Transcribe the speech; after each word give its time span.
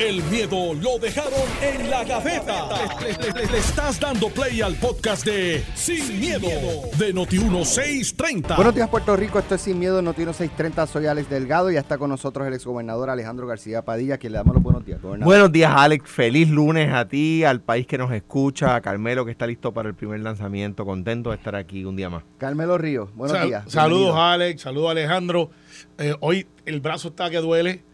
El 0.00 0.22
miedo 0.24 0.72
lo 0.74 0.98
dejaron 0.98 1.32
en 1.60 1.90
la 1.90 2.04
gaveta. 2.04 2.68
Le, 3.02 3.32
le- 3.32 3.46
le 3.52 3.58
estás 3.58 4.00
dando 4.00 4.30
play 4.30 4.62
al 4.62 4.74
podcast 4.76 5.26
de 5.26 5.62
Sin, 5.74 6.18
miedo, 6.18 6.48
de 6.96 7.14
Noti1630. 7.14 8.56
Buenos 8.56 8.74
días, 8.74 8.88
Puerto 8.88 9.14
Rico. 9.14 9.38
Esto 9.38 9.56
es 9.56 9.60
Sin 9.60 9.78
Miedo, 9.78 10.00
Notino 10.00 10.32
630. 10.32 10.86
Soy 10.86 11.04
Alex 11.06 11.28
Delgado 11.28 11.70
y 11.70 11.74
ya 11.74 11.80
está 11.80 11.98
con 11.98 12.08
nosotros 12.08 12.46
el 12.48 12.54
exgobernador 12.54 13.10
Alejandro 13.10 13.46
García 13.46 13.82
Padilla, 13.84 14.16
quien 14.16 14.32
le 14.32 14.38
damos 14.38 14.54
los 14.54 14.62
buenos 14.62 14.86
días. 14.86 15.02
gobernador. 15.02 15.26
Buenos 15.32 15.52
días, 15.52 15.72
Alex. 15.76 16.08
Feliz 16.08 16.48
lunes 16.48 16.90
a 16.94 17.06
ti, 17.06 17.44
al 17.44 17.60
país 17.60 17.86
que 17.86 17.98
nos 17.98 18.10
escucha, 18.12 18.74
a 18.76 18.80
Carmelo 18.80 19.26
que 19.26 19.32
está 19.32 19.46
listo 19.46 19.72
para 19.74 19.90
el 19.90 19.94
primer 19.94 20.20
lanzamiento. 20.20 20.86
Contento 20.86 21.28
de 21.30 21.36
estar 21.36 21.54
aquí 21.56 21.84
un 21.84 21.96
día 21.96 22.08
más. 22.08 22.22
Carmelo 22.38 22.78
Ríos, 22.78 23.14
buenos 23.14 23.36
Sal- 23.36 23.46
días. 23.48 23.64
Saludos, 23.66 23.98
bienvenido. 24.04 24.22
Alex. 24.22 24.62
Saludos, 24.62 24.90
Alejandro. 24.92 25.50
Eh, 25.98 26.14
hoy 26.20 26.46
el 26.64 26.80
brazo 26.80 27.08
está 27.08 27.28
que 27.28 27.36
duele, 27.38 27.84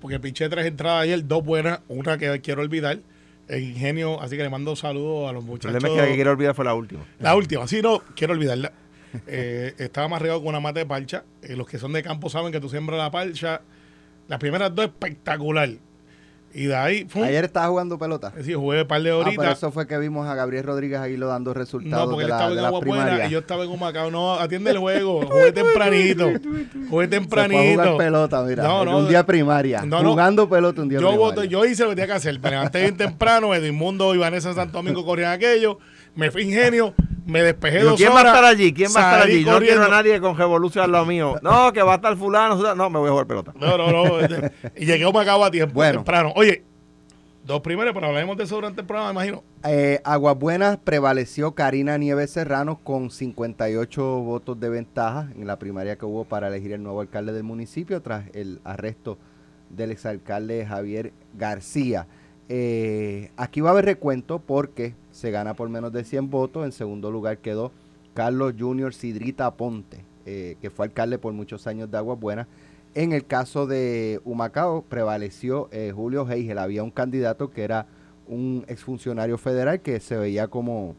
porque 0.00 0.20
piché 0.20 0.48
tres 0.48 0.66
entradas 0.66 1.02
ayer, 1.02 1.26
dos 1.26 1.44
buenas, 1.44 1.80
una 1.88 2.18
que 2.18 2.40
quiero 2.40 2.62
olvidar. 2.62 2.98
El 3.46 3.62
ingenio, 3.62 4.20
así 4.22 4.36
que 4.36 4.42
le 4.42 4.48
mando 4.48 4.74
saludos 4.74 5.28
a 5.28 5.32
los 5.32 5.44
El 5.44 5.50
muchachos. 5.50 5.72
problema 5.72 5.88
es 5.88 5.94
que 5.94 6.00
la 6.02 6.08
que 6.08 6.14
quiero 6.14 6.30
olvidar 6.30 6.54
fue 6.54 6.64
la 6.64 6.74
última. 6.74 7.04
La 7.18 7.36
última, 7.36 7.66
sí, 7.66 7.82
no, 7.82 8.00
quiero 8.16 8.32
olvidarla. 8.32 8.72
Eh, 9.26 9.74
estaba 9.78 10.08
más 10.08 10.20
regado 10.22 10.40
con 10.40 10.48
una 10.48 10.60
mata 10.60 10.80
de 10.80 10.86
parcha. 10.86 11.24
Eh, 11.42 11.54
los 11.54 11.68
que 11.68 11.78
son 11.78 11.92
de 11.92 12.02
campo 12.02 12.28
saben 12.30 12.52
que 12.52 12.60
tú 12.60 12.68
siembras 12.68 12.98
la 12.98 13.10
parcha. 13.10 13.60
Las 14.28 14.40
primeras 14.40 14.74
dos 14.74 14.86
espectacular. 14.86 15.68
Y 16.56 16.66
de 16.66 16.76
ahí, 16.76 17.04
¡fum! 17.08 17.24
Ayer 17.24 17.44
estaba 17.44 17.66
jugando 17.66 17.98
pelota. 17.98 18.32
Sí, 18.40 18.54
jugué 18.54 18.82
un 18.82 18.86
par 18.86 19.02
de 19.02 19.10
Ah, 19.10 19.16
horitas. 19.16 19.36
pero 19.38 19.52
eso 19.52 19.72
fue 19.72 19.88
que 19.88 19.98
vimos 19.98 20.26
a 20.28 20.36
Gabriel 20.36 20.62
Rodríguez 20.62 21.00
ahí 21.00 21.16
lo 21.16 21.26
dando 21.26 21.50
No, 21.50 21.54
resultados 21.54 22.04
porque 22.10 22.18
de 22.18 22.24
él 22.26 22.30
estaba 22.30 22.50
de 22.50 22.56
en 22.56 22.62
la 22.62 22.68
agua 22.68 22.80
buena 22.80 23.26
y 23.26 23.30
yo 23.30 23.38
estaba 23.40 23.64
en 23.64 23.70
Humacao. 23.70 24.10
No, 24.12 24.34
atiende 24.34 24.70
el 24.70 24.78
juego. 24.78 25.26
Jugué 25.26 25.50
tempranito. 25.52 26.30
Jugué 26.30 26.38
Se 26.78 26.88
fue 26.88 27.04
a 27.04 27.10
tempranito. 27.10 27.82
jugar 27.82 27.96
pelota, 27.96 28.42
mira. 28.44 28.62
No, 28.62 28.84
no, 28.84 28.98
un 28.98 29.08
día 29.08 29.26
primaria. 29.26 29.82
no, 29.82 30.00
no. 30.02 30.10
jugando 30.10 30.48
pelota 30.48 30.80
un 30.80 30.88
día 30.88 31.00
Yo, 31.00 31.08
primaria. 31.08 31.26
voto, 31.26 31.44
yo 31.44 31.64
hice 31.64 31.82
lo 31.82 31.88
que 31.90 31.96
tenía 31.96 32.06
que 32.06 32.12
hacer. 32.12 32.38
Me 32.38 32.50
levanté 32.50 32.80
bien 32.82 32.96
temprano. 32.96 33.52
Edmundo 33.52 34.14
y 34.14 34.18
Vanessa 34.18 34.54
Santo 34.54 34.78
Domingo 34.78 35.04
corrían 35.04 35.32
aquello. 35.32 35.78
Me 36.14 36.30
fui 36.30 36.42
ingenio. 36.42 36.94
Me 37.26 37.42
despejé 37.42 37.78
Digo, 37.78 37.90
dos 37.90 37.98
¿Quién 37.98 38.12
va 38.12 38.20
a 38.20 38.24
estar 38.26 38.44
allí? 38.44 38.72
¿Quién 38.72 38.90
va 38.94 39.00
a 39.00 39.12
estar 39.12 39.28
allí? 39.28 39.44
Yo 39.44 39.46
no 39.46 39.52
corriendo. 39.54 39.80
quiero 39.80 39.94
a 39.94 40.02
nadie 40.02 40.20
con 40.20 40.36
revolución 40.36 40.84
al 40.84 40.92
lado 40.92 41.06
mío. 41.06 41.36
No, 41.42 41.72
que 41.72 41.82
va 41.82 41.92
a 41.92 41.96
estar 41.96 42.16
fulano. 42.16 42.74
No, 42.74 42.90
me 42.90 42.98
voy 42.98 43.08
a 43.08 43.10
jugar 43.12 43.26
pelota. 43.26 43.52
No, 43.58 43.78
no, 43.78 43.90
no. 43.90 44.18
y 44.76 44.84
llegué 44.84 45.04
a 45.04 45.08
Humacao 45.08 45.44
a 45.44 45.50
tiempo. 45.50 45.74
Bueno. 45.74 46.00
Temprano. 46.00 46.32
Oye, 46.36 46.64
dos 47.44 47.60
primeros, 47.60 47.94
pero 47.94 48.06
hablaremos 48.06 48.36
de 48.36 48.44
eso 48.44 48.56
durante 48.56 48.80
el 48.82 48.86
programa, 48.86 49.12
me 49.12 49.26
imagino. 49.26 49.42
Eh, 49.64 50.00
Aguas 50.04 50.38
Buenas 50.38 50.78
prevaleció 50.78 51.54
Karina 51.54 51.96
Nieves 51.98 52.30
Serrano 52.30 52.80
con 52.82 53.10
58 53.10 54.02
votos 54.02 54.58
de 54.60 54.68
ventaja 54.68 55.28
en 55.36 55.46
la 55.46 55.58
primaria 55.58 55.96
que 55.96 56.04
hubo 56.04 56.24
para 56.24 56.48
elegir 56.48 56.72
el 56.72 56.82
nuevo 56.82 57.00
alcalde 57.00 57.32
del 57.32 57.44
municipio 57.44 58.02
tras 58.02 58.24
el 58.34 58.60
arresto 58.64 59.18
del 59.70 59.90
exalcalde 59.90 60.66
Javier 60.66 61.12
García. 61.34 62.06
Eh, 62.48 63.30
aquí 63.36 63.60
va 63.60 63.70
a 63.70 63.72
haber 63.72 63.86
recuento 63.86 64.38
porque 64.38 64.94
se 65.14 65.30
gana 65.30 65.54
por 65.54 65.68
menos 65.68 65.92
de 65.92 66.04
100 66.04 66.28
votos. 66.28 66.64
En 66.64 66.72
segundo 66.72 67.10
lugar 67.10 67.38
quedó 67.38 67.70
Carlos 68.14 68.54
Junior 68.58 68.92
Sidrita 68.92 69.52
Ponte, 69.52 70.04
eh, 70.26 70.56
que 70.60 70.70
fue 70.70 70.86
alcalde 70.86 71.18
por 71.18 71.32
muchos 71.32 71.66
años 71.68 71.90
de 71.90 71.96
Aguas 71.96 72.18
Buenas. 72.18 72.48
En 72.94 73.12
el 73.12 73.24
caso 73.24 73.66
de 73.66 74.20
Humacao 74.24 74.82
prevaleció 74.82 75.68
eh, 75.70 75.92
Julio 75.94 76.28
Heigel. 76.28 76.58
Había 76.58 76.82
un 76.82 76.90
candidato 76.90 77.50
que 77.50 77.62
era 77.62 77.86
un 78.26 78.64
exfuncionario 78.66 79.38
federal 79.38 79.80
que 79.80 80.00
se 80.00 80.16
veía 80.16 80.48
como 80.48 80.96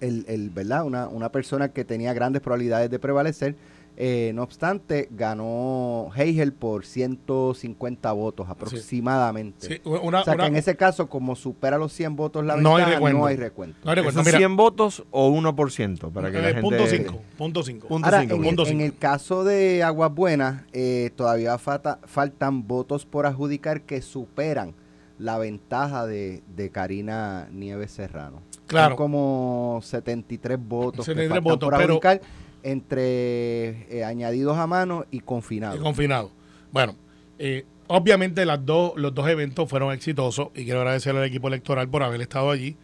el, 0.00 0.24
el, 0.28 0.50
¿verdad? 0.50 0.84
Una, 0.84 1.08
una 1.08 1.30
persona 1.30 1.68
que 1.68 1.84
tenía 1.84 2.12
grandes 2.12 2.42
probabilidades 2.42 2.90
de 2.90 2.98
prevalecer. 3.00 3.56
Eh, 4.04 4.32
no 4.34 4.42
obstante, 4.42 5.06
ganó 5.12 6.10
Heigel 6.16 6.52
por 6.52 6.84
150 6.84 8.10
votos 8.10 8.48
aproximadamente. 8.48 9.66
Sí, 9.68 9.80
una, 9.84 10.22
o 10.22 10.24
sea 10.24 10.34
una- 10.34 10.42
que 10.42 10.48
en 10.48 10.56
ese 10.56 10.76
caso, 10.76 11.08
como 11.08 11.36
supera 11.36 11.78
los 11.78 11.92
100 11.92 12.16
votos 12.16 12.44
la 12.44 12.56
No 12.56 12.70
hay 12.70 12.76
ventaja, 12.82 12.94
recuento. 12.96 13.18
no 13.20 13.26
hay 13.26 13.36
recuento. 13.36 13.78
no 13.94 14.10
¿Son 14.12 14.24
mira, 14.24 14.38
100 14.38 14.56
votos 14.56 15.04
o 15.12 15.28
1%? 15.30 16.10
Para 16.10 16.32
que 16.32 16.38
la 16.38 16.50
eh, 16.50 16.54
gente... 16.54 16.62
punto 16.62 16.86
cinco, 16.88 17.20
punto 17.38 17.62
cinco. 17.62 17.86
Punto 17.86 18.06
Ahora, 18.06 18.20
cinco, 18.22 18.34
en, 18.34 18.42
punto 18.42 18.62
el, 18.62 18.68
en 18.68 18.74
cinco. 18.78 18.84
el 18.86 18.98
caso 18.98 19.44
de 19.44 19.82
Aguas 19.84 20.12
Buenas, 20.12 20.62
eh, 20.72 21.10
todavía 21.14 21.56
falta- 21.58 22.00
faltan 22.04 22.66
votos 22.66 23.06
por 23.06 23.26
adjudicar 23.26 23.82
que 23.82 24.02
superan 24.02 24.74
la 25.18 25.38
ventaja 25.38 26.06
de, 26.06 26.42
de 26.56 26.70
Karina 26.70 27.48
Nieves 27.52 27.92
Serrano. 27.92 28.42
Claro. 28.66 28.90
Son 28.90 28.96
como 28.96 29.80
73 29.82 30.58
votos, 30.60 31.06
que 31.06 31.12
73 31.12 31.28
faltan 31.28 31.44
votos, 31.44 31.68
por 31.68 31.78
pero- 31.78 31.84
adjudicar 31.94 32.20
entre 32.62 33.86
eh, 33.90 34.04
añadidos 34.04 34.56
a 34.56 34.66
mano 34.66 35.04
y 35.10 35.20
confinados. 35.20 35.78
y 35.78 35.82
confinado. 35.82 36.30
Bueno, 36.70 36.96
eh, 37.38 37.64
obviamente 37.88 38.44
los 38.46 38.64
dos 38.64 39.28
eventos 39.28 39.68
fueron 39.68 39.92
exitosos 39.92 40.48
y 40.54 40.64
quiero 40.64 40.80
agradecer 40.80 41.16
al 41.16 41.24
equipo 41.24 41.48
electoral 41.48 41.88
por 41.88 42.02
haber 42.02 42.20
estado 42.20 42.50
allí. 42.50 42.76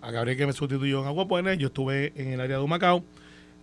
A 0.00 0.10
Gabriel 0.10 0.36
que 0.36 0.46
me 0.46 0.52
sustituyó 0.52 1.00
en 1.00 1.06
Agua 1.06 1.24
Buena, 1.24 1.54
yo 1.54 1.68
estuve 1.68 2.12
en 2.16 2.32
el 2.32 2.40
área 2.40 2.58
de 2.58 2.62
Humacao. 2.62 3.02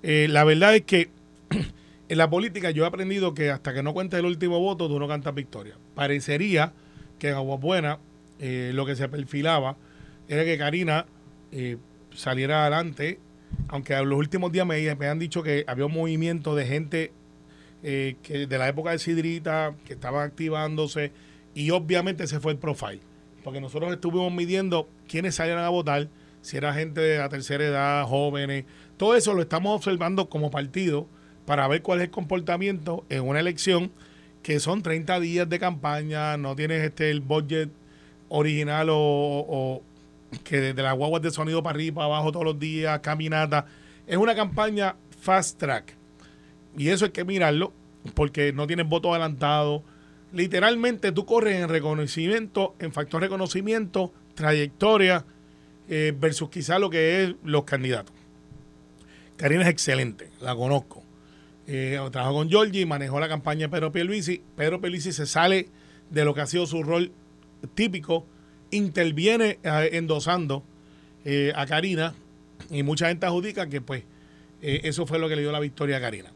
Eh, 0.03 0.27
la 0.29 0.43
verdad 0.43 0.75
es 0.75 0.81
que 0.81 1.09
en 2.09 2.17
la 2.17 2.29
política 2.29 2.71
yo 2.71 2.83
he 2.83 2.87
aprendido 2.87 3.33
que 3.33 3.51
hasta 3.51 3.73
que 3.73 3.83
no 3.83 3.93
cuentes 3.93 4.19
el 4.19 4.25
último 4.25 4.59
voto, 4.59 4.87
tú 4.87 4.99
no 4.99 5.07
cantas 5.07 5.35
victoria. 5.35 5.75
Parecería 5.95 6.73
que 7.19 7.29
en 7.29 7.35
Agua 7.35 7.57
Buena 7.57 7.99
eh, 8.39 8.71
lo 8.73 8.85
que 8.85 8.95
se 8.95 9.07
perfilaba 9.07 9.77
era 10.27 10.43
que 10.43 10.57
Karina 10.57 11.05
saliera 12.13 12.61
adelante, 12.61 13.19
aunque 13.71 13.93
en 13.93 14.09
los 14.09 14.19
últimos 14.19 14.51
días 14.51 14.67
me, 14.67 15.07
han 15.07 15.17
dicho 15.17 15.41
que 15.41 15.63
había 15.65 15.85
un 15.85 15.93
movimiento 15.93 16.55
de 16.55 16.65
gente 16.67 17.13
eh, 17.83 18.17
que 18.21 18.45
de 18.45 18.57
la 18.57 18.67
época 18.67 18.91
de 18.91 18.99
Sidrita, 18.99 19.73
que 19.85 19.93
estaba 19.93 20.23
activándose, 20.23 21.13
y 21.55 21.71
obviamente 21.71 22.25
ese 22.25 22.41
fue 22.41 22.51
el 22.51 22.57
profile. 22.57 22.99
Porque 23.43 23.61
nosotros 23.61 23.91
estuvimos 23.93 24.31
midiendo 24.31 24.89
quiénes 25.07 25.35
salieran 25.35 25.63
a 25.63 25.69
votar, 25.69 26.09
si 26.41 26.57
era 26.57 26.73
gente 26.73 26.99
de 26.99 27.17
la 27.17 27.29
tercera 27.29 27.65
edad, 27.65 28.05
jóvenes, 28.05 28.65
todo 28.97 29.15
eso 29.15 29.33
lo 29.33 29.41
estamos 29.41 29.73
observando 29.73 30.29
como 30.29 30.51
partido 30.51 31.07
para 31.45 31.67
ver 31.69 31.81
cuál 31.81 31.99
es 31.99 32.05
el 32.05 32.11
comportamiento 32.11 33.05
en 33.09 33.23
una 33.23 33.39
elección 33.39 33.91
que 34.43 34.59
son 34.59 34.81
30 34.81 35.19
días 35.21 35.47
de 35.47 35.59
campaña, 35.59 36.35
no 36.35 36.55
tienes 36.55 36.83
este 36.83 37.09
el 37.09 37.21
budget 37.21 37.69
original 38.27 38.87
o 38.91 39.81
que 40.43 40.59
desde 40.59 40.81
las 40.81 40.95
guaguas 40.95 41.21
de 41.21 41.31
sonido 41.31 41.61
para 41.61 41.75
arriba, 41.75 41.95
para 41.95 42.05
abajo 42.05 42.31
todos 42.31 42.45
los 42.45 42.59
días, 42.59 42.99
caminata. 42.99 43.65
Es 44.07 44.17
una 44.17 44.35
campaña 44.35 44.95
fast 45.21 45.59
track. 45.59 45.95
Y 46.77 46.89
eso 46.89 47.05
hay 47.05 47.11
que 47.11 47.25
mirarlo 47.25 47.73
porque 48.13 48.53
no 48.53 48.67
tienes 48.67 48.87
voto 48.87 49.11
adelantado. 49.11 49.83
Literalmente 50.33 51.11
tú 51.11 51.25
corres 51.25 51.61
en 51.61 51.69
reconocimiento, 51.69 52.75
en 52.79 52.93
factor 52.93 53.21
reconocimiento, 53.21 54.13
trayectoria, 54.33 55.25
eh, 55.89 56.13
versus 56.17 56.49
quizá 56.49 56.79
lo 56.79 56.89
que 56.89 57.23
es 57.23 57.35
los 57.43 57.65
candidatos. 57.65 58.15
Karina 59.35 59.63
es 59.63 59.69
excelente, 59.69 60.29
la 60.39 60.55
conozco. 60.55 61.03
Eh, 61.67 61.99
trabajó 62.11 62.35
con 62.35 62.49
Giorgi, 62.49 62.85
manejó 62.85 63.19
la 63.19 63.27
campaña 63.27 63.67
de 63.67 63.69
Pedro 63.69 63.91
Pierluisi. 63.91 64.43
Pedro 64.55 64.79
Pierluisi 64.79 65.11
se 65.11 65.25
sale 65.25 65.69
de 66.09 66.25
lo 66.25 66.33
que 66.33 66.41
ha 66.41 66.45
sido 66.45 66.65
su 66.65 66.83
rol 66.83 67.11
típico, 67.73 68.25
interviene 68.71 69.59
eh, 69.63 69.89
endosando 69.93 70.63
eh, 71.25 71.53
a 71.55 71.65
Karina 71.65 72.13
y 72.69 72.83
mucha 72.83 73.07
gente 73.07 73.25
adjudica 73.25 73.67
que 73.67 73.81
pues 73.81 74.03
eh, 74.61 74.81
eso 74.83 75.05
fue 75.05 75.19
lo 75.19 75.29
que 75.29 75.35
le 75.35 75.41
dio 75.41 75.51
la 75.51 75.59
victoria 75.59 75.97
a 75.97 76.01
Karina. 76.01 76.31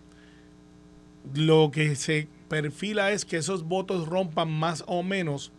Lo 1.34 1.72
que 1.72 1.96
se 1.96 2.28
perfila 2.50 3.12
es 3.12 3.26
que 3.26 3.38
esos 3.38 3.64
votos 3.64 4.08
rompan 4.08 4.52
más 4.52 4.84
o 4.88 5.02
menos 5.02 5.52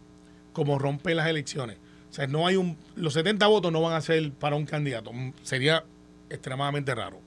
como 0.52 0.78
rompen 0.78 1.16
las 1.16 1.28
elecciones. 1.28 1.78
O 2.10 2.14
sea, 2.14 2.26
no 2.26 2.46
hay 2.46 2.56
un. 2.56 2.76
Los 2.94 3.14
70 3.14 3.46
votos 3.46 3.72
no 3.72 3.82
van 3.82 3.94
a 3.94 4.00
ser 4.00 4.30
para 4.32 4.56
un 4.56 4.64
candidato. 4.64 5.12
Mm, 5.12 5.32
Sería 5.42 5.84
extremadamente 6.30 6.94
raro. 6.94 7.20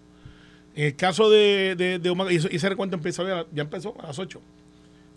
El 0.76 0.96
caso 0.96 1.30
de, 1.30 2.00
de, 2.02 2.10
Humacao, 2.10 2.32
y, 2.32 2.38
ese 2.38 2.70
recuento 2.70 2.96
empezó 2.96 3.28
ya, 3.28 3.46
ya 3.52 3.64
empezó 3.64 3.96
a 4.00 4.08
las 4.08 4.20
8. 4.20 4.42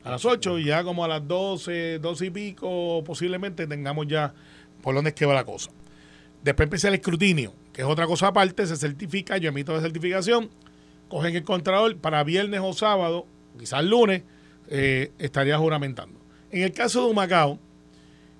A 0.04 0.10
las 0.10 0.24
8 0.24 0.58
y 0.58 0.64
ya 0.64 0.82
como 0.82 1.04
a 1.04 1.08
las 1.08 1.26
12, 1.26 1.98
12 2.00 2.26
y 2.26 2.30
pico, 2.30 3.04
posiblemente 3.04 3.66
tengamos 3.66 4.08
ya 4.08 4.34
por 4.82 4.94
dónde 4.94 5.10
es 5.10 5.14
que 5.14 5.26
va 5.26 5.34
la 5.34 5.44
cosa. 5.44 5.70
Después 6.42 6.66
empieza 6.66 6.88
el 6.88 6.94
escrutinio, 6.94 7.54
que 7.72 7.82
es 7.82 7.86
otra 7.86 8.06
cosa 8.06 8.28
aparte, 8.28 8.66
se 8.66 8.76
certifica, 8.76 9.36
yo 9.36 9.50
emito 9.50 9.72
la 9.72 9.80
certificación, 9.80 10.50
cogen 11.08 11.36
el 11.36 11.44
contralor 11.44 11.96
para 11.98 12.24
viernes 12.24 12.60
o 12.62 12.72
sábado, 12.72 13.26
quizás 13.58 13.84
lunes, 13.84 14.22
eh, 14.68 15.12
estaría 15.18 15.56
juramentando. 15.56 16.18
En 16.50 16.62
el 16.62 16.72
caso 16.72 17.04
de 17.04 17.10
Humacao, 17.12 17.60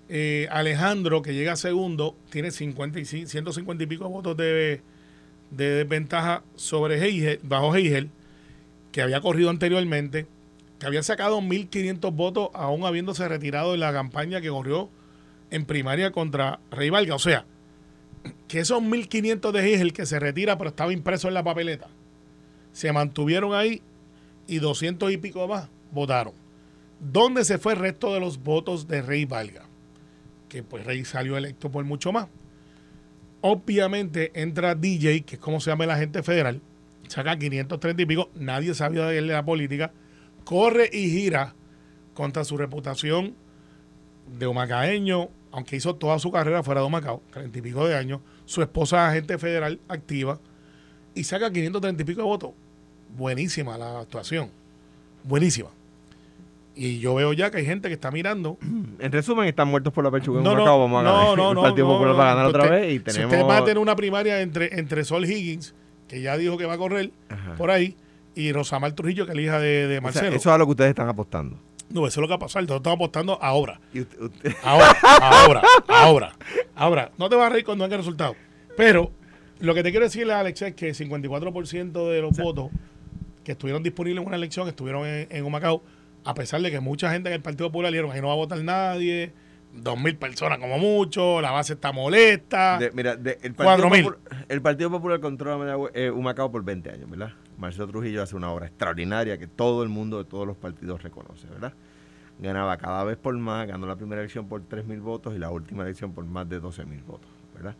eh, 0.09 0.49
Alejandro, 0.51 1.23
que 1.23 1.33
llega 1.33 1.55
segundo, 1.55 2.17
tiene 2.31 2.51
55, 2.51 3.29
150 3.29 3.85
y 3.85 3.87
pico 3.87 4.09
votos 4.09 4.37
de, 4.37 4.83
de 5.51 5.71
desventaja 5.71 6.43
sobre 6.57 7.03
Heigel, 7.03 7.39
bajo 7.43 7.75
Heigel, 7.75 8.11
que 8.91 9.01
había 9.01 9.21
corrido 9.21 9.49
anteriormente, 9.49 10.27
que 10.83 10.87
había 10.89 11.05
sacado 11.05 11.41
1.500 11.41 12.13
votos 12.13 12.49
aún 12.55 12.85
habiéndose 12.85 13.29
retirado 13.29 13.71
de 13.71 13.79
la 13.79 13.93
campaña 13.93 14.41
que 14.41 14.49
corrió 14.49 14.91
en 15.53 15.65
primaria 15.65 16.11
contra 16.11 16.59
Rey 16.73 16.91
Valga. 16.91 17.15
O 17.15 17.21
sea, 17.21 17.47
que 18.49 18.59
esos 18.59 18.83
1.500 18.83 19.53
de 19.53 19.61
Heigel 19.61 19.93
que 19.93 20.07
se 20.07 20.19
retira 20.19 20.59
pero 20.59 20.71
estaba 20.71 20.93
impreso 20.93 21.29
en 21.29 21.35
la 21.35 21.45
papeleta, 21.45 21.87
se 22.73 22.93
mantuvieron 22.93 23.55
ahí 23.55 23.81
y 24.49 24.59
200 24.59 25.13
y 25.13 25.19
pico 25.19 25.47
más 25.47 25.69
votaron. 25.93 26.35
¿Dónde 26.99 27.45
se 27.45 27.59
fue 27.59 27.75
el 27.75 27.79
resto 27.79 28.13
de 28.13 28.19
los 28.19 28.43
votos 28.43 28.89
de 28.89 29.03
Rey 29.03 29.25
Valga? 29.25 29.63
Que 30.49 30.65
pues 30.65 30.85
Rey 30.85 31.05
salió 31.05 31.37
electo 31.37 31.71
por 31.71 31.85
mucho 31.85 32.11
más. 32.11 32.27
Obviamente 33.41 34.33
entra 34.35 34.75
DJ, 34.75 35.21
que 35.21 35.37
es 35.37 35.41
como 35.41 35.61
se 35.61 35.71
llama 35.71 35.85
el 35.85 35.93
agente 35.93 36.25
federal, 36.25 36.61
saca 37.07 37.39
530 37.39 38.03
y 38.03 38.07
pico, 38.07 38.31
nadie 38.35 38.75
sabía 38.75 39.07
de 39.07 39.19
él 39.19 39.29
de 39.29 39.35
la 39.35 39.45
política, 39.45 39.93
corre 40.45 40.89
y 40.93 41.11
gira 41.11 41.55
contra 42.15 42.45
su 42.45 42.57
reputación 42.57 43.35
de 44.39 44.47
humacaeño, 44.47 45.29
aunque 45.51 45.77
hizo 45.77 45.95
toda 45.97 46.19
su 46.19 46.31
carrera 46.31 46.63
fuera 46.63 46.81
de 46.81 46.87
Humacao, 46.87 47.23
30 47.33 47.59
y 47.59 47.63
pico 47.63 47.87
de 47.87 47.97
años, 47.97 48.21
su 48.45 48.63
esposa 48.63 49.05
es 49.07 49.11
agente 49.13 49.39
federal 49.39 49.81
activa, 49.89 50.39
y 51.15 51.25
saca 51.25 51.51
530 51.53 52.03
y 52.03 52.07
pico 52.07 52.21
de 52.23 52.27
votos. 52.27 52.51
Buenísima 53.17 53.77
la 53.77 54.01
actuación, 54.01 54.51
buenísima. 55.25 55.69
Y 56.75 57.01
yo 57.01 57.15
veo 57.17 57.35
ya 57.35 57.51
que 57.51 57.59
hay 57.59 57.67
gente 57.67 57.89
que 57.89 57.95
está 57.95 58.11
mirando. 58.11 58.57
En 58.99 59.13
resumen, 59.13 59.47
están 59.47 59.69
muertos 59.69 59.93
por 59.93 60.05
la 60.05 60.11
pechuga 60.11 60.39
en 60.39 60.45
No, 60.45 60.55
no, 60.55 60.63
Humacao. 60.63 60.79
Vamos 60.81 61.01
a 61.01 61.03
no, 61.03 61.13
ganar. 61.13 61.37
no, 61.37 61.49
el 61.51 61.55
no, 61.57 61.63
Partido 61.63 61.87
no, 61.87 61.93
Popular 61.95 62.13
no. 62.13 62.19
va 62.19 62.25
a 62.31 62.35
ganar 62.35 62.47
otra 62.47 62.63
Usted- 62.65 62.75
vez 62.81 62.87
y 63.09 63.11
Si 63.13 63.25
usted 63.25 63.43
va 63.45 63.57
a 63.59 63.65
tener 63.65 63.79
una 63.79 63.95
primaria 63.97 64.41
entre, 64.41 64.79
entre 64.79 65.05
Sol 65.05 65.25
Higgins, 65.27 65.75
que 66.09 66.23
ya 66.23 66.37
dijo 66.39 66.57
que 66.57 66.65
va 66.65 66.75
a 66.75 66.79
correr 66.79 67.11
Ajá. 67.29 67.55
por 67.57 67.71
ahí, 67.71 67.95
y 68.35 68.53
Rosamar 68.53 68.93
Trujillo, 68.93 69.25
que 69.27 69.33
es 69.33 69.37
la 69.37 69.43
hija 69.43 69.59
de, 69.59 69.87
de 69.87 69.99
O 69.99 70.01
sea, 70.01 70.01
Marcelo. 70.01 70.29
eso 70.37 70.49
es 70.51 70.55
a 70.55 70.59
lo 70.59 70.65
que 70.67 70.71
ustedes 70.71 70.91
están 70.91 71.09
apostando. 71.09 71.59
No, 71.91 72.07
eso 72.07 72.21
es 72.21 72.23
lo 72.23 72.27
que 72.27 72.31
va 72.31 72.37
a 72.37 72.39
pasar. 72.39 72.63
Nosotros 72.63 72.79
estamos 72.81 72.97
apostando 72.97 73.39
ahora. 73.43 73.81
Usted- 73.95 74.21
usted- 74.23 74.53
Ahora, 74.63 74.97
ahora, 75.21 75.63
ahora, 75.89 76.33
ahora. 76.75 77.13
No 77.19 77.29
te 77.29 77.37
vas 77.37 77.47
a 77.47 77.51
reír 77.51 77.65
cuando 77.65 77.85
venga 77.85 77.97
el 77.97 78.01
resultado. 78.01 78.35
Pero 78.77 79.13
lo 79.61 79.75
que 79.75 79.83
te 79.83 79.91
quiero 79.91 80.07
decirle, 80.07 80.33
Alex, 80.33 80.63
es 80.63 80.75
que 80.75 80.93
54% 80.93 82.11
de 82.11 82.23
los 82.23 82.37
votos 82.39 82.71
que 83.45 83.53
estuvieron 83.53 83.83
disponibles 83.83 84.23
en 84.23 84.27
una 84.27 84.37
elección 84.37 84.69
estuvieron 84.69 85.07
en, 85.07 85.27
en 85.31 85.45
Humacao, 85.45 85.83
a 86.25 86.33
pesar 86.35 86.63
de 86.63 86.71
que 86.71 86.81
mucha 86.81 87.11
gente 87.13 87.29
en 87.29 87.35
el 87.35 87.43
Partido 87.43 87.69
Popular 87.71 87.91
dijeron, 87.93 88.13
ahí 88.13 88.21
no 88.21 88.29
va 88.29 88.33
a 88.35 88.37
votar 88.37 88.63
nadie, 88.63 89.33
dos 89.75 90.01
mil 90.01 90.17
personas 90.17 90.59
como 90.59 90.79
mucho, 90.79 91.41
la 91.43 91.51
base 91.51 91.75
está 91.75 91.93
molesta. 91.93 92.79
de- 92.79 92.91
mira, 92.93 93.17
de- 93.17 93.39
el, 93.43 93.55
Partido. 93.55 93.89
Popular, 93.91 94.19
el 94.49 94.63
Partido 94.63 94.91
Popular 94.91 95.21
controla 95.21 95.77
eh, 95.95 96.11
Humacao 96.11 96.51
por 96.53 96.65
20 96.65 96.91
años, 96.91 97.11
¿verdad? 97.11 97.33
Marcelo 97.63 97.87
Trujillo 97.89 98.23
hace 98.23 98.37
una 98.37 98.51
obra 98.51 98.67
extraordinaria 98.67 99.39
que 99.39 99.47
todo 99.47 99.83
el 99.83 99.89
mundo 99.89 100.19
de 100.19 100.25
todos 100.25 100.47
los 100.47 100.57
partidos 100.57 101.03
reconoce, 101.03 101.47
¿verdad? 101.49 101.73
Ganaba 102.39 102.77
cada 102.77 103.05
vez 103.05 103.17
por 103.17 103.37
más, 103.39 103.67
ganó 103.69 103.87
la 103.87 103.97
primera 103.97 104.21
elección 104.21 104.49
por 104.49 104.63
3 104.63 104.85
mil 104.85 105.01
votos 105.01 105.35
y 105.35 105.39
la 105.39 105.51
última 105.51 105.83
elección 105.85 106.13
por 106.13 106.25
más 106.25 106.49
de 106.49 106.61
12 106.61 106.85
mil 106.85 107.03
votos, 107.03 107.31
¿verdad? 107.55 107.75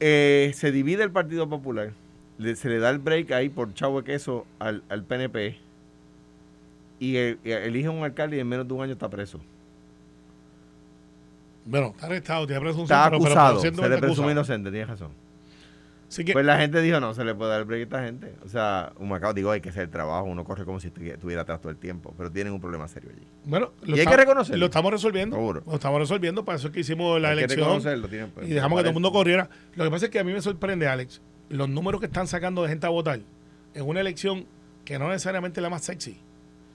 Eh, 0.00 0.52
se 0.54 0.72
divide 0.72 1.02
el 1.04 1.10
Partido 1.10 1.48
Popular, 1.48 1.92
le- 2.38 2.56
se 2.56 2.68
le 2.68 2.78
da 2.78 2.90
el 2.90 2.98
break 2.98 3.30
ahí 3.32 3.48
por 3.50 3.72
chavo 3.74 4.02
queso 4.02 4.46
al, 4.58 4.82
al 4.88 5.04
PNP 5.04 5.58
y, 6.98 7.16
y 7.18 7.50
elige 7.50 7.88
un 7.88 8.02
alcalde 8.02 8.36
y 8.36 8.40
en 8.40 8.48
menos 8.48 8.66
de 8.66 8.74
un 8.74 8.82
año 8.82 8.92
está 8.92 9.08
preso. 9.08 9.40
Bueno, 11.66 11.88
está 11.94 12.06
arrestado, 12.06 12.46
tiene 12.46 12.60
presunción. 12.62 12.98
Está 12.98 13.10
pero- 13.10 13.22
pero 13.22 13.30
acusado, 13.40 13.60
se 13.60 13.66
le 13.70 13.72
presume 13.72 14.06
acusado. 14.06 14.30
inocente, 14.30 14.70
tienes 14.70 14.88
razón. 14.88 15.10
Así 16.10 16.24
que, 16.24 16.32
Pues 16.32 16.44
la 16.44 16.58
gente 16.58 16.82
dijo, 16.82 16.98
no, 16.98 17.14
se 17.14 17.24
le 17.24 17.34
puede 17.36 17.52
dar 17.52 17.60
el 17.60 17.66
break 17.66 17.80
a 17.80 17.84
esta 17.84 18.02
gente. 18.02 18.34
O 18.44 18.48
sea, 18.48 18.92
Humacao, 18.98 19.32
digo, 19.32 19.52
hay 19.52 19.60
que 19.60 19.68
hacer 19.68 19.84
el 19.84 19.90
trabajo, 19.90 20.24
uno 20.26 20.42
corre 20.44 20.64
como 20.64 20.80
si 20.80 20.88
estu- 20.90 21.12
estuviera 21.12 21.42
atrás 21.42 21.60
todo 21.60 21.70
el 21.70 21.78
tiempo, 21.78 22.12
pero 22.18 22.30
tienen 22.32 22.52
un 22.52 22.60
problema 22.60 22.88
serio 22.88 23.10
allí. 23.16 23.24
bueno, 23.44 23.70
lo, 23.82 23.96
y 23.96 24.00
hay 24.00 24.06
que 24.06 24.16
reconocerlo. 24.16 24.58
lo 24.58 24.66
estamos 24.66 24.90
resolviendo. 24.90 25.36
Seguro. 25.36 25.62
Lo 25.64 25.74
estamos 25.76 26.00
resolviendo, 26.00 26.44
para 26.44 26.58
eso 26.58 26.66
es 26.66 26.74
que 26.74 26.80
hicimos 26.80 27.20
la 27.20 27.28
Hay 27.28 27.36
que 27.36 27.44
elección. 27.44 27.60
reconocerlo, 27.64 28.08
tienen- 28.08 28.30
pues, 28.32 28.48
y 28.48 28.52
dejamos 28.52 28.76
que 28.78 28.82
todo 28.82 28.88
el 28.90 28.94
mundo 28.94 29.12
corriera. 29.12 29.48
Lo 29.76 29.84
que 29.84 29.90
pasa 29.90 30.06
es 30.06 30.10
que 30.10 30.18
a 30.18 30.24
mí 30.24 30.32
me 30.32 30.42
sorprende, 30.42 30.88
Alex, 30.88 31.20
los 31.48 31.68
números 31.68 32.00
que 32.00 32.06
están 32.06 32.26
sacando 32.26 32.62
de 32.64 32.70
gente 32.70 32.86
a 32.86 32.90
votar 32.90 33.20
en 33.74 33.88
una 33.88 34.00
elección 34.00 34.46
que 34.84 34.98
no 34.98 35.08
necesariamente 35.10 35.60
es 35.60 35.62
la 35.62 35.70
más 35.70 35.84
sexy. 35.84 36.18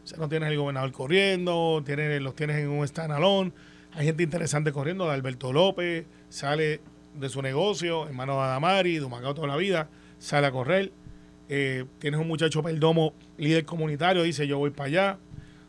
O 0.05 0.07
sea, 0.07 0.17
no 0.17 0.29
tienes 0.29 0.49
el 0.49 0.57
gobernador 0.57 0.93
corriendo, 0.93 1.83
tienes, 1.85 2.21
los 2.21 2.35
tienes 2.35 2.55
en 2.57 2.69
un 2.69 2.87
standalone, 2.87 3.51
hay 3.93 4.05
gente 4.05 4.23
interesante 4.23 4.71
corriendo, 4.71 5.05
de 5.07 5.11
Alberto 5.13 5.51
López, 5.51 6.05
sale 6.29 6.79
de 7.19 7.29
su 7.29 7.41
negocio, 7.41 8.07
hermano 8.07 8.35
de 8.35 8.41
Adamari, 8.41 8.99
de 8.99 9.05
Humacao 9.05 9.33
toda 9.33 9.47
la 9.47 9.57
vida, 9.57 9.89
sale 10.19 10.47
a 10.47 10.51
correr. 10.51 10.91
Eh, 11.47 11.85
tienes 11.99 12.19
un 12.19 12.27
muchacho 12.27 12.63
Perdomo, 12.63 13.13
líder 13.37 13.65
comunitario, 13.65 14.23
dice 14.23 14.47
yo 14.47 14.57
voy 14.57 14.71
para 14.71 14.87
allá. 14.87 15.17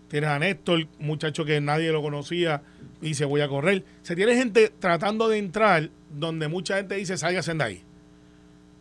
Tienes 0.08 0.31
a 0.31 0.38
Néstor, 0.38 0.87
muchacho 1.00 1.44
que 1.44 1.60
nadie 1.60 1.90
lo 1.90 2.00
conocía, 2.00 2.62
dice 3.00 3.25
voy 3.25 3.40
a 3.40 3.48
correr. 3.48 3.84
Se 4.02 4.14
tiene 4.14 4.37
gente 4.37 4.72
tratando 4.78 5.28
de 5.28 5.38
entrar 5.38 5.90
donde 6.10 6.48
mucha 6.48 6.76
gente 6.76 6.94
dice 6.94 7.16
salgas 7.16 7.46
de 7.46 7.62
ahí. 7.62 7.82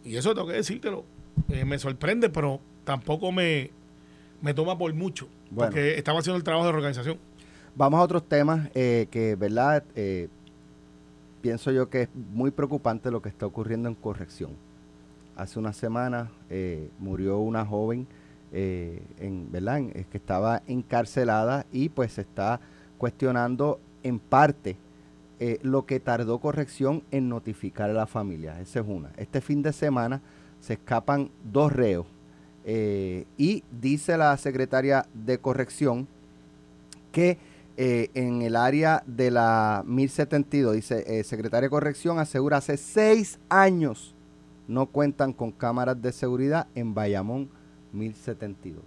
Y 0.03 0.17
eso 0.17 0.35
tengo 0.35 0.47
que 0.47 0.53
decírtelo. 0.53 1.03
Eh, 1.49 1.65
me 1.65 1.79
sorprende, 1.79 2.29
pero 2.29 2.61
tampoco 2.83 3.31
me, 3.31 3.71
me 4.41 4.53
toma 4.53 4.77
por 4.77 4.93
mucho. 4.93 5.27
Bueno. 5.49 5.71
Porque 5.71 5.97
estamos 5.97 6.21
haciendo 6.21 6.37
el 6.37 6.43
trabajo 6.43 6.65
de 6.65 6.73
organización. 6.73 7.17
Vamos 7.75 7.99
a 7.99 8.03
otros 8.03 8.23
temas 8.29 8.69
eh, 8.75 9.07
que, 9.09 9.35
¿verdad? 9.35 9.83
Pienso 11.45 11.69
yo 11.71 11.91
que 11.91 12.01
es 12.01 12.09
muy 12.33 12.49
preocupante 12.49 13.11
lo 13.11 13.21
que 13.21 13.29
está 13.29 13.45
ocurriendo 13.45 13.87
en 13.87 13.93
corrección. 13.93 14.49
Hace 15.35 15.59
una 15.59 15.73
semana 15.73 16.31
eh, 16.49 16.89
murió 16.97 17.37
una 17.37 17.63
joven, 17.63 18.07
eh. 18.51 19.03
En- 19.19 19.51
es 19.93 20.07
que 20.07 20.17
estaba 20.17 20.63
encarcelada 20.65 21.67
y 21.71 21.89
pues 21.89 22.13
se 22.13 22.21
está 22.21 22.59
cuestionando 22.97 23.79
en 24.01 24.17
parte 24.17 24.75
eh, 25.39 25.59
lo 25.61 25.85
que 25.85 25.99
tardó 25.99 26.39
corrección 26.39 27.03
en 27.11 27.29
notificar 27.29 27.91
a 27.91 27.93
la 27.93 28.07
familia. 28.07 28.59
Esa 28.59 28.79
es 28.79 28.87
una. 28.87 29.11
Este 29.15 29.39
fin 29.39 29.61
de 29.61 29.71
semana 29.71 30.21
se 30.61 30.73
escapan 30.73 31.29
dos 31.43 31.71
reos 31.71 32.07
eh, 32.63 33.27
y 33.37 33.63
dice 33.69 34.17
la 34.17 34.35
secretaria 34.37 35.05
de 35.13 35.37
corrección 35.37 36.07
que 37.11 37.37
eh, 37.77 38.09
en 38.13 38.41
el 38.41 38.55
área 38.55 39.03
de 39.05 39.31
la 39.31 39.83
1072, 39.85 40.73
dice, 40.75 41.03
eh, 41.19 41.23
Secretaria 41.23 41.67
de 41.67 41.69
Corrección 41.69 42.19
asegura 42.19 42.57
hace 42.57 42.77
seis 42.77 43.39
años 43.49 44.13
no 44.67 44.87
cuentan 44.87 45.33
con 45.33 45.51
cámaras 45.51 46.01
de 46.01 46.11
seguridad 46.11 46.67
en 46.75 46.93
Bayamón 46.93 47.49
1072. 47.93 48.81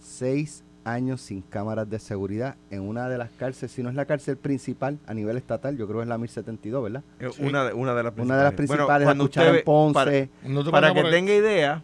Seis 0.00 0.64
años 0.84 1.20
sin 1.20 1.42
cámaras 1.42 1.88
de 1.88 2.00
seguridad 2.00 2.56
en 2.70 2.80
una 2.82 3.08
de 3.08 3.16
las 3.16 3.30
cárceles, 3.30 3.70
si 3.70 3.82
no 3.84 3.88
es 3.88 3.94
la 3.94 4.04
cárcel 4.04 4.36
principal 4.36 4.98
a 5.06 5.14
nivel 5.14 5.36
estatal, 5.36 5.76
yo 5.76 5.86
creo 5.86 5.98
que 5.98 6.02
es 6.04 6.08
la 6.08 6.18
1072, 6.18 6.82
¿verdad? 6.82 7.02
Sí. 7.32 7.42
una, 7.44 7.64
de, 7.66 7.72
una 7.72 7.94
de 7.94 8.02
las 8.02 8.12
principales. 8.12 8.26
Una 8.26 8.36
de 8.38 8.44
las 8.44 8.54
principales, 8.54 8.88
la 8.88 9.04
cuando 9.04 9.24
escuchar 9.24 9.46
usted 9.46 9.58
en 9.58 9.64
Ponce. 9.64 9.94
para- 9.94 10.52
No 10.52 10.64
te 10.64 10.70
Para 10.72 10.88
pasa 10.88 10.94
que 10.94 11.02
por 11.02 11.10
tenga 11.12 11.34
idea, 11.34 11.82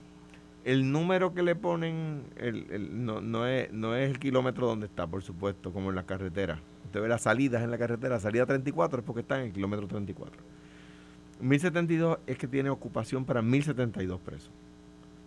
el 0.70 0.92
número 0.92 1.34
que 1.34 1.42
le 1.42 1.54
ponen 1.56 2.24
el, 2.36 2.66
el- 2.70 3.04
no, 3.04 3.20
no, 3.20 3.46
es, 3.46 3.72
no 3.72 3.94
es 3.96 4.10
el 4.10 4.18
kilómetro 4.18 4.66
donde 4.66 4.86
está, 4.86 5.06
por 5.06 5.22
supuesto, 5.22 5.72
como 5.72 5.90
en 5.90 5.96
las 5.96 6.04
carreteras. 6.04 6.58
Usted 6.86 7.00
ve 7.02 7.08
las 7.08 7.22
salidas 7.22 7.62
en 7.62 7.70
la 7.70 7.78
carretera, 7.78 8.18
salida 8.20 8.46
34 8.46 9.00
es 9.00 9.04
porque 9.04 9.20
está 9.20 9.38
en 9.40 9.46
el 9.48 9.52
kilómetro 9.52 9.86
34. 9.88 10.40
1072 11.40 12.18
es 12.26 12.36
que 12.38 12.48
tiene 12.48 12.70
ocupación 12.70 13.24
para 13.24 13.42
1072 13.42 14.20
presos. 14.20 14.50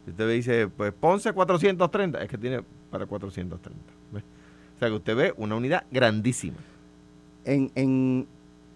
Si 0.06 0.12
usted 0.12 0.30
dice, 0.30 0.68
pues 0.68 0.92
Ponce 0.94 1.32
430, 1.32 2.22
es 2.22 2.30
que 2.30 2.38
tiene 2.38 2.63
para 2.89 3.06
430. 3.06 3.80
¿ve? 4.12 4.20
O 4.75 4.80
sea 4.80 4.89
que 4.89 4.96
usted 4.96 5.16
ve 5.16 5.34
una 5.38 5.56
unidad 5.56 5.86
grandísima. 5.92 6.58
En, 7.46 7.72
en 7.75 8.27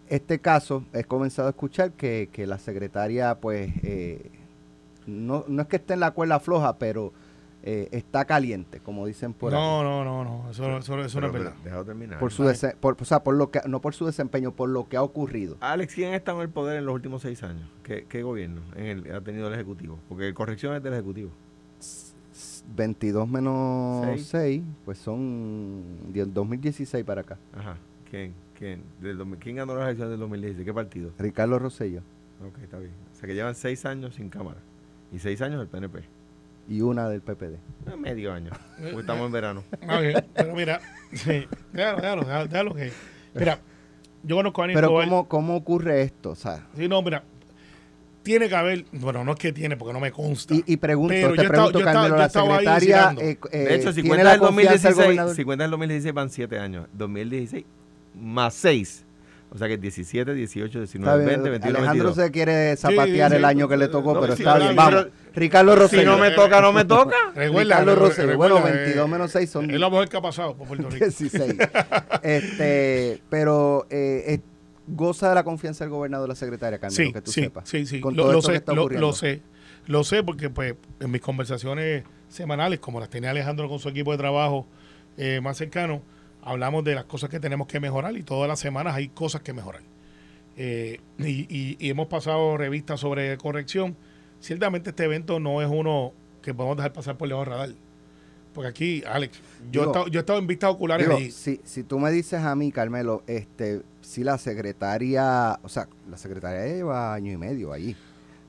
este 0.07 0.39
caso 0.39 0.83
he 0.93 1.03
comenzado 1.03 1.47
a 1.47 1.51
escuchar 1.51 1.91
que, 1.91 2.29
que 2.31 2.45
la 2.47 2.57
secretaria 2.59 3.35
pues 3.35 3.71
eh, 3.83 4.29
no, 5.07 5.45
no 5.47 5.61
es 5.63 5.67
que 5.67 5.75
esté 5.77 5.93
en 5.93 5.99
la 6.01 6.11
cuerda 6.11 6.39
floja, 6.39 6.77
pero 6.77 7.13
eh, 7.63 7.89
está 7.91 8.25
caliente, 8.25 8.79
como 8.79 9.05
dicen 9.07 9.33
por 9.33 9.53
ahí. 9.53 9.59
No, 9.59 9.83
no, 9.83 10.03
no, 10.03 10.23
no. 10.23 10.51
Eso, 10.51 10.77
eso, 10.77 10.99
eso 11.03 11.19
no 11.21 11.27
Pero, 11.31 11.37
es 11.39 11.43
verdad. 11.45 11.53
déjalo 11.63 11.85
terminar. 11.85 12.19
por 12.19 12.31
su 12.31 12.43
dese- 12.43 12.75
por, 12.75 12.95
o 13.01 13.05
sea, 13.05 13.23
por 13.23 13.35
lo 13.35 13.49
que 13.49 13.59
no 13.67 13.81
por 13.81 13.95
su 13.95 14.05
desempeño, 14.05 14.51
por 14.51 14.69
lo 14.69 14.87
que 14.87 14.97
ha 14.97 15.01
ocurrido. 15.03 15.57
Alex, 15.61 15.95
¿quién 15.95 16.13
ha 16.13 16.15
estado 16.15 16.37
en 16.39 16.43
el 16.43 16.49
poder 16.49 16.77
en 16.77 16.85
los 16.85 16.93
últimos 16.93 17.21
seis 17.23 17.41
años? 17.43 17.67
¿Qué, 17.83 18.05
qué 18.07 18.21
gobierno 18.23 18.61
en 18.75 18.85
el- 18.85 19.11
ha 19.15 19.21
tenido 19.21 19.47
el 19.47 19.53
Ejecutivo? 19.55 19.97
Porque 20.09 20.27
el 20.27 20.33
corrección 20.33 20.75
es 20.75 20.83
del 20.83 20.93
Ejecutivo. 20.93 21.31
22 22.75 23.27
menos 23.29 24.05
Seis. 24.05 24.27
6, 24.27 24.63
pues 24.85 24.97
son 24.97 26.11
de 26.11 26.25
2016 26.25 27.03
para 27.05 27.21
acá. 27.21 27.37
Ajá. 27.53 27.77
¿Quién? 28.09 28.33
¿Quién? 28.57 28.83
Del 29.01 29.17
¿Quién 29.39 29.57
ganó 29.57 29.75
las 29.75 29.85
elecciones 29.85 30.11
del 30.11 30.19
2016? 30.21 30.65
¿Qué 30.65 30.73
partido? 30.73 31.11
Ricardo 31.19 31.59
Rosello 31.59 32.01
Ok, 32.45 32.57
está 32.63 32.79
bien. 32.79 32.91
O 33.13 33.15
sea 33.15 33.27
que 33.27 33.33
llevan 33.35 33.55
seis 33.55 33.85
años 33.85 34.15
sin 34.15 34.29
cámara. 34.29 34.57
Y 35.15 35.19
seis 35.19 35.41
años 35.41 35.61
el 35.61 35.67
PNP. 35.67 35.99
y 36.67 36.81
una 36.81 37.07
del 37.07 37.21
PPD. 37.21 37.53
Eh, 37.53 37.95
medio 37.97 38.33
año. 38.33 38.49
Porque 38.77 38.99
estamos 39.01 39.25
en 39.27 39.31
verano. 39.31 39.63
Ah, 39.87 39.99
bien, 39.99 40.25
pero 40.33 40.55
mira, 40.55 40.81
sí, 41.13 41.45
déjalo, 41.71 42.01
déjalo, 42.01 42.21
déjalo, 42.23 42.47
déjalo 42.47 42.73
que. 42.73 42.91
Mira, 43.35 43.59
yo 44.23 44.35
conozco 44.35 44.61
a 44.61 44.65
Aníbal 44.65 44.81
Pero. 44.83 44.93
¿cómo, 44.95 45.27
¿cómo 45.27 45.55
ocurre 45.55 46.01
esto? 46.01 46.31
O 46.31 46.35
sea, 46.35 46.67
Sí, 46.75 46.87
no, 46.87 47.01
mira, 47.03 47.23
tiene 48.23 48.49
que 48.49 48.55
haber, 48.55 48.85
bueno, 48.93 49.23
no 49.23 49.33
es 49.33 49.37
que 49.37 49.53
tiene, 49.53 49.77
porque 49.77 49.93
no 49.93 49.99
me 49.99 50.11
consta. 50.11 50.55
y, 50.55 50.63
y 50.65 50.77
pregunto, 50.77 51.13
Pero 51.13 51.29
te 51.31 51.35
yo 51.37 51.41
estaba- 51.43 51.69
pregunto, 51.69 51.79
yo 51.79 51.85
estaba- 51.85 51.93
Carmelo, 51.93 52.15
yo 52.15 52.19
la 52.19 52.25
estaba 52.25 52.45
ahí 52.57 52.65
secretaria 52.65 52.95
descifrando. 52.97 53.21
eh, 53.21 53.39
eh, 53.51 53.57
De 53.69 53.75
hecho, 53.75 53.93
si 53.93 54.01
cuentas 54.01 54.25
la 54.25 54.33
el 54.33 54.39
confianza 54.39 54.71
del 54.71 54.81
2016, 54.81 54.95
gobernador. 55.05 55.35
si 55.35 55.43
cuentas 55.43 55.65
el 55.65 55.71
2016 55.71 56.13
van 56.15 56.29
siete 56.31 56.59
años. 56.59 56.87
2016 56.93 57.65
más 58.15 58.53
seis 58.55 59.04
O 59.51 59.57
sea 59.57 59.67
que 59.69 59.77
17, 59.77 60.33
18, 60.33 60.67
Está 60.83 60.97
19, 60.99 61.17
bien, 61.19 61.29
20, 61.43 61.49
21, 61.49 61.77
Alejandro 61.77 62.05
22. 62.07 62.25
se 62.25 62.31
quiere 62.31 62.75
zapatear 62.75 63.31
sí, 63.31 63.37
el 63.37 63.45
año 63.45 63.67
que 63.69 63.77
le 63.77 63.87
tocó, 63.87 64.13
no, 64.13 64.19
pero 64.21 64.35
sí, 64.35 64.41
está 64.43 64.55
sí, 64.55 64.63
bien. 64.63 64.75
pero- 64.75 64.97
Vamos. 64.97 65.07
Ricardo 65.33 65.75
Rosselló. 65.75 66.01
Si 66.01 66.07
no 66.07 66.17
me 66.17 66.31
toca, 66.31 66.61
no 66.61 66.71
me 66.73 66.85
toca. 66.85 67.15
Recuerda, 67.35 67.79
Ricardo 67.79 67.95
Rosselló. 67.95 68.37
Bueno, 68.37 68.55
recuerda, 68.55 68.77
22 68.77 69.05
eh, 69.07 69.11
menos 69.11 69.31
6 69.31 69.49
son 69.49 69.69
Es 69.71 69.79
lo 69.79 69.89
mejor 69.91 70.09
que 70.09 70.17
ha 70.17 70.21
pasado 70.21 70.55
por 70.55 70.67
Puerto 70.67 70.89
Rico. 70.89 71.05
16. 71.05 71.55
este, 72.23 73.21
pero 73.29 73.85
eh, 73.89 74.39
goza 74.87 75.29
de 75.29 75.35
la 75.35 75.43
confianza 75.43 75.83
del 75.83 75.91
gobernador, 75.91 76.27
la 76.29 76.35
secretaria, 76.35 76.77
Carmen, 76.79 76.95
Sí, 76.95 77.11
que 77.13 77.21
tú 77.21 77.31
sí, 77.31 77.41
sepas. 77.43 77.67
sí, 77.69 77.85
sí. 77.85 77.99
Con 78.01 78.15
Lo, 78.15 78.23
todo 78.23 78.31
lo 78.33 78.39
esto 78.39 78.49
que 78.49 78.53
sé, 78.55 78.57
está 78.59 78.73
lo, 78.73 78.81
ocurriendo. 78.83 79.07
lo 79.07 79.13
sé. 79.13 79.41
Lo 79.87 80.03
sé 80.03 80.23
porque 80.23 80.49
pues 80.49 80.75
en 80.99 81.11
mis 81.11 81.21
conversaciones 81.21 82.03
semanales, 82.27 82.79
como 82.79 82.99
las 82.99 83.09
tenía 83.09 83.29
Alejandro 83.31 83.69
con 83.69 83.79
su 83.79 83.89
equipo 83.89 84.11
de 84.11 84.17
trabajo 84.17 84.67
eh, 85.17 85.39
más 85.41 85.57
cercano, 85.57 86.01
hablamos 86.45 86.83
de 86.85 86.95
las 86.95 87.03
cosas 87.05 87.29
que 87.29 87.39
tenemos 87.41 87.67
que 87.67 87.79
mejorar 87.81 88.15
y 88.15 88.23
todas 88.23 88.47
las 88.47 88.59
semanas 88.59 88.95
hay 88.95 89.09
cosas 89.09 89.41
que 89.41 89.51
mejorar. 89.51 89.81
Eh, 90.57 91.01
y, 91.17 91.25
y- 91.53 91.75
y 91.79 91.89
hemos 91.89 92.07
pasado 92.07 92.55
revistas 92.57 93.01
sobre 93.01 93.37
corrección. 93.37 93.97
Ciertamente 94.39 94.91
este 94.91 95.03
evento 95.03 95.39
no 95.39 95.61
es 95.61 95.67
uno 95.69 96.13
que 96.41 96.53
podemos 96.53 96.77
dejar 96.77 96.93
pasar 96.93 97.17
por 97.17 97.27
del 97.27 97.45
radar. 97.45 97.69
Porque 98.53 98.69
aquí, 98.69 99.03
Alex, 99.05 99.37
yo, 99.69 99.83
he 99.83 99.85
estado, 99.87 100.07
yo 100.07 100.19
he 100.19 100.21
estado 100.21 100.39
en 100.39 100.47
vistas 100.47 100.69
oculares 100.71 101.07
Digo, 101.07 101.17
allí. 101.17 101.29
si, 101.31 101.59
si 101.65 101.83
tú 101.83 101.99
me 101.99 102.09
dices 102.09 102.39
a 102.41 102.55
mí, 102.55 102.71
Carmelo, 102.71 103.21
este, 103.27 103.81
si 103.99 104.23
la 104.23 104.37
secretaria, 104.37 105.59
o 105.61 105.67
sea, 105.67 105.89
la 106.09 106.17
secretaria 106.17 106.65
lleva 106.65 107.13
año 107.13 107.33
y 107.33 107.37
medio 107.37 107.73
allí. 107.73 107.97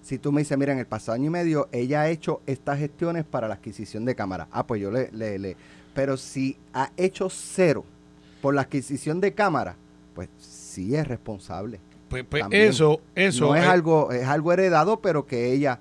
Si 0.03 0.19
tú 0.19 0.31
me 0.31 0.43
dices, 0.43 0.57
mira, 0.57 0.73
en 0.73 0.79
el 0.79 0.87
pasado 0.87 1.17
año 1.17 1.26
y 1.26 1.31
medio 1.31 1.69
ella 1.73 2.03
ha 2.03 2.09
hecho 2.09 2.41
estas 2.47 2.79
gestiones 2.79 3.25
para 3.25 3.49
la 3.49 3.55
adquisición 3.55 4.05
de 4.05 4.15
cámaras. 4.15 4.47
Ah, 4.53 4.65
pues 4.65 4.81
yo 4.81 4.93
le, 4.93 5.11
le, 5.11 5.41
le- 5.41 5.57
Pero 5.97 6.19
si 6.19 6.59
ha 6.75 6.93
hecho 6.99 7.31
cero 7.31 7.85
por 8.43 8.55
la 8.55 8.61
adquisición 8.61 9.19
de 9.19 9.33
cámaras, 9.33 9.76
pues 10.15 10.29
sí 10.38 10.95
es 10.95 11.09
responsable. 11.09 11.81
Pues, 12.09 12.25
pues 12.29 12.45
eso, 12.53 13.00
eso. 13.15 13.47
no 13.47 13.57
es 13.57 13.65
eh, 13.65 13.67
algo, 13.67 14.12
es 14.12 14.26
algo 14.26 14.53
heredado, 14.53 15.00
pero 15.00 15.26
que 15.26 15.53
ella, 15.53 15.81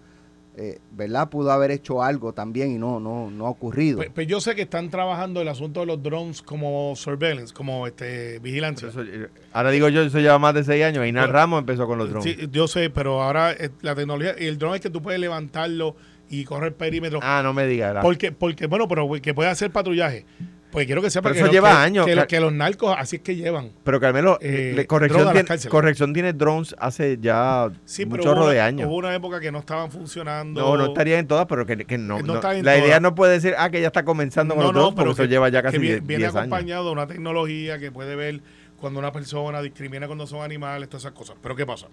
eh, 0.55 0.79
¿verdad? 0.91 1.29
Pudo 1.29 1.51
haber 1.51 1.69
hecho 1.69 2.01
algo 2.01 2.31
también 2.31 2.71
y 2.71 2.77
no, 2.77 3.01
no, 3.01 3.29
no 3.29 3.45
ha 3.45 3.49
ocurrido. 3.49 3.97
Pues, 3.97 4.09
pues 4.15 4.25
yo 4.25 4.39
sé 4.39 4.55
que 4.55 4.63
están 4.63 4.89
trabajando 4.89 5.41
el 5.41 5.49
asunto 5.49 5.81
de 5.81 5.85
los 5.85 6.01
drones 6.01 6.41
como 6.41 6.95
surveillance, 6.95 7.53
como 7.53 7.85
este 7.85 8.39
vigilancia. 8.39 8.87
Eso, 8.87 9.03
eh, 9.03 9.27
ahora 9.51 9.69
digo 9.69 9.89
yo, 9.89 10.01
eso 10.01 10.19
lleva 10.19 10.39
más 10.39 10.53
de 10.53 10.63
6 10.63 10.83
años. 10.85 11.05
Inán 11.05 11.29
Ramos 11.29 11.59
empezó 11.59 11.85
con 11.87 11.97
los 11.97 12.09
drones. 12.09 12.23
Sí, 12.23 12.47
yo 12.51 12.69
sé, 12.69 12.89
pero 12.89 13.21
ahora 13.21 13.51
eh, 13.51 13.69
la 13.81 13.93
tecnología, 13.95 14.33
y 14.39 14.45
el 14.45 14.57
drone 14.57 14.77
es 14.77 14.81
que 14.81 14.89
tú 14.89 15.01
puedes 15.01 15.19
levantarlo 15.19 15.97
y 16.29 16.43
correr 16.45 16.73
perímetro. 16.75 17.19
Ah, 17.21 17.41
no 17.43 17.53
me 17.53 17.65
digas. 17.67 17.97
porque, 18.01 18.31
porque, 18.31 18.67
bueno, 18.67 18.87
pero 18.87 19.09
que 19.21 19.33
puede 19.33 19.49
hacer 19.49 19.71
patrullaje. 19.71 20.25
Pues 20.71 20.87
quiero 20.87 21.01
que 21.01 21.09
sepa 21.09 21.29
Pero 21.29 21.35
que, 21.35 21.39
eso 21.43 21.51
lleva 21.53 21.69
que- 21.69 21.77
años, 21.77 22.05
Que, 22.27 22.39
los 22.41 22.51
narcos 22.51 22.93
así 22.99 23.15
es 23.17 23.21
que 23.21 23.37
llevan. 23.37 23.71
Pero 23.85 24.01
Carmelo, 24.01 24.37
Eh, 24.41 24.83
corrección, 24.89 25.31
tiene, 25.31 25.69
corrección 25.69 26.11
tiene 26.13 26.33
drones 26.33 26.75
hace 26.77 27.17
ya 27.21 27.69
Sí, 27.85 28.03
un 28.03 28.19
chorro 28.19 28.47
de 28.49 28.59
años. 28.59 28.85
hubo 28.89 28.97
una 28.97 29.15
época 29.15 29.39
que 29.39 29.53
no 29.53 29.59
estaban 29.59 29.89
funcionando. 29.89 30.59
No, 30.59 30.75
no 30.75 30.87
estaría 30.87 31.17
en 31.17 31.27
todas, 31.27 31.45
pero 31.45 31.65
que, 31.65 31.77
que 31.85 31.97
no. 31.97 32.19
La 32.19 32.41
todas. 32.41 32.57
idea 32.57 32.99
no 32.99 33.15
puede 33.15 33.33
decir, 33.33 33.53
ah, 33.57 33.69
que 33.69 33.79
ya 33.79 33.87
está 33.87 34.03
comenzando 34.03 34.53
con 34.53 34.63
No, 34.65 34.67
los 34.67 34.73
no, 34.73 34.79
drones, 34.81 34.95
porque 34.95 35.13
pero 35.15 35.23
eso 35.23 35.31
lleva 35.31 35.47
ya 35.47 35.63
casi 35.63 35.77
viene, 35.77 35.95
10 35.97 36.07
viene 36.07 36.23
10 36.23 36.35
años. 36.35 36.41
acompañado 36.51 36.85
de 36.87 36.91
una 36.91 37.07
tecnología 37.07 37.79
que 37.79 37.91
puede 37.93 38.17
ver 38.17 38.41
cuando 38.77 38.99
una 38.99 39.13
persona 39.13 39.61
discrimina 39.61 40.07
cuando 40.07 40.27
son 40.27 40.41
animales, 40.43 40.89
todas 40.89 41.03
esas 41.03 41.13
cosas. 41.13 41.37
Pero 41.41 41.55
¿qué 41.55 41.65
pasa? 41.65 41.87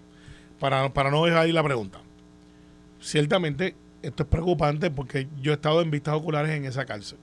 Para, 0.59 0.89
para 0.93 1.09
no 1.09 1.23
dejar 1.23 1.43
ahí 1.43 1.53
la 1.53 1.63
pregunta. 1.63 1.99
Ciertamente, 2.99 3.75
esto 4.03 4.23
es 4.23 4.29
preocupante 4.29 4.91
porque 4.91 5.27
yo 5.41 5.53
he 5.53 5.55
estado 5.55 5.81
en 5.81 5.89
vistas 5.89 6.13
oculares 6.13 6.51
en 6.51 6.65
esa 6.65 6.85
cárcel. 6.85 7.17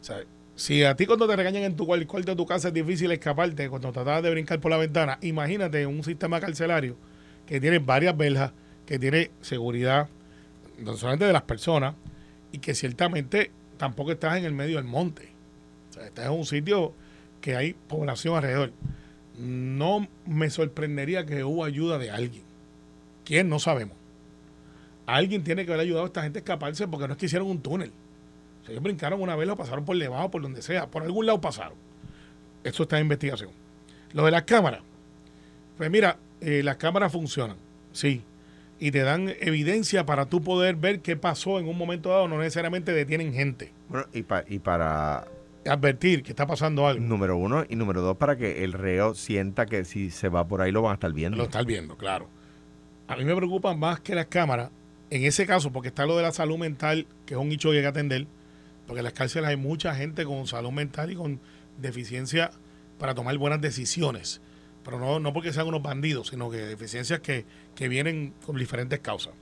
O 0.00 0.04
sea, 0.04 0.20
si 0.54 0.84
a 0.84 0.96
ti 0.96 1.04
cuando 1.04 1.28
te 1.28 1.36
regañan 1.36 1.64
en 1.64 1.76
tu 1.76 1.84
cuarto 1.84 2.16
de 2.16 2.36
tu 2.36 2.46
casa 2.46 2.68
es 2.68 2.74
difícil 2.74 3.10
escaparte, 3.10 3.68
cuando 3.68 3.92
tratabas 3.92 4.22
de 4.22 4.30
brincar 4.30 4.60
por 4.60 4.70
la 4.70 4.78
ventana, 4.78 5.18
imagínate 5.20 5.84
un 5.84 6.02
sistema 6.02 6.40
carcelario 6.40 6.96
que 7.46 7.60
tiene 7.60 7.80
varias 7.80 8.16
verjas, 8.16 8.52
que 8.86 8.98
tiene 8.98 9.30
seguridad, 9.42 10.08
no 10.78 10.96
solamente 10.96 11.26
de 11.26 11.32
las 11.32 11.42
personas, 11.42 11.94
y 12.52 12.58
que 12.58 12.74
ciertamente 12.74 13.50
tampoco 13.76 14.12
estás 14.12 14.38
en 14.38 14.44
el 14.44 14.52
medio 14.52 14.76
del 14.76 14.86
monte. 14.86 15.28
O 15.90 15.92
sea, 15.92 16.06
estás 16.06 16.26
en 16.26 16.32
un 16.32 16.46
sitio 16.46 16.94
que 17.40 17.56
hay 17.56 17.74
población 17.74 18.36
alrededor. 18.36 18.72
No 19.38 20.08
me 20.24 20.50
sorprendería 20.50 21.26
que 21.26 21.44
hubo 21.44 21.64
ayuda 21.64 21.98
de 21.98 22.10
alguien. 22.10 22.44
¿Quién? 23.24 23.48
No 23.48 23.58
sabemos. 23.58 23.96
Alguien 25.06 25.44
tiene 25.44 25.64
que 25.64 25.72
haber 25.72 25.82
ayudado 25.84 26.04
a 26.04 26.06
esta 26.08 26.22
gente 26.22 26.38
a 26.38 26.40
escaparse 26.40 26.88
porque 26.88 27.06
no 27.06 27.12
es 27.14 27.18
que 27.18 27.26
hicieron 27.26 27.48
un 27.48 27.60
túnel. 27.60 27.92
O 28.62 28.64
sea, 28.64 28.72
ellos 28.72 28.82
brincaron 28.82 29.20
una 29.20 29.36
vez, 29.36 29.46
lo 29.46 29.56
pasaron 29.56 29.84
por 29.84 29.96
debajo, 29.96 30.30
por 30.30 30.42
donde 30.42 30.62
sea. 30.62 30.86
Por 30.88 31.02
algún 31.04 31.26
lado 31.26 31.40
pasaron. 31.40 31.74
Esto 32.64 32.82
está 32.82 32.96
en 32.98 33.02
investigación. 33.02 33.50
Lo 34.12 34.24
de 34.24 34.32
las 34.32 34.42
cámaras. 34.42 34.80
Pues 35.78 35.90
mira, 35.90 36.16
eh, 36.40 36.62
las 36.64 36.76
cámaras 36.76 37.12
funcionan. 37.12 37.56
Sí. 37.92 38.22
Y 38.80 38.90
te 38.90 39.00
dan 39.02 39.32
evidencia 39.40 40.04
para 40.04 40.26
tú 40.26 40.42
poder 40.42 40.76
ver 40.76 41.00
qué 41.00 41.16
pasó 41.16 41.58
en 41.60 41.68
un 41.68 41.78
momento 41.78 42.08
dado. 42.10 42.26
No 42.28 42.38
necesariamente 42.38 42.92
detienen 42.92 43.32
gente. 43.32 43.72
Bueno, 43.88 44.06
y, 44.12 44.22
pa- 44.22 44.44
y 44.48 44.58
para, 44.58 45.26
Advertir 45.68 46.22
que 46.22 46.30
está 46.30 46.46
pasando 46.46 46.86
algo. 46.86 47.02
número 47.04 47.36
uno, 47.36 47.64
y 47.68 47.76
número 47.76 48.00
dos, 48.02 48.16
para 48.16 48.36
que 48.36 48.64
el 48.64 48.72
reo 48.72 49.14
sienta 49.14 49.66
que 49.66 49.84
si 49.84 50.10
se 50.10 50.28
va 50.28 50.46
por 50.46 50.60
ahí 50.60 50.72
lo 50.72 50.82
van 50.82 50.92
a 50.92 50.94
estar 50.94 51.12
viendo. 51.12 51.36
Lo 51.38 51.44
estás 51.44 51.64
viendo, 51.66 51.96
claro. 51.96 52.28
A 53.08 53.16
mí 53.16 53.24
me 53.24 53.34
preocupa 53.36 53.74
más 53.74 54.00
que 54.00 54.14
las 54.14 54.26
cámaras, 54.26 54.70
en 55.10 55.24
ese 55.24 55.46
caso, 55.46 55.72
porque 55.72 55.88
está 55.88 56.06
lo 56.06 56.16
de 56.16 56.22
la 56.22 56.32
salud 56.32 56.58
mental, 56.58 57.06
que 57.26 57.34
es 57.34 57.40
un 57.40 57.48
nicho 57.48 57.70
que 57.70 57.76
hay 57.76 57.82
que 57.82 57.88
atender, 57.88 58.26
porque 58.86 59.00
en 59.00 59.04
las 59.04 59.12
cárceles 59.12 59.48
hay 59.48 59.56
mucha 59.56 59.94
gente 59.94 60.24
con 60.24 60.46
salud 60.46 60.72
mental 60.72 61.10
y 61.10 61.16
con 61.16 61.40
deficiencia 61.78 62.50
para 62.98 63.14
tomar 63.14 63.36
buenas 63.38 63.60
decisiones. 63.60 64.40
Pero 64.84 64.98
no, 64.98 65.18
no 65.18 65.32
porque 65.32 65.52
sean 65.52 65.66
unos 65.66 65.82
bandidos, 65.82 66.28
sino 66.28 66.50
que 66.50 66.58
deficiencias 66.58 67.20
que, 67.20 67.44
que 67.74 67.88
vienen 67.88 68.32
con 68.44 68.56
diferentes 68.56 69.00
causas. 69.00 69.34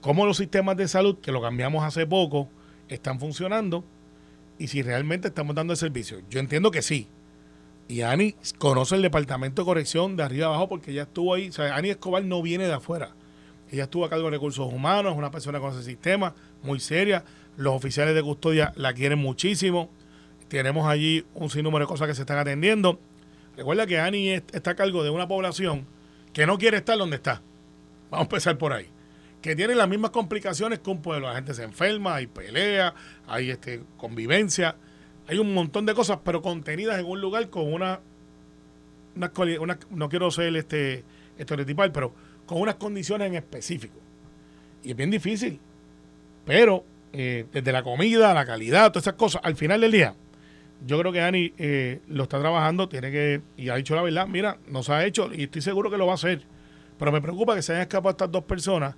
Cómo 0.00 0.26
los 0.26 0.36
sistemas 0.36 0.76
de 0.76 0.88
salud, 0.88 1.18
que 1.18 1.30
lo 1.30 1.40
cambiamos 1.40 1.84
hace 1.84 2.06
poco, 2.06 2.48
están 2.88 3.20
funcionando 3.20 3.84
y 4.58 4.68
si 4.68 4.82
realmente 4.82 5.28
estamos 5.28 5.54
dando 5.54 5.72
el 5.72 5.76
servicio. 5.76 6.20
Yo 6.28 6.40
entiendo 6.40 6.72
que 6.72 6.82
sí, 6.82 7.08
y 7.88 8.02
Ani 8.02 8.34
conoce 8.58 8.94
el 8.96 9.02
departamento 9.02 9.62
de 9.62 9.66
corrección 9.66 10.16
de 10.16 10.22
arriba 10.22 10.46
abajo 10.46 10.68
porque 10.68 10.92
ella 10.92 11.02
estuvo 11.02 11.34
ahí. 11.34 11.48
O 11.48 11.52
sea, 11.52 11.76
Ani 11.76 11.90
Escobar 11.90 12.24
no 12.24 12.42
viene 12.42 12.66
de 12.66 12.72
afuera. 12.72 13.14
Ella 13.72 13.84
estuvo 13.84 14.04
a 14.04 14.10
cargo 14.10 14.26
de 14.26 14.30
recursos 14.32 14.70
humanos, 14.72 15.12
es 15.12 15.18
una 15.18 15.30
persona 15.32 15.58
con 15.58 15.72
ese 15.72 15.82
sistema, 15.82 16.34
muy 16.62 16.78
seria. 16.78 17.24
Los 17.56 17.74
oficiales 17.74 18.14
de 18.14 18.22
custodia 18.22 18.72
la 18.76 18.92
quieren 18.92 19.18
muchísimo. 19.18 19.90
Tenemos 20.48 20.86
allí 20.86 21.24
un 21.34 21.48
sinnúmero 21.50 21.86
de 21.86 21.88
cosas 21.88 22.06
que 22.06 22.14
se 22.14 22.20
están 22.22 22.38
atendiendo. 22.38 23.00
Recuerda 23.56 23.86
que 23.86 23.98
Ani 23.98 24.28
es- 24.28 24.42
está 24.52 24.72
a 24.72 24.74
cargo 24.76 25.02
de 25.02 25.10
una 25.10 25.26
población 25.26 25.86
que 26.34 26.46
no 26.46 26.58
quiere 26.58 26.76
estar 26.76 26.96
donde 26.98 27.16
está. 27.16 27.42
Vamos 28.10 28.24
a 28.24 28.28
empezar 28.28 28.58
por 28.58 28.72
ahí. 28.74 28.88
Que 29.40 29.56
tiene 29.56 29.74
las 29.74 29.88
mismas 29.88 30.10
complicaciones 30.10 30.78
que 30.78 30.90
un 30.90 31.00
pueblo. 31.02 31.28
La 31.28 31.34
gente 31.34 31.52
se 31.54 31.62
enferma, 31.64 32.14
hay 32.16 32.26
pelea, 32.26 32.94
hay 33.26 33.50
este, 33.50 33.82
convivencia. 33.96 34.76
Hay 35.26 35.38
un 35.38 35.52
montón 35.54 35.86
de 35.86 35.94
cosas, 35.94 36.18
pero 36.24 36.42
contenidas 36.42 36.98
en 36.98 37.06
un 37.06 37.20
lugar 37.22 37.48
con 37.48 37.72
una, 37.72 38.00
una, 39.16 39.32
una- 39.60 39.78
no 39.90 40.08
quiero 40.08 40.30
ser 40.30 40.54
este 40.56 41.04
estereotipal, 41.38 41.90
pero 41.92 42.14
con 42.52 42.62
unas 42.62 42.74
condiciones 42.76 43.28
en 43.28 43.34
específico. 43.34 43.98
Y 44.82 44.90
es 44.90 44.96
bien 44.96 45.10
difícil. 45.10 45.58
Pero 46.44 46.84
eh, 47.12 47.46
desde 47.52 47.72
la 47.72 47.82
comida, 47.82 48.34
la 48.34 48.44
calidad, 48.44 48.90
todas 48.90 49.04
esas 49.04 49.14
cosas, 49.14 49.40
al 49.44 49.56
final 49.56 49.80
del 49.80 49.92
día, 49.92 50.14
yo 50.86 50.98
creo 50.98 51.12
que 51.12 51.20
Ani 51.20 51.52
eh, 51.56 52.00
lo 52.08 52.24
está 52.24 52.40
trabajando, 52.40 52.88
tiene 52.88 53.10
que, 53.10 53.40
y 53.56 53.68
ha 53.68 53.76
dicho 53.76 53.94
la 53.94 54.02
verdad, 54.02 54.26
mira, 54.26 54.58
nos 54.68 54.90
ha 54.90 55.04
hecho, 55.04 55.32
y 55.32 55.44
estoy 55.44 55.62
seguro 55.62 55.90
que 55.90 55.96
lo 55.96 56.06
va 56.06 56.12
a 56.12 56.14
hacer. 56.16 56.42
Pero 56.98 57.10
me 57.12 57.20
preocupa 57.20 57.54
que 57.54 57.62
se 57.62 57.72
hayan 57.72 57.82
escapado 57.82 58.10
estas 58.10 58.30
dos 58.30 58.44
personas 58.44 58.94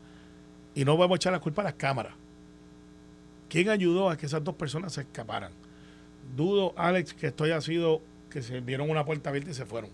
y 0.74 0.84
no 0.84 0.96
vamos 0.96 1.14
a 1.14 1.16
echar 1.16 1.32
la 1.32 1.40
culpa 1.40 1.62
a 1.62 1.66
las 1.66 1.74
cámaras. 1.74 2.14
¿Quién 3.48 3.68
ayudó 3.68 4.10
a 4.10 4.16
que 4.16 4.26
esas 4.26 4.42
dos 4.42 4.56
personas 4.56 4.94
se 4.94 5.02
escaparan? 5.02 5.52
Dudo, 6.36 6.74
Alex, 6.76 7.14
que 7.14 7.28
esto 7.28 7.44
haya 7.44 7.60
sido 7.60 8.00
que 8.30 8.42
se 8.42 8.60
vieron 8.60 8.90
una 8.90 9.04
puerta 9.04 9.30
abierta 9.30 9.50
y 9.50 9.54
se 9.54 9.64
fueron. 9.64 9.90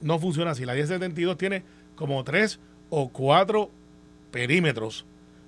No 0.00 0.18
funciona 0.18 0.52
así. 0.52 0.64
La 0.64 0.74
1072 0.74 1.36
tiene 1.36 1.64
como 1.98 2.22
tres 2.22 2.60
o 2.90 3.08
cuatro 3.08 3.70
perímetros 4.30 5.04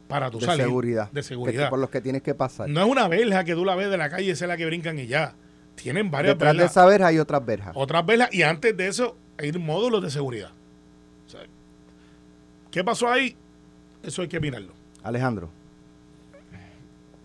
para 0.08 0.30
tu 0.30 0.40
de 0.40 0.46
salir. 0.46 0.64
seguridad. 0.66 1.06
De 1.12 1.20
que- 1.20 1.22
seguridad. 1.22 1.70
por 1.70 1.78
los 1.78 1.88
que 1.90 2.00
tienes 2.00 2.22
que 2.22 2.34
pasar. 2.34 2.68
No 2.68 2.80
es 2.80 2.86
una 2.88 3.06
verja 3.06 3.44
que 3.44 3.54
tú 3.54 3.64
la 3.64 3.76
ves 3.76 3.88
de 3.90 3.96
la 3.96 4.10
calle 4.10 4.32
es 4.32 4.40
la 4.40 4.56
que 4.56 4.66
brincan 4.66 4.98
y 4.98 5.06
ya. 5.06 5.34
Tienen 5.76 6.10
varias 6.10 6.34
Detrás 6.34 6.56
de 6.56 6.64
esa 6.64 6.84
verja 6.84 7.06
hay 7.06 7.18
otras 7.20 7.46
verjas. 7.46 7.72
otras 7.76 8.04
verjas 8.04 8.34
y 8.34 8.42
antes 8.42 8.76
de 8.76 8.88
eso 8.88 9.16
hay 9.38 9.52
módulos 9.52 10.02
de 10.02 10.10
seguridad. 10.10 10.50
O 11.26 11.30
sea, 11.30 11.40
¿Qué 12.72 12.82
pasó 12.84 13.08
ahí? 13.08 13.36
Eso 14.02 14.22
hay 14.22 14.28
que 14.28 14.40
mirarlo. 14.40 14.72
Alejandro. 15.04 15.48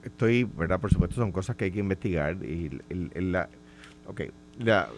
Estoy, 0.03 0.43
¿verdad? 0.43 0.79
Por 0.79 0.91
supuesto, 0.91 1.15
son 1.15 1.31
cosas 1.31 1.55
que 1.55 1.65
hay 1.65 1.71
que 1.71 1.79
investigar. 1.79 2.37
Y 2.43 2.67
el- 2.67 2.83
el- 2.89 3.11
el- 3.15 3.31
la, 3.31 3.49
ok, 4.07 4.21
la- 4.59 4.89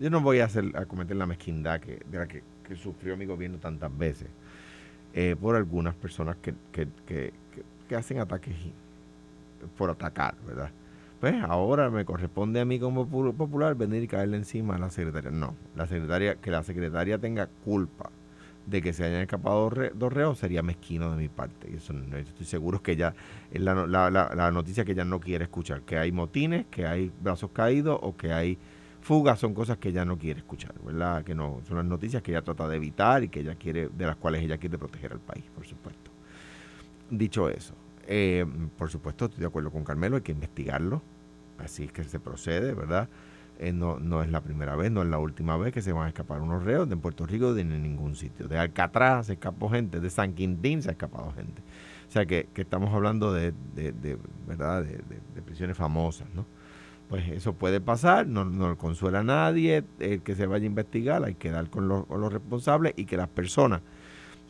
yo 0.00 0.10
no 0.10 0.20
voy 0.20 0.40
a, 0.40 0.44
hacer, 0.44 0.72
a 0.74 0.86
cometer 0.86 1.16
la 1.16 1.26
mezquindad 1.26 1.80
que, 1.80 2.00
de 2.10 2.18
la 2.18 2.26
que, 2.26 2.42
sufrió 2.76 3.16
mi 3.16 3.24
gobierno 3.24 3.56
tantas 3.56 3.96
veces 3.96 4.28
eh, 5.14 5.34
por 5.40 5.56
algunas 5.56 5.94
personas 5.94 6.36
que, 6.36 6.54
que, 6.70 6.86
que, 7.88 7.96
hacen 7.96 8.20
ataques 8.20 8.54
por 9.78 9.88
atacar, 9.88 10.34
¿verdad? 10.46 10.70
pues 11.20 11.34
ahora 11.42 11.90
me 11.90 12.04
corresponde 12.04 12.60
a 12.60 12.64
mí 12.64 12.78
como 12.78 13.06
popular 13.06 13.74
venir 13.74 14.02
y 14.02 14.06
caerle 14.06 14.36
encima 14.36 14.76
a 14.76 14.78
la 14.78 14.90
secretaria. 14.90 15.30
No, 15.30 15.54
la 15.76 15.86
secretaria, 15.86 16.36
que 16.36 16.50
la 16.50 16.62
secretaria 16.62 17.18
tenga 17.18 17.48
culpa 17.64 18.10
de 18.66 18.82
que 18.82 18.92
se 18.92 19.04
hayan 19.04 19.22
escapado 19.22 19.70
dos 19.94 20.12
reos 20.12 20.38
sería 20.38 20.62
mezquino 20.62 21.10
de 21.10 21.16
mi 21.16 21.28
parte. 21.28 21.70
Y 21.72 21.76
eso 21.76 21.92
no, 21.92 22.16
estoy 22.16 22.46
seguro 22.46 22.82
que 22.82 22.92
ella, 22.92 23.14
es 23.50 23.60
la, 23.60 23.74
la, 23.86 24.10
la, 24.10 24.50
noticia 24.52 24.84
que 24.84 24.92
ella 24.92 25.04
no 25.04 25.20
quiere 25.20 25.44
escuchar, 25.44 25.82
que 25.82 25.98
hay 25.98 26.12
motines, 26.12 26.66
que 26.70 26.86
hay 26.86 27.10
brazos 27.20 27.50
caídos 27.50 27.98
o 28.02 28.16
que 28.16 28.32
hay 28.32 28.58
fugas, 29.00 29.38
son 29.38 29.54
cosas 29.54 29.78
que 29.78 29.88
ella 29.90 30.04
no 30.04 30.18
quiere 30.18 30.40
escuchar, 30.40 30.74
¿verdad? 30.84 31.24
Que 31.24 31.34
no, 31.34 31.60
son 31.66 31.76
las 31.76 31.86
noticias 31.86 32.22
que 32.22 32.32
ella 32.32 32.42
trata 32.42 32.68
de 32.68 32.76
evitar 32.76 33.22
y 33.22 33.28
que 33.28 33.40
ella 33.40 33.54
quiere, 33.54 33.88
de 33.88 34.06
las 34.06 34.16
cuales 34.16 34.42
ella 34.42 34.58
quiere 34.58 34.78
proteger 34.78 35.12
al 35.12 35.20
país, 35.20 35.44
por 35.54 35.66
supuesto. 35.66 36.10
Dicho 37.10 37.48
eso, 37.48 37.74
eh, 38.06 38.46
por 38.76 38.90
supuesto, 38.90 39.26
estoy 39.26 39.40
de 39.40 39.46
acuerdo 39.46 39.70
con 39.70 39.84
Carmelo, 39.84 40.16
hay 40.16 40.22
que 40.22 40.32
investigarlo. 40.32 41.02
Así 41.58 41.84
es 41.84 41.92
que 41.92 42.04
se 42.04 42.20
procede, 42.20 42.72
¿verdad? 42.74 43.08
Eh, 43.58 43.72
no, 43.72 43.98
no 43.98 44.22
es 44.22 44.30
la 44.30 44.40
primera 44.40 44.76
vez, 44.76 44.92
no 44.92 45.02
es 45.02 45.08
la 45.08 45.18
última 45.18 45.56
vez 45.56 45.72
que 45.72 45.82
se 45.82 45.92
van 45.92 46.06
a 46.06 46.08
escapar 46.08 46.40
unos 46.40 46.62
reos 46.62 46.88
de 46.88 46.96
Puerto 46.96 47.26
Rico 47.26 47.54
de 47.54 47.64
ningún 47.64 48.14
sitio. 48.14 48.46
De 48.46 48.56
Alcatraz 48.56 49.26
se 49.26 49.32
escapó 49.32 49.68
gente, 49.68 50.00
de 50.00 50.10
San 50.10 50.34
Quintín 50.34 50.80
se 50.80 50.90
ha 50.90 50.92
escapado 50.92 51.32
gente. 51.32 51.60
O 52.08 52.10
sea 52.10 52.24
que, 52.24 52.48
estamos 52.54 52.94
hablando 52.94 53.32
de, 53.32 53.52
¿verdad? 54.46 54.84
De, 54.84 55.42
prisiones 55.42 55.76
famosas, 55.76 56.28
¿no? 56.34 56.46
Pues 57.08 57.26
eso 57.28 57.54
puede 57.54 57.80
pasar, 57.80 58.26
no, 58.26 58.44
no 58.44 58.76
consuela 58.76 59.20
a 59.20 59.24
nadie, 59.24 59.82
el 59.98 60.20
que 60.20 60.34
se 60.34 60.46
vaya 60.46 60.64
a 60.64 60.66
investigar, 60.66 61.24
hay 61.24 61.34
que 61.34 61.50
dar 61.50 61.70
con 61.70 61.88
los, 61.88 62.06
con 62.06 62.20
los 62.20 62.32
responsables 62.32 62.92
y 62.96 63.06
que 63.06 63.16
las 63.16 63.28
personas 63.28 63.80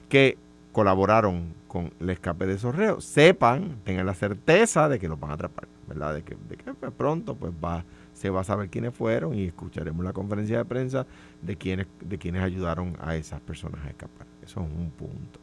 que 0.09 0.37
colaboraron 0.73 1.55
con 1.69 1.93
el 2.01 2.11
escape 2.11 2.47
de 2.47 2.55
esos 2.55 2.75
reos 2.75 3.05
sepan, 3.05 3.77
tengan 3.85 4.07
la 4.07 4.15
certeza 4.15 4.89
de 4.89 4.99
que 4.99 5.09
los 5.09 5.21
van 5.21 5.31
a 5.31 5.35
atrapar, 5.35 5.69
¿verdad? 5.87 6.15
De 6.15 6.23
que, 6.23 6.37
de 6.49 6.57
que 6.57 6.75
pues, 6.75 6.93
pronto 6.93 7.37
pues 7.37 7.53
va, 7.53 7.85
se 8.13 8.31
va 8.31 8.41
a 8.41 8.45
saber 8.45 8.69
quiénes 8.71 8.95
fueron 8.95 9.35
y 9.35 9.45
escucharemos 9.45 10.05
la 10.05 10.13
conferencia 10.13 10.59
de 10.59 10.65
prensa 10.65 11.07
de 11.43 11.57
quienes, 11.57 11.87
de 12.01 12.19
quienes 12.19 12.43
ayudaron 12.43 12.97
a 13.01 13.15
esas 13.15 13.41
personas 13.41 13.85
a 13.85 13.91
escapar. 13.91 14.27
Eso 14.43 14.61
es 14.61 14.67
un 14.67 14.91
punto. 14.91 15.39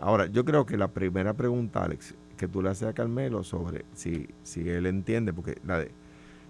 Ahora, 0.00 0.26
yo 0.26 0.44
creo 0.44 0.66
que 0.66 0.76
la 0.76 0.88
primera 0.88 1.32
pregunta, 1.32 1.84
Alex, 1.84 2.14
que 2.36 2.48
tú 2.48 2.60
le 2.60 2.70
haces 2.70 2.88
a 2.88 2.92
Carmelo 2.92 3.44
sobre 3.44 3.84
si, 3.94 4.28
si 4.42 4.68
él 4.68 4.86
entiende, 4.86 5.32
porque 5.32 5.58
la 5.64 5.78
de, 5.78 5.92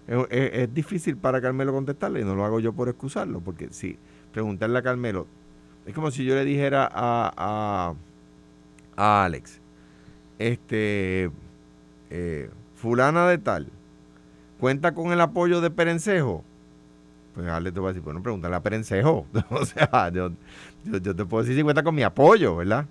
es, 0.07 0.73
difícil 0.73 1.17
para 1.17 1.41
Carmelo 1.41 1.71
contestarle 1.71 2.21
y 2.21 2.23
no 2.23 2.35
lo 2.35 2.45
hago 2.45 2.59
yo 2.59 2.73
por 2.73 2.89
excusarlo, 2.89 3.39
porque 3.39 3.69
si 3.71 3.97
preguntarle 4.31 4.79
a 4.79 4.81
Carmelo, 4.81 5.27
es 5.85 5.93
como 5.93 6.11
si 6.11 6.25
yo 6.25 6.35
le 6.35 6.45
dijera 6.45 6.89
a, 6.91 7.95
a, 8.95 9.23
Alex, 9.25 9.59
este, 10.39 11.31
eh, 12.09 12.49
fulana 12.75 13.27
de 13.27 13.37
tal, 13.37 13.67
cuenta 14.59 14.93
con 14.93 15.11
el 15.11 15.21
apoyo 15.21 15.61
de 15.61 15.69
Perencejo. 15.69 16.43
Pues 17.33 17.47
Alex 17.47 17.73
te 17.73 17.79
va 17.79 17.89
a 17.89 17.93
decir, 17.93 18.03
bueno, 18.03 18.21
pregúntale 18.21 18.55
a 18.55 18.61
Perencejo. 18.61 19.25
o 19.49 19.65
sea, 19.65 20.09
yo, 20.09 20.31
yo, 20.85 21.15
te 21.15 21.25
puedo 21.25 21.43
decir 21.43 21.57
si 21.57 21.63
cuenta 21.63 21.83
con 21.83 21.95
mi 21.95 22.03
apoyo, 22.03 22.57
¿verdad? 22.57 22.85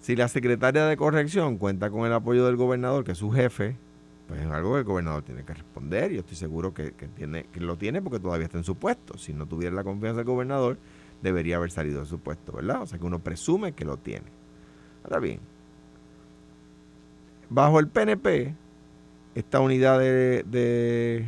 Si 0.00 0.16
la 0.16 0.26
secretaria 0.26 0.84
de 0.86 0.96
corrección 0.96 1.58
cuenta 1.58 1.90
con 1.90 2.04
el 2.06 2.12
apoyo 2.12 2.44
del 2.44 2.56
gobernador, 2.56 3.04
que 3.04 3.12
es 3.12 3.18
su 3.18 3.30
jefe, 3.30 3.76
pues 4.26 4.40
es 4.40 4.46
algo 4.46 4.72
que 4.74 4.78
el 4.78 4.84
gobernador 4.84 5.22
tiene 5.22 5.44
que 5.44 5.54
responder. 5.54 6.12
Yo 6.12 6.20
estoy 6.20 6.36
seguro 6.36 6.72
que, 6.72 6.92
tiene, 6.92 7.44
que 7.52 7.60
lo 7.60 7.76
tiene 7.76 8.00
porque 8.00 8.20
todavía 8.20 8.46
está 8.46 8.58
en 8.58 8.64
su 8.64 8.76
puesto. 8.76 9.18
Si 9.18 9.32
no 9.32 9.46
tuviera 9.46 9.74
la 9.74 9.84
confianza 9.84 10.18
del 10.18 10.26
gobernador, 10.26 10.78
debería 11.22 11.56
haber 11.56 11.70
salido 11.70 12.00
de 12.00 12.06
su 12.06 12.18
puesto, 12.18 12.52
¿verdad? 12.52 12.82
O 12.82 12.86
sea 12.86 12.98
que 12.98 13.04
uno 13.04 13.18
presume 13.18 13.72
que 13.72 13.84
lo 13.84 13.96
tiene. 13.96 14.26
Ahora 15.04 15.18
bien, 15.18 15.40
bajo 17.50 17.78
el 17.80 17.88
PNP, 17.88 18.54
esta 19.34 19.60
unidad 19.60 19.98
de, 19.98 20.44
de, 20.44 21.26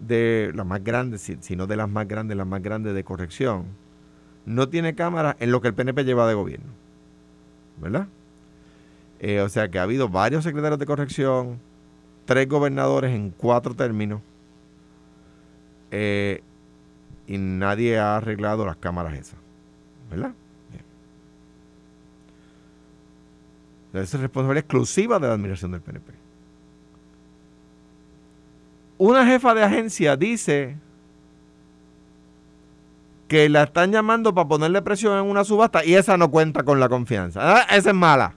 de 0.00 0.52
la 0.54 0.64
más 0.64 0.82
grande, 0.82 1.18
si, 1.18 1.56
no 1.56 1.66
de 1.66 1.76
las 1.76 1.88
más 1.88 2.06
grandes, 2.08 2.36
la 2.36 2.44
más 2.44 2.62
grande 2.62 2.92
de 2.92 3.04
corrección, 3.04 3.66
no 4.46 4.68
tiene 4.68 4.94
cámara 4.94 5.36
en 5.40 5.50
lo 5.50 5.60
que 5.60 5.68
el 5.68 5.74
PNP 5.74 6.04
lleva 6.04 6.28
de 6.28 6.34
gobierno, 6.34 6.72
¿verdad? 7.80 8.08
Eh, 9.20 9.40
o 9.40 9.48
sea 9.48 9.68
que 9.68 9.78
ha 9.78 9.82
habido 9.82 10.08
varios 10.08 10.44
secretarios 10.44 10.78
de 10.78 10.86
corrección, 10.86 11.58
tres 12.28 12.46
gobernadores 12.46 13.14
en 13.14 13.30
cuatro 13.30 13.74
términos, 13.74 14.20
eh, 15.90 16.42
y 17.26 17.38
nadie 17.38 17.98
ha 17.98 18.18
arreglado 18.18 18.66
las 18.66 18.76
cámaras 18.76 19.14
esas. 19.14 19.38
¿Verdad? 20.10 20.32
Esa 23.94 24.18
es 24.18 24.20
responsabilidad 24.20 24.64
exclusiva 24.64 25.18
de 25.18 25.26
la 25.26 25.32
administración 25.32 25.72
del 25.72 25.80
PNP. 25.80 26.12
Una 28.98 29.24
jefa 29.24 29.54
de 29.54 29.62
agencia 29.62 30.14
dice 30.14 30.76
que 33.26 33.48
la 33.48 33.62
están 33.62 33.90
llamando 33.90 34.34
para 34.34 34.48
ponerle 34.48 34.82
presión 34.82 35.18
en 35.18 35.30
una 35.30 35.44
subasta 35.44 35.82
y 35.82 35.94
esa 35.94 36.18
no 36.18 36.30
cuenta 36.30 36.62
con 36.62 36.78
la 36.78 36.90
confianza. 36.90 37.40
Ah, 37.42 37.66
esa 37.74 37.88
es 37.88 37.96
mala. 37.96 38.34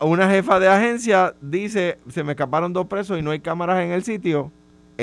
Una 0.00 0.30
jefa 0.30 0.58
de 0.58 0.68
agencia 0.68 1.34
dice, 1.40 1.98
se 2.08 2.24
me 2.24 2.32
escaparon 2.32 2.72
dos 2.72 2.86
presos 2.86 3.18
y 3.18 3.22
no 3.22 3.30
hay 3.32 3.40
cámaras 3.40 3.80
en 3.82 3.92
el 3.92 4.02
sitio 4.02 4.50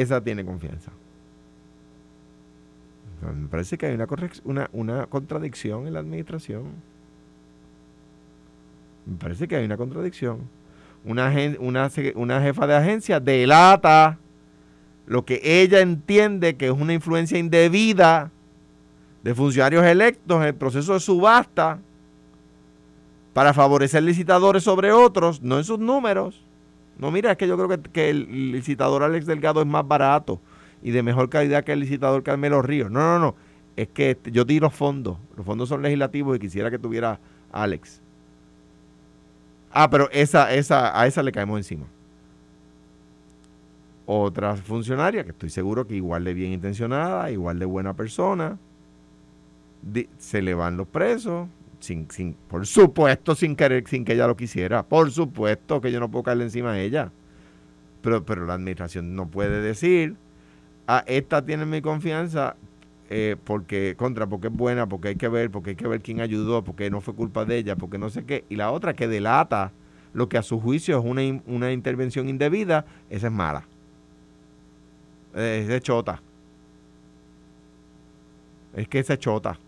esa 0.01 0.21
tiene 0.21 0.45
confianza. 0.45 0.91
Me 3.21 3.47
parece 3.47 3.77
que 3.77 3.87
hay 3.87 3.97
una, 4.43 4.69
una, 4.71 5.05
contradicción 5.07 5.87
en 5.87 5.93
la 5.93 5.99
administración. 5.99 6.65
Me 9.05 9.17
parece 9.17 9.47
que 9.47 9.55
hay 9.55 9.65
una 9.65 9.77
contradicción. 9.77 10.41
Una, 11.03 11.33
una, 11.59 11.89
una 12.15 12.41
jefa 12.41 12.67
de 12.67 12.75
agencia 12.75 13.19
delata 13.19 14.17
lo 15.07 15.23
que 15.25 15.39
ella 15.43 15.79
entiende 15.79 16.57
que 16.57 16.67
es 16.67 16.73
una 16.73 16.93
influencia 16.93 17.37
indebida 17.37 18.29
de 19.23 19.33
funcionarios 19.33 19.85
electos 19.85 20.37
en 20.41 20.47
el 20.47 20.55
proceso 20.55 20.93
de 20.93 20.99
subasta 20.99 21.79
para 23.37 23.53
favorecer 23.53 24.01
licitadores 24.01 24.63
sobre 24.63 24.91
otros, 24.91 25.43
no 25.43 25.59
en 25.59 25.63
sus 25.63 25.77
números. 25.77 26.43
No, 26.97 27.11
mira, 27.11 27.33
es 27.33 27.37
que 27.37 27.47
yo 27.47 27.55
creo 27.55 27.79
que, 27.83 28.09
el 28.09 28.51
licitador 28.51 29.03
Alex 29.03 29.27
Delgado 29.27 29.61
es 29.61 29.67
más 29.67 29.87
barato 29.87 30.41
y 30.81 30.89
de 30.89 31.03
mejor 31.03 31.29
calidad 31.29 31.63
que 31.63 31.73
el 31.73 31.81
licitador 31.81 32.23
Carmelo 32.23 32.63
Ríos. 32.63 32.89
No, 32.89 32.99
no, 32.99 33.19
no. 33.19 33.35
Es 33.75 33.89
que 33.89 34.09
este, 34.09 34.31
yo 34.31 34.43
di 34.43 34.59
los 34.59 34.73
fondos. 34.73 35.19
Los 35.35 35.45
fondos 35.45 35.69
son 35.69 35.83
legislativos 35.83 36.35
y 36.35 36.39
quisiera 36.39 36.71
que 36.71 36.79
tuviera 36.79 37.19
Alex. 37.51 38.01
Ah, 39.71 39.87
pero 39.87 40.09
esa, 40.09 40.51
esa, 40.51 40.99
a 40.99 41.05
esa 41.05 41.21
le 41.21 41.31
caemos 41.31 41.59
encima. 41.59 41.85
Otra 44.07 44.55
funcionaria, 44.55 45.23
que 45.23 45.29
estoy 45.29 45.51
seguro 45.51 45.85
que 45.85 45.93
igual 45.93 46.23
de 46.23 46.33
bien 46.33 46.53
intencionada, 46.53 47.29
igual 47.29 47.59
de 47.59 47.65
buena 47.65 47.93
persona, 47.93 48.57
se 50.17 50.41
le 50.41 50.55
van 50.55 50.75
los 50.75 50.87
presos, 50.87 51.47
sin, 51.79 52.09
sin, 52.09 52.33
por 52.33 52.65
supuesto, 52.65 53.35
sin 53.35 53.55
querer, 53.55 53.83
sin 53.87 54.05
que 54.05 54.13
ella 54.13 54.27
lo 54.27 54.35
quisiera. 54.35 54.83
Por 54.83 55.11
supuesto 55.11 55.81
que 55.81 55.91
yo 55.91 55.99
no 55.99 56.09
puedo 56.09 56.23
caerle 56.23 56.45
encima 56.45 56.71
a 56.71 56.79
ella. 56.79 57.11
Pero, 58.01 58.25
pero 58.25 58.45
la 58.45 58.53
administración 58.53 59.15
no 59.15 59.27
puede 59.27 59.61
decir, 59.61 60.15
ah, 60.87 61.03
esta 61.07 61.43
tiene 61.43 61.65
mi 61.65 61.81
confianza 61.81 62.55
eh, 63.09 63.35
porque, 63.43 63.95
contra, 63.97 64.27
porque 64.27 64.47
es 64.47 64.53
buena, 64.53 64.87
porque 64.87 65.09
hay 65.09 65.15
que 65.15 65.27
ver, 65.27 65.49
porque 65.49 65.71
hay 65.71 65.75
que 65.75 65.87
ver 65.87 66.01
quién 66.01 66.21
ayudó, 66.21 66.63
porque 66.63 66.89
no 66.89 67.01
fue 67.01 67.15
culpa 67.15 67.45
de 67.45 67.57
ella, 67.57 67.75
porque 67.75 67.97
no 67.97 68.09
sé 68.09 68.25
qué. 68.25 68.45
Y 68.49 68.55
la 68.55 68.71
otra 68.71 68.93
que 68.93 69.07
delata 69.07 69.71
lo 70.13 70.29
que 70.29 70.37
a 70.37 70.43
su 70.43 70.59
juicio 70.59 70.97
es 70.97 71.05
una, 71.05 71.21
una 71.45 71.71
intervención 71.71 72.27
indebida, 72.29 72.85
esa 73.09 73.27
es 73.27 73.33
mala. 73.33 73.67
Es 75.35 75.67
de 75.67 75.81
chota. 75.81 76.21
Es 78.75 78.87
que 78.87 78.99
esa 78.99 79.13
es 79.13 79.19
chota. 79.19 79.59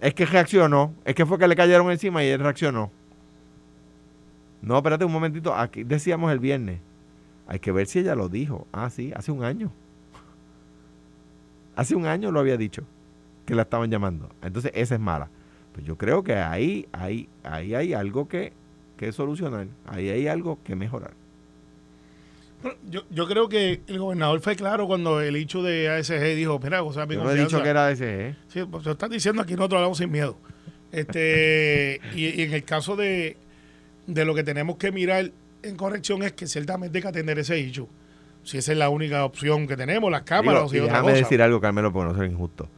Es 0.00 0.14
que 0.14 0.26
reaccionó. 0.26 0.94
Es 1.04 1.14
que 1.14 1.26
fue 1.26 1.38
que 1.38 1.46
le 1.46 1.56
cayeron 1.56 1.90
encima 1.90 2.24
y 2.24 2.28
él 2.28 2.40
reaccionó. 2.40 2.90
No, 4.62 4.76
espérate 4.76 5.04
un 5.04 5.12
momentito. 5.12 5.54
Aquí 5.54 5.84
decíamos 5.84 6.32
el 6.32 6.38
viernes. 6.38 6.80
Hay 7.46 7.58
que 7.58 7.72
ver 7.72 7.86
si 7.86 7.98
ella 8.00 8.14
lo 8.14 8.28
dijo. 8.28 8.66
Ah, 8.72 8.90
sí, 8.90 9.12
hace 9.14 9.32
un 9.32 9.44
año. 9.44 9.72
Hace 11.76 11.94
un 11.94 12.06
año 12.06 12.30
lo 12.30 12.40
había 12.40 12.56
dicho. 12.56 12.84
Que 13.44 13.54
la 13.54 13.62
estaban 13.62 13.90
llamando. 13.90 14.30
Entonces, 14.42 14.72
esa 14.74 14.94
es 14.94 15.00
mala. 15.00 15.28
Pues 15.72 15.84
yo 15.84 15.96
creo 15.96 16.22
que 16.22 16.34
ahí, 16.34 16.86
ahí, 16.92 17.28
ahí 17.42 17.74
hay 17.74 17.94
algo 17.94 18.28
que, 18.28 18.52
que 18.96 19.12
solucionar. 19.12 19.66
Ahí 19.86 20.08
hay 20.08 20.28
algo 20.28 20.58
que 20.62 20.76
mejorar. 20.76 21.19
Yo, 22.90 23.02
yo 23.10 23.26
creo 23.26 23.48
que 23.48 23.80
el 23.86 23.98
gobernador 23.98 24.40
fue 24.40 24.54
claro 24.54 24.86
cuando 24.86 25.20
el 25.20 25.34
hecho 25.36 25.62
de 25.62 25.88
ASG 25.88 26.34
dijo, 26.36 26.58
mira, 26.58 26.82
o 26.82 26.92
sea, 26.92 27.06
mi 27.06 27.14
yo 27.14 27.24
no 27.24 27.30
he 27.30 27.40
dicho 27.40 27.62
que 27.62 27.68
era 27.68 27.86
ASG. 27.86 28.34
Sí, 28.48 28.64
pues 28.70 28.84
lo 28.84 28.92
están 28.92 29.10
diciendo 29.10 29.40
aquí 29.40 29.54
nosotros 29.54 29.78
hablamos 29.78 29.98
sin 29.98 30.10
miedo. 30.10 30.36
Este, 30.92 32.00
y, 32.14 32.42
en 32.42 32.52
el 32.52 32.64
caso 32.64 32.96
de, 32.96 33.36
de 34.06 34.24
lo 34.24 34.34
que 34.34 34.44
tenemos 34.44 34.76
que 34.76 34.92
mirar 34.92 35.30
en 35.62 35.76
corrección 35.76 36.22
es 36.22 36.32
que 36.32 36.46
ciertamente 36.46 36.98
hay 36.98 37.02
que 37.02 37.08
atender 37.08 37.38
ese 37.38 37.56
hecho. 37.56 37.88
Si 38.42 38.58
esa 38.58 38.72
es 38.72 38.78
la 38.78 38.88
única 38.88 39.24
opción 39.24 39.66
que 39.66 39.76
tenemos, 39.76 40.10
las 40.10 40.22
cámaras 40.22 40.64
o 40.64 40.68
si 40.68 40.78
déjame 40.78 41.12
decir 41.12 41.40
algo, 41.42 41.60
Carmelo, 41.60 41.92
porque 41.92 42.12
no 42.12 42.18
ser 42.18 42.30
injusto. 42.30 42.68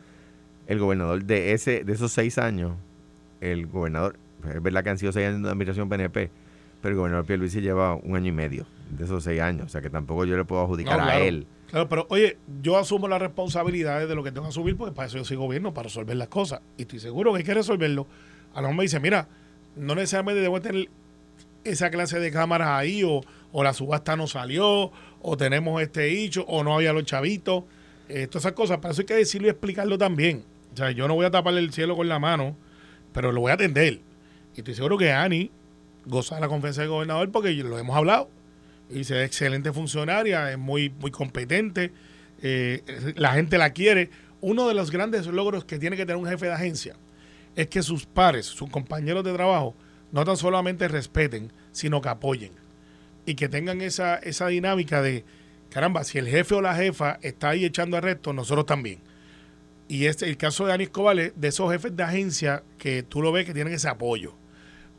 El 0.66 0.78
gobernador 0.78 1.24
de 1.24 1.52
ese 1.52 1.84
de 1.84 1.92
esos 1.92 2.12
seis 2.12 2.38
años, 2.38 2.72
el 3.40 3.66
gobernador 3.66 4.16
es 4.52 4.62
verdad 4.62 4.84
que 4.84 4.90
han 4.90 4.98
sido 4.98 5.12
seis 5.12 5.28
años 5.28 5.42
de 5.42 5.50
administración 5.50 5.88
PNP, 5.88 6.30
pero 6.80 6.92
el 6.92 6.98
gobernador 6.98 7.26
Pierluisi 7.26 7.60
lleva 7.60 7.94
un 7.94 8.16
año 8.16 8.28
y 8.28 8.32
medio 8.32 8.66
de 8.92 9.04
esos 9.04 9.24
seis 9.24 9.40
años, 9.40 9.66
o 9.66 9.68
sea 9.68 9.80
que 9.80 9.90
tampoco 9.90 10.24
yo 10.24 10.36
le 10.36 10.44
puedo 10.44 10.62
adjudicar 10.62 10.98
No, 10.98 11.04
a 11.04 11.18
él. 11.18 11.46
Claro, 11.68 11.88
pero 11.88 12.06
oye, 12.10 12.36
yo 12.62 12.76
asumo 12.76 13.08
las 13.08 13.20
responsabilidades 13.20 14.08
de 14.08 14.14
lo 14.14 14.22
que 14.22 14.30
tengo 14.30 14.42
que 14.44 14.50
asumir 14.50 14.76
porque 14.76 14.94
para 14.94 15.08
eso 15.08 15.16
yo 15.16 15.24
soy 15.24 15.36
gobierno, 15.38 15.72
para 15.72 15.84
resolver 15.84 16.16
las 16.16 16.28
cosas. 16.28 16.60
Y 16.76 16.82
estoy 16.82 17.00
seguro 17.00 17.32
que 17.32 17.38
hay 17.38 17.44
que 17.44 17.54
resolverlo. 17.54 18.06
A 18.52 18.56
lo 18.60 18.68
mejor 18.68 18.76
me 18.76 18.82
dice, 18.82 19.00
mira, 19.00 19.28
no 19.76 19.94
necesariamente 19.94 20.42
debo 20.42 20.60
tener 20.60 20.90
esa 21.64 21.90
clase 21.90 22.20
de 22.20 22.30
cámaras 22.30 22.68
ahí, 22.68 23.02
o, 23.04 23.22
o 23.52 23.64
la 23.64 23.72
subasta 23.72 24.16
no 24.16 24.26
salió, 24.26 24.92
o 25.22 25.36
tenemos 25.38 25.80
este 25.80 26.22
hecho, 26.22 26.44
o 26.46 26.62
no 26.62 26.74
había 26.74 26.92
los 26.92 27.04
chavitos. 27.04 27.64
Eh, 28.08 28.26
todas 28.26 28.44
esas 28.44 28.52
cosas, 28.52 28.78
para 28.78 28.92
eso 28.92 29.00
hay 29.02 29.06
que 29.06 29.14
decirlo 29.14 29.46
y 29.46 29.50
explicarlo 29.50 29.96
también. 29.96 30.44
O 30.74 30.76
sea, 30.76 30.90
yo 30.90 31.08
no 31.08 31.14
voy 31.14 31.24
a 31.24 31.30
taparle 31.30 31.60
el 31.60 31.72
cielo 31.72 31.96
con 31.96 32.08
la 32.08 32.18
mano, 32.18 32.54
pero 33.14 33.32
lo 33.32 33.40
voy 33.40 33.50
a 33.50 33.54
atender. 33.54 34.00
Y 34.54 34.58
estoy 34.58 34.74
seguro 34.74 34.98
que 34.98 35.12
Ani 35.12 35.50
goza 36.04 36.34
de 36.34 36.40
la 36.40 36.48
confianza 36.48 36.82
del 36.82 36.90
gobernador 36.90 37.30
porque 37.30 37.52
lo 37.54 37.78
hemos 37.78 37.96
hablado. 37.96 38.28
Dice, 38.92 39.20
es 39.20 39.26
excelente 39.26 39.72
funcionaria, 39.72 40.52
es 40.52 40.58
muy, 40.58 40.90
muy 40.90 41.10
competente, 41.10 41.92
eh, 42.42 42.82
la 43.16 43.32
gente 43.32 43.58
la 43.58 43.70
quiere. 43.70 44.10
Uno 44.40 44.68
de 44.68 44.74
los 44.74 44.90
grandes 44.90 45.26
logros 45.26 45.64
que 45.64 45.78
tiene 45.78 45.96
que 45.96 46.04
tener 46.04 46.16
un 46.16 46.28
jefe 46.28 46.46
de 46.46 46.52
agencia 46.52 46.96
es 47.56 47.68
que 47.68 47.82
sus 47.82 48.06
pares, 48.06 48.46
sus 48.46 48.70
compañeros 48.70 49.24
de 49.24 49.32
trabajo, 49.32 49.74
no 50.10 50.24
tan 50.24 50.36
solamente 50.36 50.88
respeten, 50.88 51.52
sino 51.72 52.00
que 52.00 52.08
apoyen. 52.08 52.52
Y 53.24 53.34
que 53.34 53.48
tengan 53.48 53.80
esa, 53.80 54.16
esa 54.16 54.48
dinámica 54.48 55.00
de, 55.00 55.24
caramba, 55.70 56.04
si 56.04 56.18
el 56.18 56.28
jefe 56.28 56.54
o 56.54 56.60
la 56.60 56.74
jefa 56.74 57.18
está 57.22 57.50
ahí 57.50 57.64
echando 57.64 57.96
arrestos, 57.96 58.34
nosotros 58.34 58.66
también. 58.66 59.00
Y 59.88 60.06
este, 60.06 60.26
el 60.28 60.36
caso 60.36 60.66
de 60.66 60.72
Ani 60.72 60.84
Escobar 60.84 61.18
es 61.18 61.32
de 61.36 61.48
esos 61.48 61.70
jefes 61.70 61.96
de 61.96 62.02
agencia 62.02 62.62
que 62.78 63.02
tú 63.02 63.22
lo 63.22 63.32
ves 63.32 63.46
que 63.46 63.54
tienen 63.54 63.74
ese 63.74 63.88
apoyo. 63.88 64.34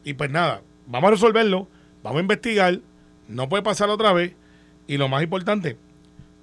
Y 0.03 0.13
pues 0.13 0.29
nada, 0.29 0.61
vamos 0.87 1.07
a 1.07 1.11
resolverlo, 1.11 1.67
vamos 2.01 2.19
a 2.19 2.21
investigar, 2.21 2.79
no 3.27 3.49
puede 3.49 3.63
pasar 3.63 3.89
otra 3.89 4.13
vez. 4.13 4.35
Y 4.87 4.97
lo 4.97 5.07
más 5.07 5.23
importante, 5.23 5.77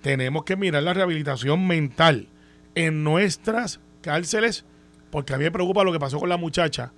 tenemos 0.01 0.45
que 0.45 0.57
mirar 0.57 0.83
la 0.83 0.95
rehabilitación 0.95 1.67
mental 1.67 2.29
en 2.75 3.05
nuestras 3.05 3.81
cárceles, 4.01 4.65
porque 5.11 5.35
a 5.35 5.39
mí 5.39 5.45
me 5.45 5.51
preocupa 5.51 5.85
lo 5.85 5.93
que 5.93 5.99
pasó 5.99 6.19
con 6.19 6.29
la 6.29 6.37
muchacha, 6.37 6.93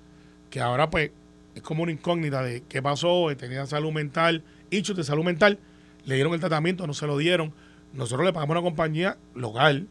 que 0.51 0.61
ahora 0.61 0.91
pues 0.91 1.11
es 1.55 1.63
como 1.63 1.83
una 1.83 1.93
incógnita 1.93 2.43
de 2.43 2.63
qué 2.69 2.81
pasó, 2.83 3.31
eh, 3.31 3.37
tenía 3.37 3.67
salud 3.67 3.93
mental, 3.93 4.45
hechos 4.71 4.97
de 4.97 5.05
salud 5.05 5.25
mental, 5.25 5.59
le 6.05 6.15
dieron 6.15 6.33
el 6.35 6.41
tratamiento, 6.41 6.87
no 6.87 6.95
se 6.95 7.07
lo 7.07 7.17
dieron. 7.17 7.53
Nosotros 7.93 8.25
le 8.25 8.33
pagamos 8.33 8.55
una 8.55 8.63
compañía 8.63 9.19
local, 9.35 9.89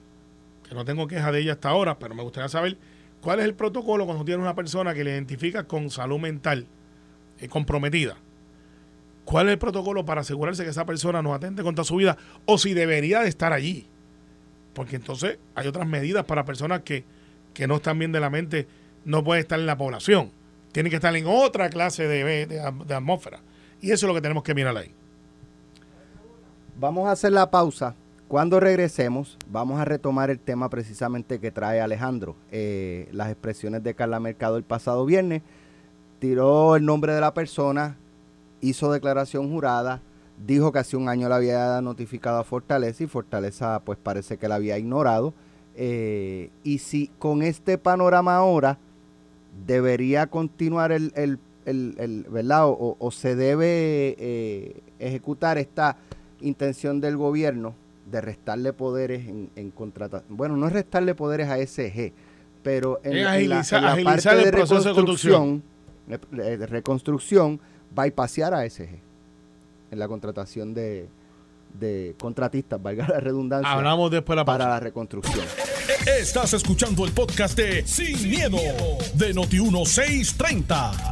que 0.67 0.73
no 0.73 0.85
tengo 0.85 1.07
queja 1.07 1.31
de 1.31 1.39
ella 1.39 1.53
hasta 1.53 1.69
ahora, 1.69 1.99
pero 1.99 2.15
me 2.15 2.23
gustaría 2.23 2.49
saber 2.49 2.77
cuál 3.21 3.39
es 3.39 3.45
el 3.45 3.53
protocolo 3.53 4.05
cuando 4.05 4.25
tiene 4.25 4.41
una 4.41 4.55
persona 4.55 4.93
que 4.93 5.03
le 5.03 5.11
identifica 5.11 5.65
con 5.65 5.89
salud 5.89 6.19
mental 6.19 6.65
eh, 7.39 7.47
comprometida. 7.47 8.17
¿Cuál 9.25 9.47
es 9.47 9.53
el 9.53 9.59
protocolo 9.59 10.03
para 10.05 10.21
asegurarse 10.21 10.63
que 10.63 10.69
esa 10.71 10.85
persona 10.85 11.21
no 11.21 11.33
atente 11.33 11.63
contra 11.63 11.83
su 11.83 11.95
vida 11.95 12.17
o 12.45 12.57
si 12.57 12.73
debería 12.73 13.21
de 13.21 13.29
estar 13.29 13.53
allí? 13.53 13.87
Porque 14.73 14.95
entonces 14.95 15.37
hay 15.55 15.67
otras 15.67 15.87
medidas 15.87 16.25
para 16.25 16.43
personas 16.45 16.81
que, 16.81 17.03
que 17.53 17.67
no 17.67 17.75
están 17.77 17.99
bien 17.99 18.11
de 18.11 18.19
la 18.19 18.29
mente, 18.29 18.67
no 19.05 19.23
pueden 19.23 19.41
estar 19.41 19.59
en 19.59 19.65
la 19.65 19.77
población. 19.77 20.31
Tienen 20.71 20.89
que 20.89 20.95
estar 20.95 21.15
en 21.15 21.25
otra 21.27 21.69
clase 21.69 22.07
de, 22.07 22.23
de- 22.47 22.71
de 22.85 22.93
atmósfera. 22.95 23.41
Y 23.81 23.91
eso 23.91 24.05
es 24.05 24.07
lo 24.07 24.13
que 24.15 24.21
tenemos 24.21 24.43
que 24.43 24.55
mirar 24.55 24.75
ahí. 24.77 24.93
Vamos 26.79 27.07
a 27.07 27.11
hacer 27.11 27.31
la 27.31 27.51
pausa. 27.51 27.95
Cuando 28.27 28.59
regresemos, 28.61 29.37
vamos 29.49 29.79
a 29.79 29.85
retomar 29.85 30.29
el 30.29 30.39
tema 30.39 30.69
precisamente 30.69 31.39
que 31.39 31.51
trae 31.51 31.81
Alejandro. 31.81 32.35
Eh, 32.51 33.09
las 33.11 33.29
expresiones 33.29 33.83
de 33.83 33.93
Carla 33.93 34.19
Mercado 34.19 34.55
el 34.57 34.63
pasado 34.63 35.05
viernes. 35.05 35.41
Tiró 36.19 36.75
el 36.77 36.85
nombre 36.85 37.13
de 37.13 37.19
la 37.21 37.33
persona, 37.33 37.97
hizo 38.61 38.91
declaración 38.91 39.49
jurada, 39.51 40.01
dijo 40.45 40.71
que 40.71 40.79
hace 40.79 40.97
un 40.97 41.09
año 41.09 41.27
la 41.29 41.35
había 41.37 41.81
notificado 41.81 42.37
a 42.39 42.43
Fortaleza 42.43 43.03
y 43.03 43.07
Fortaleza 43.07 43.81
pues 43.83 43.97
parece 44.01 44.37
que 44.37 44.47
la 44.47 44.55
había 44.55 44.77
ignorado. 44.77 45.33
Eh, 45.75 46.49
y 46.63 46.79
si 46.79 47.07
con 47.19 47.41
este 47.43 47.77
panorama 47.77 48.35
ahora 48.35 48.77
debería 49.65 50.27
continuar 50.27 50.91
el, 50.91 51.11
el, 51.15 51.39
el- 51.65 51.95
el- 51.97 52.25
¿verdad? 52.29 52.67
O, 52.67 52.95
o 52.99 53.11
se 53.11 53.35
debe 53.35 54.15
eh, 54.17 54.81
ejecutar 54.99 55.57
esta 55.57 55.97
intención 56.41 57.01
del 57.01 57.17
gobierno 57.17 57.75
de 58.09 58.19
restarle 58.21 58.73
poderes 58.73 59.27
en, 59.27 59.49
en 59.55 59.71
contratación. 59.71 60.35
Bueno, 60.35 60.57
no 60.57 60.67
es 60.67 60.73
restarle 60.73 61.15
poderes 61.15 61.47
a 61.49 61.57
SG, 61.65 62.11
pero 62.63 62.99
en, 63.03 63.13
Es 63.17 63.25
en 63.43 63.49
la, 63.49 63.63
en 63.99 64.05
parte 64.05 64.21
de 64.45 64.51
reconstrucción, 64.83 65.63
de, 66.31 66.57
de 66.57 66.65
reconstrucción, 66.65 67.59
bypasear 67.95 68.53
a 68.53 68.69
SG 68.69 68.99
en 69.91 69.99
la 69.99 70.07
contratación 70.07 70.73
de, 70.73 71.09
de 71.79 72.15
contratistas, 72.19 72.81
valga 72.81 73.07
la 73.07 73.19
redundancia, 73.19 73.71
Hablamos 73.71 74.09
después 74.11 74.35
de 74.35 74.41
la 74.41 74.45
pausa. 74.45 74.59
para 74.59 74.69
la 74.71 74.79
reconstrucción. 74.79 75.45
Estás 76.19 76.53
escuchando 76.53 77.05
el 77.05 77.11
podcast 77.11 77.57
de 77.57 77.85
Sin, 77.85 78.29
miedo, 78.29 78.57
de 79.13 79.35
Noti1630. 79.35 81.11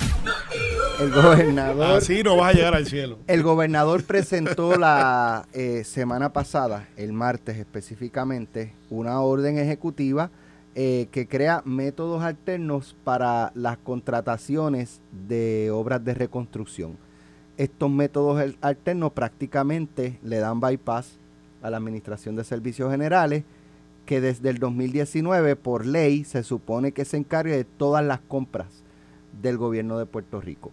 El 0.99 1.11
gobernador 1.11 1.97
Así 1.97 2.23
no 2.23 2.35
vas 2.37 2.53
a 2.53 2.57
llegar 2.57 2.75
al 2.75 2.87
cielo. 2.87 3.19
El 3.27 3.43
gobernador 3.43 4.03
presentó 4.03 4.77
la 4.77 5.47
eh, 5.53 5.83
semana 5.85 6.33
pasada, 6.33 6.87
el 6.97 7.13
martes 7.13 7.57
específicamente, 7.57 8.73
una 8.89 9.21
orden 9.21 9.57
ejecutiva 9.57 10.31
eh, 10.75 11.07
que 11.11 11.27
crea 11.27 11.61
métodos 11.65 12.23
alternos 12.23 12.95
para 13.03 13.51
las 13.55 13.77
contrataciones 13.77 15.01
de 15.27 15.71
obras 15.71 16.03
de 16.03 16.13
reconstrucción. 16.13 16.97
Estos 17.57 17.89
métodos 17.89 18.39
al- 18.39 18.57
alternos 18.61 19.11
prácticamente 19.13 20.19
le 20.23 20.37
dan 20.37 20.59
bypass 20.59 21.17
a 21.61 21.69
la 21.69 21.77
Administración 21.77 22.35
de 22.35 22.43
Servicios 22.43 22.89
Generales, 22.91 23.43
que 24.05 24.21
desde 24.21 24.49
el 24.49 24.59
2019 24.59 25.55
por 25.55 25.85
ley 25.85 26.23
se 26.23 26.43
supone 26.43 26.91
que 26.93 27.05
se 27.05 27.17
encargue 27.17 27.55
de 27.57 27.63
todas 27.65 28.03
las 28.05 28.19
compras 28.21 28.67
del 29.41 29.57
gobierno 29.57 29.99
de 29.99 30.05
Puerto 30.05 30.41
Rico 30.41 30.71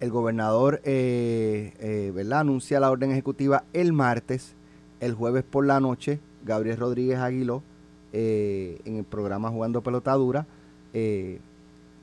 el 0.00 0.10
gobernador 0.10 0.80
eh, 0.84 1.74
eh, 1.78 2.10
¿verdad? 2.12 2.40
anuncia 2.40 2.80
la 2.80 2.90
orden 2.90 3.12
ejecutiva 3.12 3.62
el 3.72 3.92
martes, 3.92 4.54
el 4.98 5.14
jueves 5.14 5.44
por 5.44 5.64
la 5.64 5.78
noche, 5.78 6.18
Gabriel 6.44 6.76
Rodríguez 6.78 7.18
Aguiló, 7.20 7.62
eh, 8.12 8.80
en 8.84 8.96
el 8.96 9.04
programa 9.04 9.50
Jugando 9.50 9.82
Pelotadura, 9.82 10.46
eh, 10.92 11.40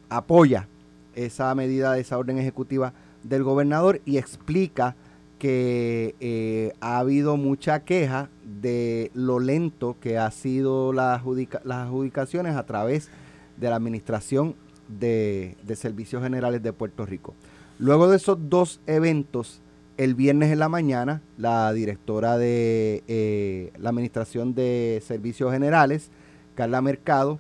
apoya 0.10 0.68
esa 1.16 1.54
medida 1.56 1.98
esa 1.98 2.18
orden 2.18 2.38
ejecutiva 2.38 2.94
del 3.24 3.44
gobernador 3.44 4.02
y 4.06 4.18
explica 4.18 4.96
que 5.38 6.16
eh, 6.20 6.74
ha 6.82 7.00
habido 7.00 7.38
mucha 7.38 7.82
queja 7.82 8.30
de 8.62 9.10
lo 9.14 9.40
lento 9.40 9.96
que 10.02 10.18
ha 10.18 10.30
sido 10.32 10.92
la 10.94 11.14
adjudica- 11.14 11.62
las 11.64 11.86
adjudicaciones 11.88 12.56
a 12.56 12.66
través 12.66 13.10
de 13.58 13.70
la 13.70 13.76
Administración 13.76 14.56
de, 14.88 15.56
de 15.64 15.76
Servicios 15.76 16.24
Generales 16.24 16.62
de 16.64 16.74
Puerto 16.74 17.06
Rico. 17.06 17.36
Luego 17.78 18.10
de 18.10 18.18
esos 18.18 18.38
dos 18.50 18.82
eventos, 18.88 19.62
el 20.00 20.16
viernes 20.16 20.50
en 20.50 20.60
la 20.60 20.70
mañana, 20.70 21.22
la 21.38 21.74
directora 21.74 22.38
de 22.38 23.04
eh, 23.10 23.74
la 23.78 23.90
Administración 23.90 24.56
de 24.56 25.04
Servicios 25.06 25.52
Generales, 25.52 26.10
Carla 26.56 26.82
Mercado, 26.82 27.38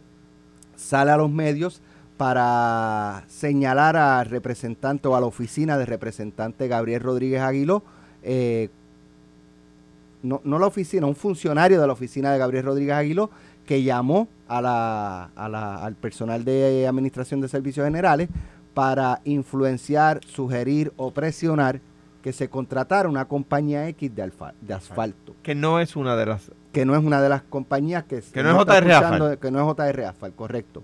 sale 0.75 1.11
a 1.11 1.15
los 1.15 1.31
medios 1.31 1.81
para 2.17 3.23
señalar 3.29 3.95
al 3.95 4.25
representante 4.25 5.07
o 5.07 5.15
a 5.15 5.21
la 5.21 5.25
oficina 5.25 5.77
de 5.77 5.85
representante 5.85 6.67
Gabriel 6.67 6.99
Rodríguez 6.99 7.39
Aguiló, 7.39 7.81
eh, 8.23 8.67
no, 10.21 10.41
no 10.43 10.59
la 10.59 10.67
oficina, 10.67 11.07
un 11.07 11.15
funcionario 11.15 11.79
de 11.79 11.87
la 11.87 11.93
oficina 11.93 12.33
de 12.33 12.39
Gabriel 12.39 12.65
Rodríguez 12.65 12.95
Aguiló, 12.95 13.29
que 13.65 13.83
llamó 13.83 14.27
al 14.49 15.95
personal 16.01 16.43
de 16.43 16.85
Administración 16.85 17.39
de 17.39 17.47
Servicios 17.47 17.85
Generales 17.85 18.27
para 18.73 19.21
influenciar, 19.23 20.19
sugerir 20.25 20.91
o 20.97 21.11
presionar 21.11 21.79
que 22.21 22.33
se 22.33 22.49
contratara 22.49 23.07
una 23.07 23.25
compañía 23.25 23.87
X 23.89 24.13
de, 24.13 24.21
alfa- 24.23 24.53
de 24.61 24.73
asfalto, 24.73 25.35
Que 25.41 25.55
no 25.55 25.79
es 25.79 25.95
una 25.95 26.15
de 26.17 26.25
las... 26.25 26.51
que 26.73 26.85
no 26.85 26.95
es 26.95 27.03
una 27.03 27.21
de 27.21 27.29
las 27.29 27.43
compañías 27.43 28.03
que, 28.03 28.21
Que 28.21 28.43
no 28.43 28.49
es 28.51 28.55
JR 28.65 28.91
Asphalt. 28.91 29.39
Que 29.39 29.51
no 29.51 29.59
es 29.59 29.65
JR 29.75 30.03
Asphalt, 30.05 30.35
correcto. 30.35 30.83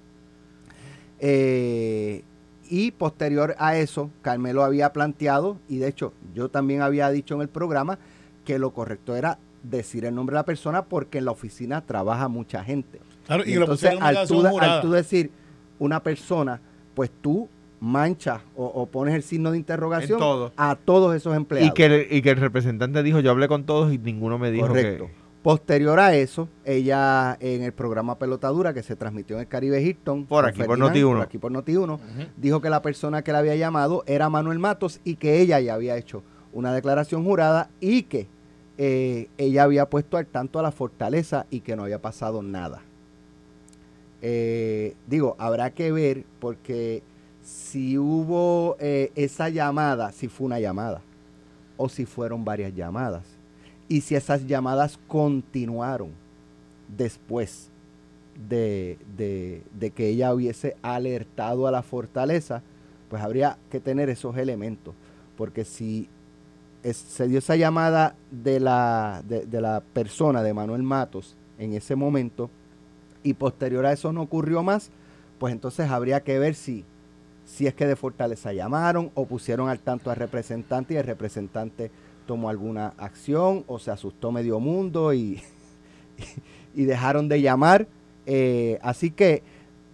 Eh, 1.20 2.24
y 2.70 2.92
posterior 2.92 3.56
a 3.60 3.78
eso, 3.78 4.10
Carmelo 4.22 4.64
había 4.64 4.92
planteado, 4.92 5.58
y 5.70 5.78
de 5.78 5.88
hecho 5.88 6.14
yo 6.34 6.50
también 6.50 6.82
había 6.82 7.10
dicho 7.10 7.36
en 7.36 7.42
el 7.42 7.50
programa, 7.50 8.00
que 8.44 8.60
lo 8.60 8.72
correcto 8.74 9.16
era 9.16 9.38
decir 9.64 10.06
el 10.06 10.14
nombre 10.16 10.34
de 10.36 10.40
la 10.40 10.46
persona 10.46 10.84
porque 10.86 11.18
en 11.20 11.26
la 11.26 11.32
oficina 11.32 11.82
trabaja 11.82 12.28
mucha 12.28 12.64
gente. 12.64 13.00
Claro, 13.26 13.44
y, 13.46 13.52
Y 13.52 13.56
lo 13.56 13.62
entonces, 13.62 13.96
al 14.00 14.28
tú, 14.28 14.46
al 14.46 14.82
tú 14.82 14.92
decir 14.92 15.32
una 15.80 16.02
persona, 16.02 16.60
pues 16.94 17.12
tú 17.22 17.50
manchas 17.80 18.42
o, 18.56 18.66
o 18.66 18.86
pones 18.88 19.14
el 19.16 19.24
signo 19.24 19.52
de 19.52 19.58
interrogación 19.58 20.20
todo. 20.20 20.52
a 20.58 20.76
todos 20.76 21.16
esos 21.16 21.36
empleados. 21.36 21.70
Y 21.70 21.74
que, 21.74 21.86
el, 21.86 22.08
y 22.10 22.22
que 22.22 22.32
el 22.32 22.38
representante 22.38 23.04
dijo, 23.04 23.20
yo 23.20 23.32
hablé 23.32 23.48
con 23.48 23.66
todos 23.66 23.94
y 23.94 23.98
ninguno 23.98 24.38
me 24.38 24.52
dijo 24.52 24.68
Correcto. 24.68 25.08
que... 25.08 25.26
Posterior 25.44 26.00
a 26.00 26.16
eso, 26.16 26.50
ella 26.64 27.38
en 27.40 27.62
el 27.62 27.72
programa 27.72 28.18
Pelotadura 28.18 28.74
que 28.74 28.82
se 28.82 28.96
transmitió 28.96 29.36
en 29.36 29.42
el 29.42 29.48
Caribe 29.48 29.80
Hilton, 29.80 30.26
Por 30.26 30.44
aquí, 30.44 30.64
por 30.64 30.80
Ferdinand, 30.80 30.96
Noti1. 30.96 31.14
por 31.14 31.22
aquí 31.22 31.38
por 31.38 31.52
Noti1, 31.52 32.00
dijo 32.36 32.62
que 32.62 32.70
la 32.72 32.82
persona 32.82 33.22
que 33.22 33.32
la 33.32 33.38
había 33.40 33.56
llamado 33.56 34.04
era 34.08 34.28
Manuel 34.30 34.58
Matos 34.58 35.00
y 35.04 35.18
que 35.18 35.40
ella 35.42 35.60
ya 35.60 35.76
había 35.76 35.98
hecho 35.98 36.24
una 36.52 36.74
declaración 36.74 37.24
jurada 37.24 37.70
y 37.80 38.04
que 38.04 38.28
eh, 38.80 39.28
ella 39.38 39.62
había 39.64 39.88
puesto 39.88 40.18
al 40.18 40.26
tanto 40.26 40.58
a 40.58 40.64
la 40.64 40.72
fortaleza 40.72 41.46
y 41.52 41.60
que 41.60 41.76
no 41.76 41.84
había 41.84 42.02
pasado 42.02 42.42
nada. 42.42 42.82
Eh, 44.24 44.96
digo, 45.08 45.36
habrá 45.38 45.70
que 45.72 45.92
ver 45.92 46.24
porque 46.40 47.04
si 47.46 47.98
hubo 47.98 48.76
eh, 48.80 49.12
esa 49.16 49.50
llamada, 49.50 50.12
si 50.12 50.28
fue 50.28 50.48
una 50.48 50.60
llamada 50.60 51.02
o 51.78 51.88
si 51.90 52.06
fueron 52.06 52.44
varias 52.44 52.74
llamadas 52.74 53.24
y 53.88 54.02
si 54.02 54.16
esas 54.16 54.48
llamadas 54.48 54.98
continuaron 55.08 56.10
después 56.98 57.70
de, 58.50 58.98
de- 59.16 59.62
de 59.80 59.92
que 59.92 60.10
ella 60.10 60.34
hubiese 60.34 60.76
alertado 60.82 61.68
a 61.68 61.72
la 61.72 61.84
fortaleza, 61.84 62.64
pues 63.10 63.22
habría 63.22 63.58
que 63.70 63.80
tener 63.80 64.10
esos 64.10 64.36
elementos. 64.38 64.96
Porque 65.38 65.64
si 65.66 66.10
es- 66.84 66.98
se 66.98 67.28
dio 67.28 67.38
esa 67.40 67.56
llamada 67.56 68.16
de 68.32 68.60
la, 68.60 69.22
de, 69.28 69.46
de 69.46 69.62
la 69.62 69.82
persona, 69.94 70.42
de 70.42 70.54
Manuel 70.54 70.82
Matos, 70.84 71.36
en 71.60 71.74
ese 71.74 71.96
momento, 71.96 72.50
y 73.24 73.34
posterior 73.36 73.86
a 73.86 73.92
eso 73.94 74.12
no 74.12 74.24
ocurrió 74.24 74.64
más, 74.64 74.90
pues 75.40 75.54
entonces 75.54 75.90
habría 75.90 76.22
que 76.22 76.38
ver 76.40 76.56
si, 76.56 76.84
si 77.46 77.68
es 77.68 77.74
que 77.74 77.86
de 77.86 77.96
Fortaleza 77.96 78.54
llamaron 78.54 79.12
o 79.14 79.26
pusieron 79.26 79.70
al 79.70 79.80
tanto 79.80 80.10
al 80.10 80.18
representante 80.18 80.94
y 80.94 80.98
el 80.98 81.04
representante 81.04 81.92
tomó 82.26 82.50
alguna 82.50 82.94
acción 82.98 83.64
o 83.68 83.80
se 83.80 83.92
asustó 83.92 84.32
medio 84.32 84.60
mundo 84.60 85.14
y, 85.14 85.42
y 86.76 86.86
dejaron 86.86 87.30
de 87.30 87.42
llamar. 87.42 87.88
Eh, 88.26 88.80
así 88.82 89.12
que, 89.12 89.44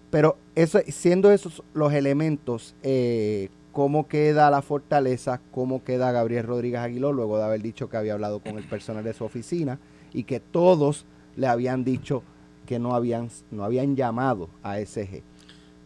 pero 0.09 0.37
eso, 0.55 0.79
siendo 0.87 1.31
esos 1.31 1.63
los 1.73 1.93
elementos, 1.93 2.75
eh, 2.83 3.49
cómo 3.71 4.07
queda 4.07 4.49
la 4.49 4.61
fortaleza, 4.61 5.41
cómo 5.51 5.83
queda 5.83 6.11
Gabriel 6.11 6.45
Rodríguez 6.45 6.79
Aguiló, 6.79 7.11
luego 7.11 7.37
de 7.37 7.43
haber 7.43 7.61
dicho 7.61 7.89
que 7.89 7.97
había 7.97 8.13
hablado 8.13 8.39
con 8.39 8.57
el 8.57 8.63
personal 8.67 9.03
de 9.03 9.13
su 9.13 9.23
oficina 9.23 9.79
y 10.13 10.23
que 10.23 10.39
todos 10.39 11.05
le 11.35 11.47
habían 11.47 11.83
dicho 11.83 12.23
que 12.65 12.79
no 12.79 12.95
habían, 12.95 13.29
no 13.49 13.63
habían 13.63 13.95
llamado 13.95 14.49
a 14.63 14.77
SG. 14.77 15.23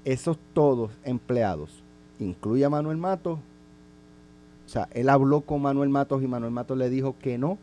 Esos 0.05 0.37
todos 0.53 0.91
empleados, 1.03 1.83
incluye 2.19 2.63
a 2.63 2.69
Manuel 2.69 2.97
Matos, 2.97 3.39
o 4.65 4.69
sea, 4.69 4.87
él 4.93 5.09
habló 5.09 5.41
con 5.41 5.61
Manuel 5.61 5.89
Matos 5.89 6.23
y 6.23 6.27
Manuel 6.27 6.51
Matos 6.51 6.77
le 6.77 6.89
dijo 6.89 7.15
que 7.19 7.37
no, 7.37 7.57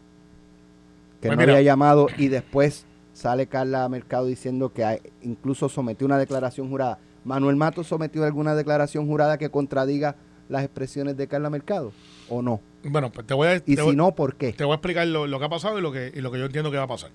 que 1.21 1.29
Pues 1.29 1.37
no 1.37 1.41
mira. 1.43 1.53
había 1.55 1.63
llamado 1.65 2.09
y 2.19 2.29
después 2.29 2.85
sale 3.13 3.47
Carla 3.47 3.89
Mercado 3.89 4.27
diciendo 4.27 4.73
que 4.73 4.85
hay- 4.85 5.01
incluso 5.23 5.69
sometió 5.69 6.07
una 6.07 6.19
declaración 6.19 6.69
jurada. 6.69 6.99
¿Manuel 7.25 7.55
Matos 7.57 7.87
sometió 7.87 8.25
alguna 8.25 8.55
declaración 8.57 9.07
jurada 9.07 9.39
que 9.39 9.49
contradiga 9.51 10.17
las 10.49 10.65
expresiones 10.65 11.17
de 11.17 11.29
Carla 11.29 11.49
Mercado 11.51 11.93
o 12.29 12.43
no? 12.43 12.61
Bueno, 12.85 13.11
pues 13.13 13.25
te 13.27 13.35
voy 13.35 13.47
a, 13.49 13.57
Y 13.57 13.77
si 13.77 13.81
voy- 13.81 13.95
no, 13.95 14.13
¿por 14.17 14.35
qué? 14.35 14.53
te 14.53 14.65
voy 14.65 14.73
a 14.73 14.77
explicar 14.77 15.07
lo, 15.07 15.29
lo 15.29 15.39
que 15.39 15.45
ha 15.45 15.49
pasado 15.49 15.79
y 15.79 15.83
lo 15.83 15.93
que, 15.93 16.11
y 16.15 16.21
lo 16.21 16.33
que 16.33 16.39
yo 16.41 16.47
entiendo 16.47 16.71
que 16.73 16.77
va 16.79 16.85
a 16.85 16.89
pasar. 16.89 17.11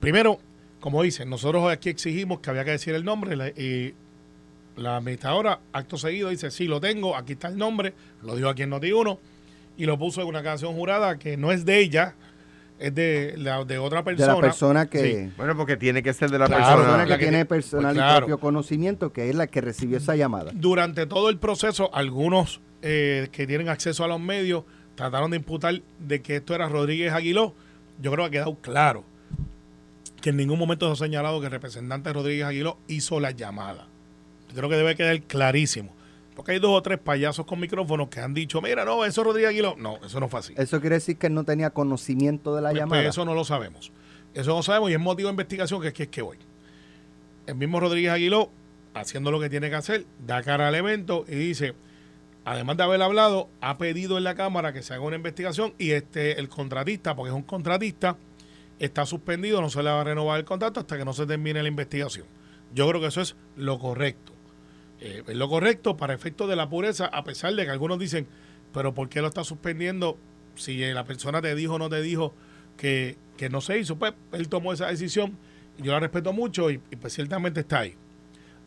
Primero, 0.00 0.38
como 0.80 1.02
dicen, 1.02 1.30
nosotros 1.30 1.70
aquí 1.70 1.88
exigimos 1.88 2.40
que 2.40 2.50
había 2.50 2.64
que 2.64 2.72
decir 2.72 2.94
el 2.96 3.04
nombre 3.04 3.36
y 3.56 3.94
la 4.76 4.96
administradora, 4.98 5.60
acto 5.72 5.96
seguido, 5.96 6.28
dice, 6.30 6.50
sí, 6.50 6.66
lo 6.66 6.80
tengo, 6.80 7.16
aquí 7.16 7.32
está 7.34 7.48
el 7.48 7.56
nombre, 7.56 7.94
lo 8.22 8.36
dio 8.36 8.48
aquí 8.48 8.62
en 8.62 8.70
Noti1 8.72 9.18
y 9.78 9.86
lo 9.86 9.98
puso 9.98 10.20
en 10.22 10.28
una 10.28 10.42
canción 10.42 10.74
jurada 10.74 11.18
que 11.18 11.36
no 11.36 11.50
es 11.52 11.64
de 11.64 11.78
ella, 11.80 12.14
es 12.78 12.94
de, 12.94 13.34
la, 13.38 13.64
de 13.64 13.78
otra 13.78 13.98
De 14.00 14.04
persona. 14.04 14.34
la 14.34 14.40
persona 14.40 14.86
que, 14.86 14.98
Sí. 15.28 15.32
Bueno, 15.38 15.56
porque 15.56 15.76
tiene 15.78 16.02
que 16.02 16.12
ser 16.12 16.30
de 16.30 16.38
la 16.38 16.46
Claro, 16.46 16.62
persona. 16.62 16.82
persona 16.82 17.04
que 17.04 17.10
la 17.10 17.16
que 17.18 17.24
tiene 17.24 17.38
te- 17.38 17.44
personal 17.46 17.94
pues 17.96 18.06
y 18.06 18.16
propio 18.18 18.38
conocimiento, 18.38 19.12
que 19.12 19.30
es 19.30 19.34
la 19.34 19.46
que 19.46 19.60
recibió 19.62 19.96
esa 19.96 20.14
llamada. 20.14 20.52
Durante 20.54 21.06
todo 21.06 21.30
el 21.30 21.38
proceso, 21.38 21.88
algunos 21.94 22.60
eh, 22.82 23.28
que 23.32 23.46
tienen 23.46 23.68
acceso 23.70 24.04
a 24.04 24.08
los 24.08 24.20
medios 24.20 24.64
trataron 24.94 25.30
de 25.30 25.38
imputar 25.38 25.80
de 25.98 26.20
que 26.22 26.36
esto 26.36 26.54
era 26.54 26.68
Rodríguez 26.68 27.12
Aguiló. 27.12 27.54
Yo 28.00 28.12
creo 28.12 28.24
que 28.24 28.28
ha 28.28 28.42
quedado 28.42 28.54
claro 28.60 29.04
que 30.20 30.30
en 30.30 30.36
ningún 30.36 30.58
momento 30.58 30.86
se 30.86 30.92
ha 31.02 31.06
señalado 31.06 31.40
que 31.40 31.46
el 31.46 31.52
representante 31.52 32.12
Rodríguez 32.12 32.44
Aguiló 32.44 32.78
hizo 32.88 33.20
la 33.20 33.30
llamada. 33.30 33.88
Yo 34.48 34.54
creo 34.56 34.68
que 34.70 34.76
debe 34.76 34.94
quedar 34.96 35.20
clarísimo. 35.22 35.94
Porque 36.34 36.52
hay 36.52 36.58
dos 36.58 36.70
o 36.72 36.82
tres 36.82 36.98
payasos 36.98 37.46
con 37.46 37.58
micrófonos 37.60 38.08
que 38.08 38.20
han 38.20 38.34
dicho, 38.34 38.60
mira, 38.60 38.84
no, 38.84 39.04
eso 39.06 39.22
es 39.22 39.26
Rodríguez 39.26 39.50
Aguiló. 39.50 39.74
No, 39.78 39.98
eso 40.04 40.20
no 40.20 40.28
fue 40.28 40.40
así. 40.40 40.52
Eso 40.56 40.80
quiere 40.80 40.96
decir 40.96 41.16
que 41.16 41.28
él 41.28 41.34
no 41.34 41.44
tenía 41.44 41.70
conocimiento 41.70 42.54
de 42.54 42.60
la 42.62 42.70
Pues, 42.70 42.80
llamada. 42.80 43.02
pues 43.02 43.08
eso 43.14 43.24
no 43.24 43.34
lo 43.34 43.44
sabemos. 43.44 43.90
Eso 44.34 44.54
no 44.54 44.62
sabemos 44.62 44.90
y 44.90 44.94
es 44.94 45.00
motivo 45.00 45.28
de 45.28 45.32
investigación 45.32 45.80
que 45.80 45.88
aquí 45.88 46.02
es 46.02 46.08
que 46.10 46.20
voy. 46.20 46.36
El 47.46 47.54
mismo 47.54 47.80
Rodríguez 47.80 48.10
Aguiló, 48.10 48.50
haciendo 48.92 49.30
lo 49.30 49.40
que 49.40 49.48
tiene 49.48 49.70
que 49.70 49.76
hacer, 49.76 50.04
da 50.26 50.42
cara 50.42 50.68
al 50.68 50.74
evento 50.74 51.24
y 51.26 51.36
dice, 51.36 51.74
además 52.44 52.76
de 52.76 52.82
haber 52.82 53.00
hablado, 53.00 53.48
ha 53.62 53.78
pedido 53.78 54.18
en 54.18 54.24
la 54.24 54.34
Cámara 54.34 54.74
que 54.74 54.82
se 54.82 54.92
haga 54.92 55.04
una 55.04 55.16
investigación 55.16 55.72
y 55.78 55.92
este 55.92 56.38
el 56.38 56.50
contratista, 56.50 57.16
porque 57.16 57.30
es 57.30 57.34
un 57.36 57.44
contratista, 57.44 58.18
está 58.78 59.06
suspendido, 59.06 59.62
no 59.62 59.70
se 59.70 59.82
le 59.82 59.88
va 59.88 60.02
a 60.02 60.04
renovar 60.04 60.38
el 60.38 60.44
contrato 60.44 60.80
hasta 60.80 60.98
que 60.98 61.04
no 61.06 61.14
se 61.14 61.24
termine 61.24 61.62
la 61.62 61.68
investigación. 61.68 62.26
Yo 62.74 62.86
creo 62.90 63.00
que 63.00 63.06
eso 63.06 63.22
es 63.22 63.36
lo 63.56 63.78
correcto. 63.78 64.34
Eh, 65.00 65.22
es 65.26 65.36
lo 65.36 65.48
correcto 65.48 65.96
para 65.96 66.14
efectos 66.14 66.48
de 66.48 66.56
la 66.56 66.68
pureza, 66.68 67.06
a 67.06 67.24
pesar 67.24 67.54
de 67.54 67.64
que 67.64 67.70
algunos 67.70 67.98
dicen, 67.98 68.26
pero 68.72 68.94
¿por 68.94 69.08
qué 69.08 69.20
lo 69.20 69.28
está 69.28 69.44
suspendiendo 69.44 70.16
si 70.54 70.82
eh, 70.82 70.94
la 70.94 71.04
persona 71.04 71.42
te 71.42 71.54
dijo 71.54 71.74
o 71.74 71.78
no 71.78 71.88
te 71.88 72.00
dijo 72.00 72.34
que, 72.76 73.16
que 73.36 73.48
no 73.48 73.60
se 73.60 73.78
hizo? 73.78 73.96
Pues 73.96 74.14
él 74.32 74.48
tomó 74.48 74.72
esa 74.72 74.86
decisión 74.86 75.36
yo 75.78 75.92
la 75.92 76.00
respeto 76.00 76.32
mucho 76.32 76.70
y, 76.70 76.80
y 76.90 76.96
pues 76.96 77.12
ciertamente 77.12 77.60
está 77.60 77.80
ahí. 77.80 77.94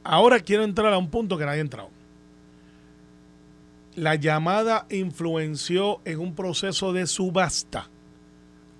Ahora 0.04 0.40
quiero 0.40 0.64
entrar 0.64 0.94
a 0.94 0.98
un 0.98 1.10
punto 1.10 1.38
que 1.38 1.46
nadie 1.46 1.60
ha 1.60 1.62
entrado. 1.62 1.90
La 3.96 4.16
llamada 4.16 4.86
influenció 4.90 6.02
en 6.06 6.20
un 6.20 6.36
proceso 6.36 6.94
de 6.94 7.08
subasta. 7.08 7.90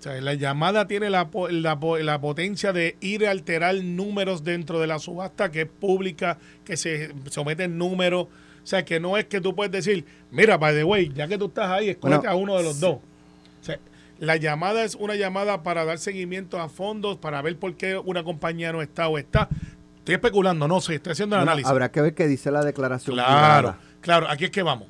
O 0.00 0.02
sea, 0.02 0.18
la 0.18 0.32
llamada 0.32 0.88
tiene 0.88 1.10
la, 1.10 1.28
la 1.50 1.78
la 2.00 2.20
potencia 2.22 2.72
de 2.72 2.96
ir 3.00 3.26
a 3.26 3.32
alterar 3.32 3.74
números 3.74 4.42
dentro 4.44 4.80
de 4.80 4.86
la 4.86 4.98
subasta 4.98 5.50
que 5.50 5.62
es 5.62 5.68
pública, 5.68 6.38
que 6.64 6.78
se 6.78 7.12
someten 7.28 7.76
números. 7.76 8.28
O 8.62 8.66
sea, 8.66 8.82
que 8.82 8.98
no 8.98 9.18
es 9.18 9.26
que 9.26 9.42
tú 9.42 9.54
puedes 9.54 9.70
decir, 9.70 10.06
mira, 10.30 10.56
by 10.56 10.74
the 10.74 10.84
way, 10.84 11.12
ya 11.14 11.28
que 11.28 11.36
tú 11.36 11.46
estás 11.46 11.68
ahí, 11.68 11.90
escógete 11.90 12.16
Bueno, 12.20 12.30
a 12.30 12.34
uno 12.34 12.56
de 12.56 12.62
los 12.62 12.80
dos. 12.80 12.94
O 12.94 13.64
sea, 13.64 13.78
la 14.18 14.36
llamada 14.36 14.84
es 14.84 14.94
una 14.94 15.16
llamada 15.16 15.62
para 15.62 15.84
dar 15.84 15.98
seguimiento 15.98 16.58
a 16.58 16.70
fondos, 16.70 17.18
para 17.18 17.42
ver 17.42 17.58
por 17.58 17.74
qué 17.74 17.98
una 17.98 18.24
compañía 18.24 18.72
no 18.72 18.80
está 18.80 19.06
o 19.06 19.18
está. 19.18 19.50
Estoy 19.98 20.14
especulando, 20.14 20.66
no 20.66 20.80
sé, 20.80 20.94
estoy 20.94 21.12
haciendo 21.12 21.36
el 21.36 21.42
análisis. 21.42 21.70
habrá 21.70 21.90
que 21.90 22.00
ver 22.00 22.14
qué 22.14 22.26
dice 22.26 22.50
la 22.50 22.64
declaración. 22.64 23.16
Claro, 23.16 23.76
claro, 24.00 24.30
aquí 24.30 24.46
es 24.46 24.50
que 24.50 24.62
vamos. 24.62 24.88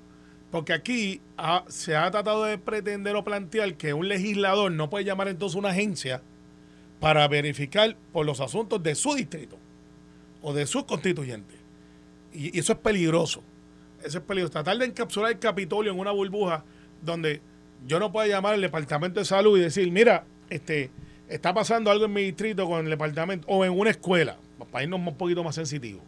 Porque 0.51 0.73
aquí 0.73 1.21
se 1.69 1.97
ha 1.97 2.11
tratado 2.11 2.45
de 2.45 2.59
pretender 2.59 3.15
o 3.17 3.25
plantear 3.25 3.75
que 3.75 3.95
un 3.95 4.09
legislador 4.09 4.73
no 4.73 4.91
puede 4.91 5.05
llamar 5.05 5.29
entonces 5.29 5.57
una 5.57 5.71
agencia 5.71 6.23
para 6.99 7.27
verificar 7.29 7.97
por 8.13 8.27
los 8.27 8.41
asuntos 8.41 8.83
de 8.83 8.95
su 8.95 9.15
distrito 9.15 9.57
o 10.43 10.53
de 10.53 10.67
sus 10.67 10.85
constituyentes. 10.85 11.57
Y, 12.33 12.59
eso 12.59 12.73
es 12.73 12.79
peligroso. 12.79 13.43
Eso 14.03 14.19
es 14.19 14.25
peligroso. 14.25 14.53
Tratar 14.53 14.79
de 14.79 14.87
encapsular 14.87 15.31
el 15.31 15.39
Capitolio 15.39 15.93
en 15.93 15.99
una 15.99 16.11
burbuja 16.11 16.65
donde 17.03 17.41
yo 17.87 17.99
no 17.99 18.13
pueda 18.13 18.27
llamar 18.27 18.55
al 18.55 18.61
Departamento 18.61 19.21
de 19.21 19.27
Salud 19.27 19.59
y 19.59 19.63
decir, 19.63 19.91
mira, 19.91 20.25
este 20.49 20.91
está 21.29 21.55
pasando 21.55 21.91
algo 21.91 22.07
en 22.07 22.13
mi 22.13 22.23
distrito 22.23 22.67
con 22.67 22.85
el 22.85 22.91
departamento 22.91 23.47
o 23.49 23.65
en 23.65 23.79
una 23.79 23.91
escuela, 23.91 24.37
para 24.71 24.85
irnos 24.85 25.01
un 25.01 25.17
poquito 25.17 25.45
más 25.45 25.55
sensitivos. 25.55 26.03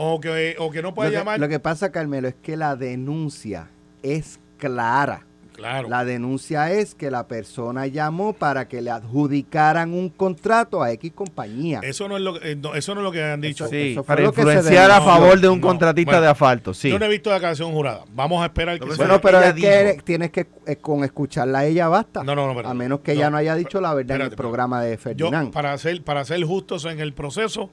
O 0.00 0.20
que, 0.20 0.54
o 0.60 0.70
que 0.70 0.80
no 0.80 0.94
pueda 0.94 1.08
Lo 1.08 1.12
que, 1.12 1.18
llamar. 1.18 1.40
lo 1.40 1.48
que 1.48 1.58
pasa, 1.58 1.90
Carmelo, 1.90 2.28
es 2.28 2.36
que 2.40 2.56
la 2.56 2.76
denuncia 2.76 3.68
es 4.04 4.38
clara. 4.56 5.24
Claro. 5.54 5.88
La 5.88 6.04
denuncia 6.04 6.70
es 6.70 6.94
que 6.94 7.10
la 7.10 7.26
persona 7.26 7.88
llamó 7.88 8.32
para 8.32 8.68
que 8.68 8.80
le 8.80 8.90
adjudicaran 8.92 9.92
un 9.92 10.08
contrato 10.08 10.84
a 10.84 10.92
X 10.92 11.10
compañía. 11.12 11.80
Eso 11.82 12.06
no 12.08 12.16
es 12.16 12.22
lo 12.22 12.38
que, 12.38 12.52
eh, 12.52 12.54
no, 12.54 12.76
eso 12.76 12.94
no 12.94 13.00
es 13.00 13.04
lo 13.06 13.10
que 13.10 13.24
han 13.24 13.40
dicho. 13.40 13.64
Eso- 13.64 13.72
Sí, 13.72 13.90
eso 13.90 14.04
para 14.04 14.22
lo 14.22 14.30
que 14.32 14.36
se 14.42 14.48
influenciar 14.48 14.88
a 14.92 15.00
favor 15.00 15.40
de 15.40 15.48
un 15.48 15.60
No, 15.60 15.66
contratista 15.66 16.12
bueno. 16.12 16.22
de 16.22 16.28
asfalto, 16.28 16.72
sí. 16.74 16.90
Yo 16.90 16.98
no 17.00 17.06
he 17.06 17.08
visto 17.08 17.30
declaración 17.32 17.72
jurada. 17.72 18.04
Vamos 18.14 18.40
a 18.40 18.46
esperar 18.46 18.78
que 18.78 18.84
bueno, 18.84 19.20
pero 19.20 19.42
ella 19.42 19.50
es 19.90 19.96
que 19.96 20.02
tienes 20.02 20.30
que, 20.30 20.46
eh, 20.66 20.76
con 20.76 21.02
escucharla 21.02 21.58
a 21.58 21.64
ella 21.66 21.88
basta. 21.88 22.22
No, 22.22 22.36
no, 22.36 22.54
no, 22.54 22.60
a 22.68 22.74
menos 22.74 23.00
que 23.00 23.14
ella 23.14 23.28
No. 23.28 23.38
haya 23.38 23.56
dicho 23.56 23.80
la 23.80 23.92
verdad 23.94 24.14
en 24.14 24.22
el 24.22 24.30
programa 24.36 24.80
de 24.80 24.92
yo, 24.92 24.98
Ferdinand. 24.98 25.52
para 25.52 25.76
ser, 25.76 26.04
para 26.04 26.24
ser 26.24 26.40
justos 26.44 26.84
en 26.84 27.00
el 27.00 27.12
proceso, 27.14 27.70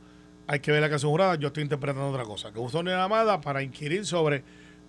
hay 0.47 0.59
que 0.59 0.71
ver 0.71 0.81
la 0.81 0.87
declaración 0.87 1.11
jurada. 1.11 1.35
Yo 1.35 1.47
estoy 1.47 1.63
interpretando 1.63 2.07
otra 2.09 2.23
cosa. 2.23 2.51
Que 2.51 2.59
usó 2.59 2.79
una 2.79 2.91
llamada 2.91 3.41
para 3.41 3.61
inquirir 3.63 4.05
sobre 4.05 4.43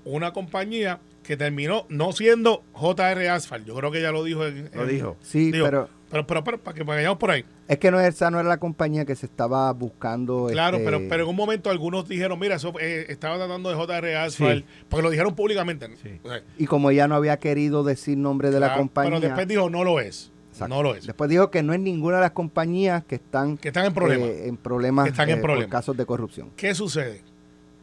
una 0.05 0.33
compañía 0.33 1.01
que 1.23 1.37
terminó 1.37 1.87
no 1.89 2.13
siendo 2.13 2.63
JR 2.73 3.29
Asphalt. 3.29 3.67
Yo 3.67 3.75
creo 3.75 3.91
que 3.91 3.99
ella 3.99 4.13
lo 4.13 4.23
dijo. 4.25 4.47
en- 4.47 4.71
Lo 4.75 4.83
en- 4.85 4.89
dijo. 4.89 5.17
sí, 5.23 5.51
digo, 5.51 5.65
pero 5.65 5.89
Pero, 6.09 6.25
pero, 6.25 6.45
pero, 6.45 6.59
para 6.63 6.73
que 6.77 6.85
vayamos 6.85 7.19
por 7.19 7.33
ahí. 7.33 7.45
es 7.67 7.79
que 7.79 7.91
no, 7.91 7.99
esa 7.99 8.31
no 8.31 8.39
era 8.39 8.49
la 8.49 8.59
compañía 8.59 9.05
que 9.05 9.17
se 9.17 9.27
estaba 9.27 9.73
buscando. 9.73 10.47
Claro, 10.53 10.77
este, 10.77 10.85
pero, 10.89 11.03
pero 11.09 11.25
en 11.25 11.31
un 11.31 11.35
momento 11.35 11.69
algunos 11.69 12.07
dijeron, 12.09 12.39
mira, 12.39 12.55
eso 12.55 12.73
eh, 12.79 13.07
estaba 13.09 13.37
tratando 13.39 13.71
de 13.71 13.75
JR 13.75 14.15
Asphalt, 14.19 14.65
porque 14.89 15.03
lo 15.03 15.11
dijeron 15.11 15.35
públicamente. 15.35 15.89
Sí. 16.01 16.21
O 16.23 16.29
sea, 16.29 16.43
Y 16.59 16.67
como 16.67 16.91
ella 16.93 17.09
no 17.09 17.17
había 17.17 17.39
querido 17.39 17.83
decir 17.83 18.17
nombre 18.19 18.53
de 18.53 18.61
la 18.61 18.77
compañía. 18.77 19.11
Pero 19.19 19.21
después 19.27 19.49
dijo, 19.49 19.69
no 19.69 19.83
lo 19.83 19.99
es. 19.99 20.31
Exacto. 20.57 20.75
No 20.75 20.83
lo 20.83 20.95
es. 20.95 21.07
Después 21.07 21.29
dijo 21.31 21.51
que 21.51 21.63
no 21.63 21.73
es 21.73 21.81
ninguna 21.81 22.17
de 22.17 22.23
las 22.23 22.31
compañías 22.33 23.05
que 23.05 23.17
están, 23.17 23.57
Que 23.59 23.69
están 23.69 23.87
en 23.87 23.95
problemas. 23.95 24.29
eh, 24.29 24.49
en 24.49 24.57
problemas, 24.57 25.05
Que 25.05 25.11
están 25.11 25.29
en 25.29 25.39
eh, 25.39 25.41
por 25.41 25.51
problemas. 25.51 25.71
casos 25.73 25.97
de 25.97 26.07
corrupción. 26.07 26.51
¿Qué 26.57 26.75
sucede? 26.75 27.23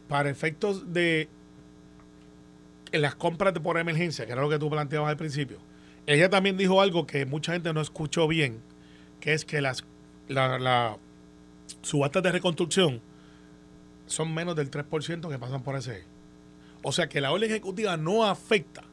Para 0.08 0.30
efectos 0.30 0.92
de 0.94 1.30
las 2.92 3.16
compras 3.16 3.54
de 3.54 3.60
por 3.60 3.78
emergencia, 3.78 4.26
que 4.26 4.32
era 4.32 4.42
lo 4.42 4.50
que 4.50 4.60
tú 4.60 4.70
planteabas 4.70 5.10
al 5.10 5.18
principio, 5.18 5.58
ella 6.06 6.30
también 6.30 6.58
dijo 6.58 6.82
algo 6.82 7.08
que 7.08 7.26
mucha 7.26 7.54
gente 7.54 7.74
no 7.74 7.82
escuchó 7.82 8.28
bien, 8.28 8.60
que 9.20 9.34
es 9.34 9.46
que 9.46 9.62
las 9.62 9.84
la, 10.28 10.60
la- 10.60 10.98
subastas 11.82 12.22
de 12.24 12.32
reconstrucción 12.32 13.02
son 14.06 14.34
menos 14.34 14.56
del 14.56 14.70
3% 14.70 15.30
que 15.30 15.40
pasan 15.40 15.64
por 15.64 15.76
ese. 15.76 16.04
O 16.84 16.92
sea 16.92 17.08
que 17.08 17.22
la 17.22 17.32
orden 17.32 17.50
ejecutiva 17.50 17.98
no 17.98 18.26
afecta 18.26 18.84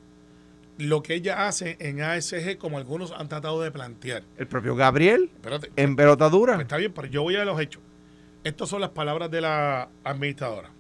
lo 0.81 1.03
que 1.03 1.15
ella 1.15 1.47
hace 1.47 1.77
en 1.81 2.01
ASG 2.03 2.59
como 2.59 2.79
algunos 2.79 3.13
han 3.13 3.29
tratado 3.29 3.61
de 3.63 3.71
plantear. 3.71 4.23
El 4.39 4.47
propio 4.47 4.75
Gabriel, 4.75 5.31
Espérate, 5.35 5.71
en 5.77 5.97
pelotadura. 5.97 6.55
pues 6.55 6.65
está 6.65 6.77
bien, 6.77 6.93
pero 6.93 7.07
yo 7.09 7.23
voy 7.23 7.37
a 7.37 7.45
los 7.45 7.61
hechos. 7.61 7.83
Estas 8.45 8.69
son 8.69 8.81
las 8.81 8.91
palabras 8.91 9.31
de 9.31 9.41
la 9.43 9.91
administradora. 10.05 10.71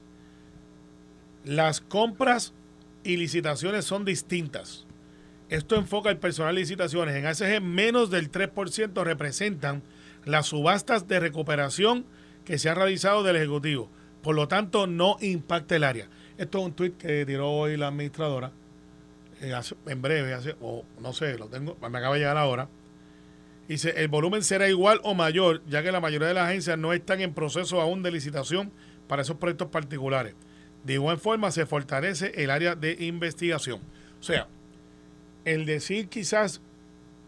Las 1.44 1.80
compras 1.80 2.52
y 3.04 3.16
licitaciones 3.16 3.84
son 3.84 4.04
distintas. 4.04 4.86
Esto 5.48 5.76
enfoca 5.76 6.10
el 6.10 6.18
personal 6.18 6.54
de 6.54 6.60
licitaciones. 6.60 7.14
En 7.16 7.26
ASG, 7.26 7.60
menos 7.60 8.10
del 8.10 8.30
3% 8.30 9.02
representan 9.04 9.82
las 10.24 10.46
subastas 10.46 11.08
de 11.08 11.18
recuperación 11.18 12.04
que 12.44 12.58
se 12.58 12.68
han 12.68 12.76
realizado 12.76 13.22
del 13.22 13.36
Ejecutivo. 13.36 13.90
Por 14.22 14.34
lo 14.34 14.48
tanto, 14.48 14.86
no 14.86 15.16
impacta 15.20 15.76
el 15.76 15.84
área. 15.84 16.08
Esto 16.38 16.58
es 16.58 16.64
un 16.64 16.72
tuit 16.72 16.96
que 16.96 17.24
tiró 17.26 17.50
hoy 17.50 17.76
la 17.76 17.88
administradora. 17.88 18.52
Eh, 19.40 19.58
en 19.86 20.02
breve, 20.02 20.34
hace, 20.34 20.56
o 20.60 20.84
no 21.00 21.12
sé, 21.12 21.38
lo 21.38 21.46
tengo, 21.48 21.76
me 21.80 21.98
acaba 21.98 22.14
de 22.14 22.20
llegar 22.20 22.36
ahora. 22.36 22.68
Dice, 23.68 23.94
el 23.96 24.08
volumen 24.08 24.42
será 24.42 24.68
igual 24.68 25.00
o 25.04 25.14
mayor, 25.14 25.62
ya 25.66 25.82
que 25.82 25.92
la 25.92 26.00
mayoría 26.00 26.28
de 26.28 26.34
las 26.34 26.48
agencias 26.48 26.76
no 26.76 26.92
están 26.92 27.20
en 27.20 27.32
proceso 27.32 27.80
aún 27.80 28.02
de 28.02 28.10
licitación 28.10 28.72
para 29.06 29.22
esos 29.22 29.36
proyectos 29.36 29.68
particulares. 29.68 30.34
De 30.84 30.94
igual 30.94 31.18
forma, 31.18 31.50
se 31.50 31.66
fortalece 31.66 32.32
el 32.34 32.50
área 32.50 32.74
de 32.74 32.96
investigación. 33.00 33.80
O 34.18 34.22
sea, 34.22 34.48
el 35.44 35.66
decir 35.66 36.08
quizás 36.08 36.60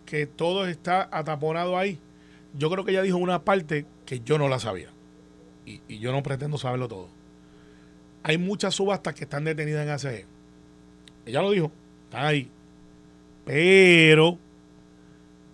que 0.04 0.26
todo 0.26 0.66
está 0.66 1.08
ataponado 1.12 1.78
ahí, 1.78 1.98
yo 2.54 2.70
creo 2.70 2.84
que 2.84 2.90
ella 2.90 3.02
dijo 3.02 3.18
una 3.18 3.44
parte 3.44 3.86
que 4.04 4.20
yo 4.20 4.36
no 4.36 4.48
la 4.48 4.58
sabía. 4.58 4.88
Y, 5.64 5.80
y 5.86 6.00
yo 6.00 6.12
no 6.12 6.22
pretendo 6.22 6.58
saberlo 6.58 6.88
todo. 6.88 7.08
Hay 8.24 8.36
muchas 8.36 8.74
subastas 8.74 9.14
que 9.14 9.24
están 9.24 9.44
detenidas 9.44 9.84
en 9.84 9.90
ACE. 9.90 10.26
Ella 11.24 11.40
lo 11.40 11.52
dijo, 11.52 11.72
están 12.12 12.26
ahí. 12.26 12.50
Pero 13.44 14.38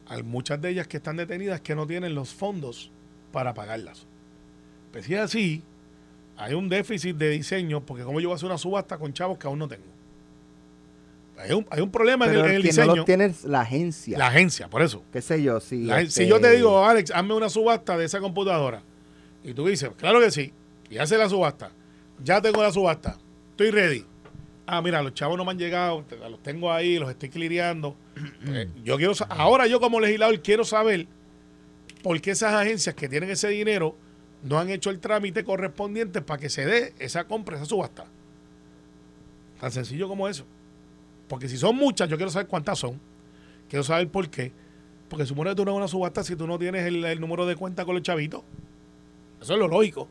hay 0.08 0.22
muchas 0.22 0.60
de 0.60 0.70
ellas 0.70 0.86
que 0.88 0.96
están 0.96 1.16
detenidas 1.16 1.60
que 1.60 1.74
no 1.74 1.86
tienen 1.86 2.14
los 2.14 2.34
fondos 2.34 2.90
para 3.32 3.54
pagarlas. 3.54 4.06
Pues 4.92 5.04
si 5.06 5.14
es 5.14 5.20
así, 5.20 5.62
hay 6.36 6.54
un 6.54 6.68
déficit 6.68 7.16
de 7.16 7.30
diseño, 7.30 7.80
porque 7.84 8.02
como 8.04 8.20
yo 8.20 8.28
voy 8.28 8.34
a 8.34 8.36
hacer 8.36 8.46
una 8.46 8.58
subasta 8.58 8.98
con 8.98 9.12
chavos 9.12 9.38
que 9.38 9.46
aún 9.46 9.58
no 9.58 9.68
tengo. 9.68 9.84
Hay 11.38 11.52
un, 11.52 11.64
hay 11.70 11.80
un 11.80 11.90
problema 11.92 12.26
en 12.26 12.32
el, 12.34 12.44
en 12.46 12.50
el 12.56 12.62
diseño. 12.62 12.86
no 12.88 12.96
lo 12.96 13.04
tiene 13.04 13.26
es 13.26 13.44
la 13.44 13.60
agencia. 13.60 14.18
la 14.18 14.26
agencia, 14.26 14.68
por 14.68 14.82
eso. 14.82 15.04
¿Qué 15.12 15.22
sé 15.22 15.40
yo? 15.40 15.60
Si, 15.60 15.84
La- 15.84 16.00
este, 16.00 16.24
Si 16.24 16.28
yo 16.28 16.40
te 16.40 16.50
digo, 16.50 16.84
Alex, 16.84 17.12
hazme 17.12 17.34
una 17.34 17.48
subasta 17.48 17.96
de 17.96 18.06
esa 18.06 18.18
computadora, 18.18 18.82
y 19.44 19.54
tú 19.54 19.66
dices, 19.68 19.90
claro 19.96 20.20
que 20.20 20.32
sí, 20.32 20.52
y 20.90 20.98
hace 20.98 21.16
la 21.16 21.28
subasta, 21.28 21.70
ya 22.24 22.42
tengo 22.42 22.60
la 22.60 22.72
subasta, 22.72 23.16
estoy 23.52 23.70
ready. 23.70 24.04
Ah, 24.70 24.82
mira, 24.82 25.00
los 25.02 25.14
chavos 25.14 25.38
no 25.38 25.46
me 25.46 25.52
han 25.52 25.58
llegado, 25.58 26.04
los 26.30 26.42
tengo 26.42 26.70
ahí, 26.70 26.98
los 26.98 27.08
estoy 27.08 27.30
cliriando. 27.30 27.96
Eh, 28.48 28.68
yo 28.84 28.96
quiero, 28.96 29.14
ahora 29.30 29.66
yo 29.66 29.80
como 29.80 30.00
legislador 30.00 30.40
quiero 30.42 30.64
saber 30.64 31.06
por 32.02 32.20
qué 32.20 32.32
esas 32.32 32.52
agencias 32.52 32.94
que 32.94 33.08
tienen 33.08 33.30
ese 33.30 33.48
dinero 33.48 33.96
no 34.42 34.58
han 34.58 34.70
hecho 34.70 34.90
el 34.90 34.98
trámite 35.00 35.44
correspondiente 35.44 36.20
para 36.20 36.38
que 36.38 36.50
se 36.50 36.66
dé 36.66 36.94
esa 36.98 37.24
compra, 37.24 37.56
esa 37.56 37.64
subasta. 37.64 38.06
Tan 39.60 39.72
sencillo 39.72 40.08
como 40.08 40.28
eso. 40.28 40.44
Porque 41.28 41.48
si 41.48 41.56
son 41.56 41.76
muchas, 41.76 42.08
yo 42.08 42.16
quiero 42.16 42.30
saber 42.30 42.48
cuántas 42.48 42.78
son. 42.78 43.00
Quiero 43.68 43.82
saber 43.82 44.08
por 44.08 44.28
qué. 44.28 44.52
Porque 45.08 45.24
supone 45.24 45.50
que 45.50 45.56
tú 45.56 45.64
no 45.64 45.70
es 45.72 45.76
una 45.78 45.88
subasta 45.88 46.22
si 46.22 46.36
tú 46.36 46.46
no 46.46 46.58
tienes 46.58 46.84
el, 46.84 47.04
el 47.04 47.20
número 47.20 47.46
de 47.46 47.56
cuenta 47.56 47.84
con 47.84 47.94
los 47.94 48.02
chavitos. 48.02 48.42
Eso 49.40 49.54
es 49.54 49.58
lo 49.58 49.68
lógico. 49.68 50.08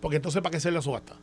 Porque 0.00 0.16
entonces, 0.16 0.40
¿para 0.40 0.52
qué 0.52 0.56
hacer 0.56 0.72
la 0.72 0.82
subasta? 0.82 1.16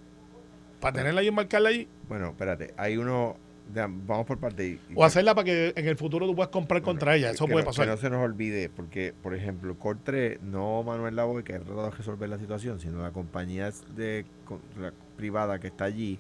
¿Para 0.80 0.94
tenerla 0.98 1.22
ahí 1.22 1.28
y 1.28 1.32
marcarla 1.32 1.70
allí? 1.70 1.88
Bueno, 2.08 2.30
espérate, 2.30 2.74
hay 2.78 2.98
uno, 2.98 3.38
vamos 3.74 4.26
por 4.26 4.40
parte. 4.40 4.66
y- 4.68 4.80
y 4.90 4.94
O 4.96 5.04
hacerla 5.04 5.36
para 5.36 5.46
que 5.46 5.74
en 5.76 5.88
el 5.88 5.98
futuro 5.98 6.26
tú 6.26 6.36
puedas 6.36 6.50
comprar 6.52 6.82
contra 6.82 7.16
ella. 7.16 7.32
Eso 7.32 7.46
que 7.46 7.52
puede 7.52 7.64
no- 7.66 7.70
pasar. 7.70 7.86
Que 7.86 7.92
no 7.92 7.98
se 7.98 8.10
nos 8.10 8.24
olvide, 8.24 8.70
porque, 8.70 9.14
por 9.22 9.36
ejemplo, 9.36 9.78
Cortre, 9.78 10.40
no 10.42 10.82
Manuel 10.84 11.16
Lavoe, 11.16 11.44
que 11.44 11.54
ha 11.56 11.60
tratado 11.60 11.90
de 11.90 11.92
resolver 11.98 12.30
la 12.30 12.38
situación, 12.40 12.80
sino 12.80 13.02
la 13.02 13.12
compañía 13.12 13.72
de, 13.96 14.26
con- 14.46 14.62
la 14.80 14.94
privada 15.18 15.60
que 15.60 15.68
está 15.68 15.86
allí, 15.86 16.18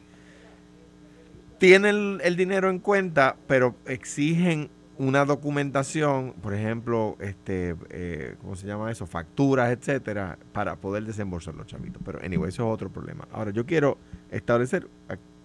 tiene 1.58 1.90
el, 1.90 2.22
el 2.24 2.36
dinero 2.36 2.70
en 2.70 2.80
cuenta, 2.80 3.36
pero 3.48 3.76
exigen 3.86 4.70
una 5.00 5.24
documentación, 5.26 6.34
por 6.42 6.54
ejemplo, 6.54 7.16
este, 7.20 7.76
eh, 7.90 8.36
¿cómo 8.42 8.56
se 8.56 8.68
llama 8.68 8.92
eso? 8.92 9.08
Facturas, 9.08 9.72
etcétera, 9.72 10.38
para 10.52 10.76
poder 10.76 11.06
desembolsar 11.06 11.56
los 11.56 11.66
chavitos. 11.68 12.02
Pero, 12.06 12.20
anyway, 12.24 12.50
eso 12.50 12.68
es 12.68 12.74
otro 12.74 12.90
problema. 12.92 13.28
Ahora, 13.32 13.52
yo 13.52 13.66
quiero 13.66 13.98
establecer 14.30 14.88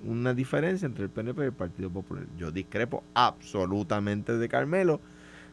una 0.04 0.34
diferencia 0.34 0.86
entre 0.86 1.04
el 1.04 1.10
PNP 1.10 1.42
y 1.42 1.46
el 1.46 1.52
Partido 1.52 1.88
Popular. 1.88 2.24
Yo 2.36 2.50
discrepo 2.50 3.04
absolutamente 3.14 4.36
de 4.36 4.48
Carmelo 4.48 5.00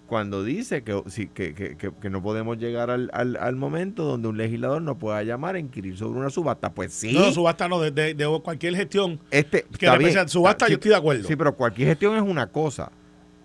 cuando 0.08 0.44
dice 0.44 0.84
que, 0.84 1.02
que, 1.34 1.54
que- 1.54 1.78
que- 1.78 2.10
no 2.10 2.22
podemos 2.22 2.58
llegar 2.58 2.90
al, 2.90 3.10
al- 3.14 3.38
al 3.38 3.56
momento 3.56 4.04
donde 4.04 4.28
un 4.28 4.38
legislador 4.38 4.82
no 4.82 4.98
pueda 4.98 5.24
llamar 5.24 5.56
a 5.56 5.60
inquirir 5.60 5.96
sobre 5.98 6.20
una 6.20 6.30
subasta. 6.30 6.74
Pues 6.74 6.92
sí, 6.92 7.14
No, 7.14 7.32
subasta 7.32 7.70
no, 7.70 7.80
de, 7.80 7.92
de- 7.92 8.14
de 8.14 8.40
cualquier 8.44 8.76
gestión. 8.76 9.20
este, 9.32 9.62
Que 9.78 9.86
está 9.86 9.98
bien, 9.98 10.28
subasta, 10.28 10.68
yo 10.68 10.74
estoy 10.74 10.90
de 10.90 10.98
acuerdo. 10.98 11.28
Sí, 11.28 11.36
pero 11.38 11.56
cualquier 11.56 11.88
gestión 11.90 12.16
es 12.16 12.22
una 12.24 12.48
cosa. 12.48 12.92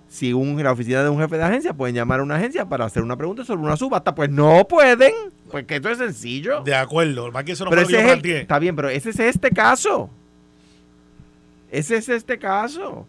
Si 0.09 0.33
un, 0.33 0.63
la 0.63 0.73
oficina 0.73 1.03
de 1.03 1.09
un 1.09 1.19
jefe 1.19 1.37
de 1.37 1.45
agencia 1.45 1.75
pueden 1.75 1.95
llamar 1.95 2.21
a 2.21 2.23
una 2.23 2.37
agencia 2.37 2.69
para 2.69 2.85
hacer 2.85 3.03
una 3.03 3.17
pregunta 3.17 3.45
sobre 3.45 3.63
una 3.63 3.77
subasta, 3.77 4.15
pues 4.15 4.31
no 4.31 4.67
pueden. 4.69 5.13
Pues 5.51 5.67
que 5.67 5.77
esto 5.77 5.91
es 5.91 5.99
sencillo. 5.99 6.63
De 6.63 6.75
acuerdo. 6.75 7.31
Más 7.33 7.45
que 7.45 7.53
eso 7.53 7.65
no 7.65 7.71
pero 7.71 7.83
ese 7.83 8.13
es 8.13 8.25
está 8.25 8.59
bien, 8.59 8.77
pero 8.77 8.89
ese 8.89 9.11
es 9.11 9.19
este 9.19 9.51
caso. 9.51 10.11
Ese 11.71 11.97
es 11.97 12.09
este 12.09 12.39
caso. 12.39 13.07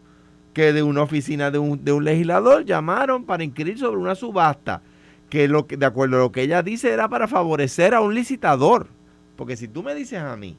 Que 0.54 0.74
de 0.74 0.82
una 0.82 1.04
oficina 1.04 1.52
de 1.52 1.60
un, 1.60 1.84
de 1.84 1.92
un 1.92 2.04
legislador 2.04 2.66
llamaron 2.66 3.26
para 3.26 3.44
inquirir 3.44 3.78
sobre 3.78 3.98
una 3.98 4.16
subasta. 4.16 4.82
Que, 5.30 5.48
lo 5.48 5.68
que 5.68 5.78
de 5.78 5.86
acuerdo 5.86 6.16
a 6.18 6.20
lo 6.20 6.32
que 6.32 6.42
ella 6.42 6.64
dice 6.64 6.92
era 6.92 7.10
para 7.10 7.28
favorecer 7.28 7.94
a 7.94 8.02
un 8.02 8.16
licitador. 8.16 8.88
Porque 9.36 9.56
si 9.56 9.68
tú 9.68 9.84
me 9.84 9.94
dices 9.94 10.20
a 10.20 10.36
mí 10.36 10.58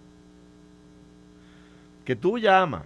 que 2.04 2.16
tú 2.16 2.38
llamas 2.38 2.84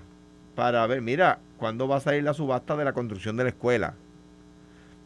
para 0.57 0.85
ver, 0.89 1.01
mira, 1.01 1.39
¿cuándo 1.63 1.87
va 1.87 1.99
a 1.99 2.01
salir 2.01 2.25
la 2.25 2.35
subasta 2.35 2.75
de 2.77 2.85
la 2.85 2.93
construcción 2.93 3.37
de 3.37 3.45
la 3.45 3.51
escuela? 3.51 3.95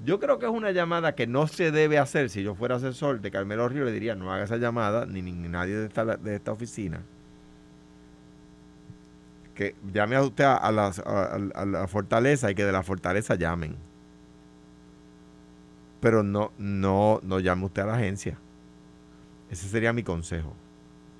Yo 0.02 0.18
creo 0.18 0.38
que 0.38 0.46
es 0.46 0.50
una 0.52 0.70
llamada 0.70 1.14
que 1.14 1.26
no 1.26 1.46
se 1.48 1.70
debe 1.70 1.98
hacer. 1.98 2.30
Si 2.30 2.42
yo 2.42 2.54
fuera 2.54 2.76
asesor 2.76 3.20
de 3.20 3.30
Carmelo 3.30 3.68
Río, 3.68 3.84
le 3.84 3.92
diría, 3.92 4.14
no 4.14 4.32
haga 4.32 4.44
esa 4.44 4.56
llamada, 4.56 5.04
ni, 5.04 5.20
ni- 5.20 5.32
nadie 5.50 5.76
de 5.76 5.84
esta, 5.86 6.04
de 6.16 6.34
esta 6.34 6.52
oficina. 6.52 7.02
Que 9.54 9.74
llame 9.92 10.16
a 10.16 10.22
usted 10.22 10.44
a- 10.44 10.56
a- 10.56 11.34
a 11.54 11.64
la 11.66 11.86
fortaleza 11.88 12.50
y 12.50 12.54
que 12.54 12.64
de 12.64 12.72
la 12.72 12.82
fortaleza 12.82 13.34
llamen. 13.34 13.76
Pero 16.00 16.22
no, 16.22 16.52
no, 16.56 17.20
no 17.22 17.38
llame 17.40 17.66
usted 17.66 17.82
a 17.82 17.86
la 17.86 17.94
agencia. 17.96 18.38
Ese 19.50 19.68
sería 19.68 19.92
mi 19.92 20.02
consejo. 20.02 20.54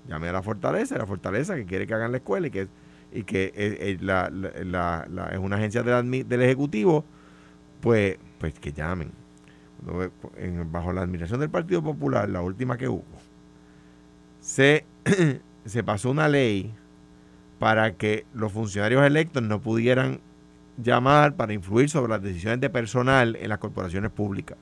Llame 0.08 0.28
a 0.30 0.32
la 0.32 0.42
fortaleza, 0.42 0.96
la 0.96 1.06
fortaleza 1.06 1.56
que 1.56 1.66
quiere 1.66 1.86
que 1.86 1.92
hagan 1.92 2.10
la 2.12 2.18
escuela 2.18 2.46
y 2.46 2.50
que, 2.50 2.68
y 3.16 3.24
que 3.24 3.46
eh, 3.46 3.52
eh, 3.56 3.98
la- 4.00 4.28
la- 4.30 5.06
la- 5.08 5.28
es 5.32 5.38
una 5.38 5.56
agencia 5.56 5.82
del, 5.82 6.28
del 6.28 6.42
Ejecutivo, 6.42 7.04
pues, 7.80 8.18
pues 8.38 8.54
que 8.58 8.72
llamen. 8.72 9.10
En- 10.36 10.70
bajo 10.72 10.92
la 10.92 11.02
administración 11.02 11.40
del 11.40 11.50
Partido 11.50 11.82
Popular, 11.82 12.28
la 12.28 12.42
última 12.42 12.76
que 12.76 12.88
hubo, 12.88 13.04
se, 14.40 14.84
se 15.64 15.82
pasó 15.84 16.10
una 16.10 16.28
ley 16.28 16.74
para 17.58 17.94
que 17.94 18.26
los 18.34 18.52
funcionarios 18.52 19.04
electos 19.04 19.42
no 19.42 19.60
pudieran 19.60 20.20
llamar 20.82 21.36
para 21.36 21.52
influir 21.54 21.88
sobre 21.88 22.10
las 22.12 22.22
decisiones 22.22 22.60
de 22.60 22.68
personal 22.68 23.36
en 23.36 23.48
las 23.48 23.58
corporaciones 23.58 24.10
públicas. 24.10 24.58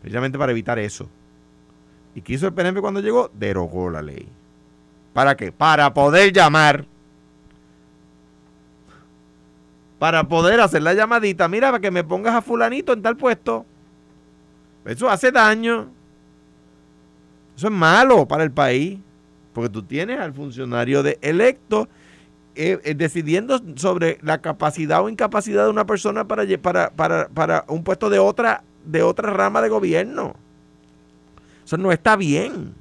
Precisamente 0.00 0.38
para 0.38 0.52
evitar 0.52 0.78
eso. 0.78 1.08
¿Y 2.14 2.22
qué 2.22 2.34
hizo 2.34 2.46
el 2.46 2.54
PNP 2.54 2.80
cuando 2.80 3.00
llegó? 3.00 3.30
Derogó 3.34 3.90
la 3.90 4.00
ley. 4.02 4.28
¿Para 5.16 5.34
qué? 5.34 5.50
Para 5.50 5.94
poder 5.94 6.30
llamar. 6.30 6.84
Para 9.98 10.24
poder 10.24 10.60
hacer 10.60 10.82
la 10.82 10.92
llamadita. 10.92 11.48
Mira, 11.48 11.68
para 11.68 11.80
que 11.80 11.90
me 11.90 12.04
pongas 12.04 12.34
a 12.34 12.42
fulanito 12.42 12.92
en 12.92 13.00
tal 13.00 13.16
puesto. 13.16 13.64
Eso 14.84 15.08
hace 15.08 15.32
daño. 15.32 15.88
Eso 17.56 17.68
es 17.68 17.72
malo 17.72 18.28
para 18.28 18.44
el 18.44 18.50
país. 18.50 18.98
Porque 19.54 19.70
tú 19.70 19.82
tienes 19.82 20.20
al 20.20 20.34
funcionario 20.34 21.02
de 21.02 21.18
electo 21.22 21.88
eh, 22.54 22.78
eh, 22.84 22.94
decidiendo 22.94 23.58
sobre 23.76 24.18
la 24.20 24.42
capacidad 24.42 25.02
o 25.02 25.08
incapacidad 25.08 25.64
de 25.64 25.70
una 25.70 25.86
persona 25.86 26.28
para, 26.28 26.44
para, 26.58 26.90
para, 26.90 27.28
para 27.28 27.64
un 27.68 27.82
puesto 27.84 28.10
de 28.10 28.18
otra, 28.18 28.64
de 28.84 29.02
otra 29.02 29.30
rama 29.30 29.62
de 29.62 29.70
gobierno. 29.70 30.36
Eso 31.64 31.78
no 31.78 31.90
está 31.90 32.16
bien. 32.16 32.74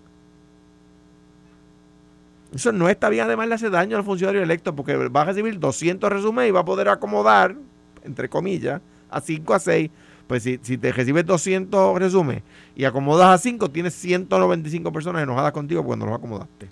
Eso 2.56 2.72
no 2.72 2.88
está 2.88 3.10
bien, 3.10 3.26
además 3.26 3.50
le 3.50 3.56
hace 3.56 3.70
daño 3.70 3.98
al 3.98 4.04
funcionario 4.06 4.42
electo 4.42 4.74
porque 4.74 4.96
va 4.96 5.22
a 5.22 5.26
recibir 5.26 5.60
200 5.60 6.10
resúmenes 6.10 6.50
y 6.50 6.52
va 6.52 6.62
a 6.62 6.66
poder 6.66 6.88
acomodar, 6.88 7.54
entre 8.04 8.30
comillas, 8.30 8.82
a 9.10 9.20
5 9.20 9.54
a 9.54 9.60
6. 9.60 9.92
Pues 10.26 10.42
si, 10.42 10.60
si 10.64 10.78
te 10.78 10.92
recibes 10.92 11.26
200 11.26 12.00
resúmenes 12.00 12.44
y 12.76 12.86
acomodas 12.86 13.28
a 13.28 13.38
5, 13.38 13.70
tienes 13.70 13.94
195 13.96 14.92
personas 14.92 15.22
enojadas 15.22 15.52
contigo 15.52 15.84
porque 15.84 16.00
no 16.00 16.06
los 16.06 16.16
acomodaste. 16.16 16.68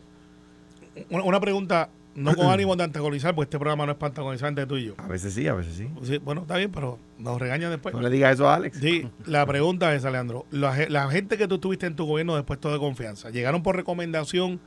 Una, 1.10 1.24
una 1.24 1.40
pregunta, 1.40 1.90
no 2.16 2.34
con 2.34 2.48
ánimo 2.50 2.76
de 2.78 2.86
antagonizar, 2.86 3.36
porque 3.36 3.48
este 3.48 3.60
programa 3.60 3.86
no 3.86 3.92
es 3.92 3.98
para 3.98 4.10
antagonizar 4.12 4.48
entre 4.48 4.66
tú 4.66 4.78
y 4.78 4.86
yo. 4.86 4.94
A 4.98 5.08
veces 5.08 5.34
sí, 5.34 5.48
a 5.48 5.54
veces 5.54 5.76
sí. 5.76 5.90
Sí, 6.04 6.18
bueno, 6.18 6.42
está 6.42 6.56
bien, 6.56 6.72
pero 6.72 6.98
nos 7.20 7.40
regañan 7.40 7.70
después. 7.72 7.94
No 7.94 8.02
le 8.02 8.10
digas 8.10 8.36
eso 8.36 8.50
a 8.50 8.56
Alex. 8.56 8.78
Sí, 8.80 9.08
la 9.26 9.46
pregunta 9.46 9.94
es, 9.94 10.06
Alejandro, 10.06 10.46
la, 10.50 10.88
la 10.88 11.10
gente 11.10 11.38
que 11.38 11.48
tú 11.48 11.60
tuviste 11.60 11.86
en 11.86 11.96
tu 11.98 12.06
gobierno 12.06 12.38
de 12.38 12.44
puesto 12.44 12.72
de 12.72 12.80
confianza, 12.80 13.30
¿llegaron 13.30 13.62
por 13.62 13.76
recomendación 13.76 14.62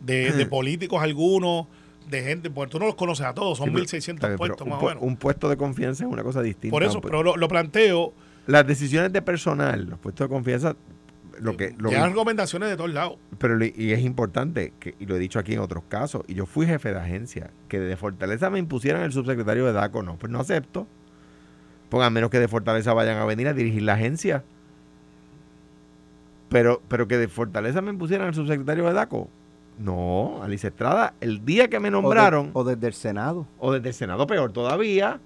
de, 0.00 0.32
de 0.32 0.46
políticos 0.46 1.02
algunos, 1.02 1.66
de 2.10 2.22
gente, 2.22 2.50
porque 2.50 2.72
tú 2.72 2.78
no 2.78 2.86
los 2.86 2.94
conoces 2.94 3.24
a 3.26 3.32
todos, 3.34 3.58
son 3.58 3.68
Sí, 3.68 3.72
pero- 3.74 3.84
1.600 3.86 4.14
está 4.14 4.28
bien, 4.28 4.38
pero 4.38 4.56
puestos 4.56 4.60
un, 4.66 4.70
más 4.72 4.82
o 4.82 4.86
menos. 4.86 5.02
un 5.02 5.16
puesto 5.16 5.48
de 5.48 5.56
confianza 5.56 6.04
es 6.04 6.10
una 6.10 6.22
cosa 6.22 6.42
distinta. 6.42 6.72
Por 6.74 6.82
eso, 6.82 7.00
pero 7.00 7.22
lo, 7.22 7.36
lo 7.36 7.48
planteo, 7.48 8.12
Las 8.46 8.66
decisiones 8.66 9.12
de 9.12 9.22
personal, 9.22 9.86
los 9.88 9.98
puestos 9.98 10.28
de 10.28 10.34
confianza, 10.34 10.76
lo 11.40 11.56
que, 11.56 11.74
lo- 11.78 11.90
llegan 11.90 12.10
recomendaciones 12.10 12.68
de 12.68 12.76
todos 12.76 12.92
lados. 12.92 13.16
pero 13.38 13.56
y 13.64 13.92
es 13.92 14.00
importante, 14.00 14.72
que, 14.80 14.94
y 14.98 15.06
lo 15.06 15.16
he 15.16 15.18
dicho 15.18 15.38
aquí 15.38 15.54
en 15.54 15.60
otros 15.60 15.84
casos, 15.88 16.22
y 16.28 16.34
yo 16.34 16.44
fui 16.46 16.66
jefe 16.66 16.92
de 16.92 16.98
agencia, 17.00 17.50
que 17.68 17.78
de 17.80 17.96
Fortaleza 17.96 18.50
me 18.50 18.58
impusieran 18.58 19.02
el 19.02 19.12
subsecretario 19.12 19.64
de 19.64 19.72
DACO, 19.72 20.02
no, 20.02 20.16
pues 20.16 20.30
no 20.30 20.40
acepto. 20.40 20.86
Porque 21.88 22.04
a 22.06 22.10
menos 22.10 22.30
que 22.30 22.38
de 22.40 22.48
Fortaleza 22.48 22.92
vayan 22.94 23.18
a 23.18 23.24
venir 23.26 23.46
a 23.48 23.52
dirigir 23.52 23.82
la 23.82 23.94
agencia. 23.94 24.44
Pero, 26.48 26.82
pero 26.88 27.08
que 27.08 27.16
de 27.16 27.28
Fortaleza 27.28 27.80
me 27.80 27.90
impusieran 27.90 28.28
el 28.28 28.34
subsecretario 28.34 28.84
de 28.86 28.92
DACO. 28.92 29.28
No, 29.78 30.40
Alice 30.42 30.66
Estrada, 30.68 31.14
el 31.20 31.44
día 31.44 31.68
que 31.68 31.80
me 31.80 31.88
O 31.88 31.90
de- 31.90 32.02
nombraron, 32.02 32.50
O, 32.52 32.62
desde 32.64 32.86
el 32.86 32.92
Senado. 32.94 33.46
o 33.58 33.72
desde 33.72 33.88
el 33.88 33.94
Senado 33.94 34.26
peor 34.26 34.52
todavía, 34.52 35.18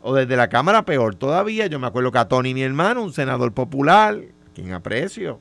o 0.00 0.14
desde 0.14 0.36
la 0.36 0.48
Cámara 0.48 0.84
peor 0.84 1.14
todavía. 1.16 1.66
Yo 1.66 1.78
me 1.78 1.86
acuerdo 1.86 2.12
que 2.12 2.18
a 2.18 2.28
Tony, 2.28 2.54
mi 2.54 2.62
hermano, 2.62 3.02
un 3.02 3.12
senador 3.12 3.52
popular, 3.52 4.14
a 4.16 4.54
quien 4.54 4.72
aprecio, 4.72 5.38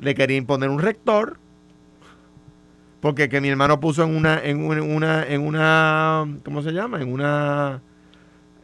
le 0.00 0.14
quería 0.14 0.36
imponer 0.36 0.68
un 0.70 0.78
rector, 0.80 1.38
porque 3.00 3.28
que 3.28 3.40
mi 3.40 3.48
hermano 3.48 3.78
puso 3.78 4.02
en 4.02 4.16
una, 4.16 4.42
en 4.42 4.64
una, 4.64 4.78
en 4.78 4.90
una, 4.96 5.26
en 5.26 5.40
una 5.46 6.26
¿cómo 6.44 6.62
se 6.62 6.72
llama? 6.72 7.00
En 7.00 7.12
una, 7.12 7.82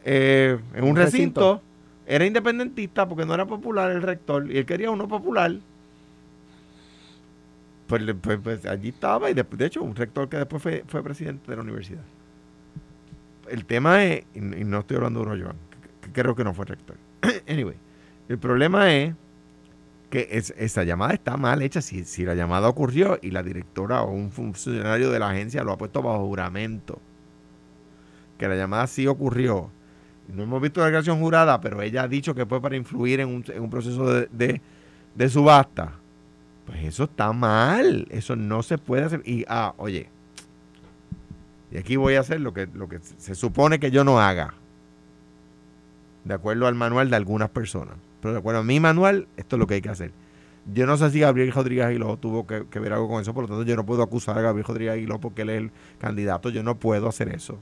eh, 0.03 0.59
en 0.73 0.83
un, 0.83 0.89
Un 0.89 0.95
recinto, 0.97 1.39
recinto. 1.53 1.61
era 2.07 2.25
independentista 2.25 3.07
porque 3.07 3.25
no 3.25 3.33
era 3.35 3.45
popular 3.45 3.91
el 3.91 4.01
rector, 4.01 4.51
y 4.51 4.57
él 4.57 4.65
quería 4.65 4.89
uno 4.91 5.07
popular. 5.07 5.53
Pues, 7.87 8.01
pues- 8.21 8.39
pues 8.41 8.65
allí 8.65 8.89
estaba, 8.89 9.29
y 9.29 9.33
después, 9.33 9.59
de 9.59 9.65
hecho, 9.65 9.83
un 9.83 9.95
rector 9.95 10.29
que 10.29 10.37
después 10.37 10.61
fue, 10.61 10.83
fue 10.87 11.03
presidente 11.03 11.49
de 11.51 11.55
la 11.57 11.63
universidad. 11.63 12.03
El 13.49 13.65
tema 13.65 14.03
es, 14.03 14.25
y, 14.33 14.39
no 14.39 14.79
estoy 14.79 14.97
hablando 14.97 15.19
de 15.21 15.25
uno, 15.31 15.43
Joan, 15.43 15.57
que, 16.01 16.11
creo 16.11 16.35
que 16.35 16.43
no 16.43 16.53
fue 16.53 16.65
rector. 16.65 16.95
anyway, 17.47 17.75
el 18.29 18.37
problema 18.37 18.91
es 18.93 19.13
que 20.09 20.27
es- 20.31 20.53
esa 20.57 20.83
llamada 20.83 21.13
está 21.13 21.35
mal 21.37 21.61
hecha. 21.61 21.81
Si, 21.81 22.23
la 22.25 22.35
llamada 22.35 22.69
ocurrió 22.69 23.19
y 23.21 23.31
la 23.31 23.43
directora 23.43 24.01
o 24.03 24.11
un 24.11 24.31
funcionario 24.31 25.11
de 25.11 25.19
la 25.19 25.29
agencia 25.29 25.63
lo 25.63 25.73
ha 25.73 25.77
puesto 25.77 26.01
bajo 26.01 26.25
juramento, 26.25 26.99
que 28.37 28.47
la 28.47 28.55
llamada 28.55 28.87
sí 28.87 29.07
ocurrió. 29.07 29.69
No 30.33 30.43
hemos 30.43 30.61
visto 30.61 30.79
la 30.79 30.85
declaración 30.87 31.19
jurada, 31.19 31.59
pero 31.59 31.81
ella 31.81 32.03
ha 32.03 32.07
dicho 32.07 32.33
que 32.33 32.45
fue 32.45 32.61
para 32.61 32.75
influir 32.77 33.19
en 33.19 33.27
un, 33.29 33.43
en 33.47 33.61
un 33.61 33.69
proceso 33.69 34.09
de, 34.11 34.27
de- 34.31 34.61
de 35.15 35.29
subasta. 35.29 35.93
Pues 36.65 36.83
eso 36.83 37.05
está 37.05 37.33
mal. 37.33 38.07
Eso 38.09 38.35
no 38.35 38.63
se 38.63 38.77
puede 38.77 39.03
hacer. 39.03 39.21
Y, 39.25 39.45
ah, 39.47 39.73
oye, 39.77 40.09
y 41.71 41.77
aquí 41.77 41.95
voy 41.95 42.15
a 42.15 42.19
hacer 42.19 42.39
lo 42.39 42.53
que, 42.53 42.67
lo 42.73 42.87
que 42.87 42.99
se 42.99 43.33
supone 43.33 43.79
que 43.79 43.89
yo 43.89 44.03
no 44.03 44.19
haga. 44.19 44.53
De 46.23 46.35
acuerdo 46.35 46.67
al 46.67 46.75
manual 46.75 47.09
de 47.09 47.15
algunas 47.15 47.49
personas. 47.49 47.95
Pero 48.21 48.33
de 48.33 48.39
acuerdo 48.39 48.61
a 48.61 48.63
mi 48.63 48.79
manual, 48.79 49.27
esto 49.37 49.55
es 49.55 49.59
lo 49.59 49.67
que 49.67 49.73
hay 49.73 49.81
que 49.81 49.89
hacer. 49.89 50.11
Yo 50.71 50.85
no 50.85 50.95
sé 50.95 51.09
si 51.09 51.19
Gabriel 51.19 51.51
Rodríguez 51.51 51.85
Aguiló 51.85 52.15
tuvo 52.17 52.47
que, 52.47 52.65
que 52.69 52.79
ver 52.79 52.93
algo 52.93 53.09
con 53.09 53.21
eso, 53.21 53.33
por 53.33 53.43
lo 53.43 53.47
tanto 53.49 53.63
yo 53.63 53.75
no 53.75 53.85
puedo 53.85 54.01
acusar 54.01 54.37
a 54.37 54.41
Gabriel 54.41 54.65
Rodríguez 54.65 54.93
Aguiló 54.93 55.19
porque 55.19 55.41
él 55.41 55.49
es 55.49 55.57
el 55.57 55.71
candidato. 55.99 56.49
Yo 56.49 56.63
no 56.63 56.75
puedo 56.75 57.09
hacer 57.09 57.29
eso. 57.29 57.57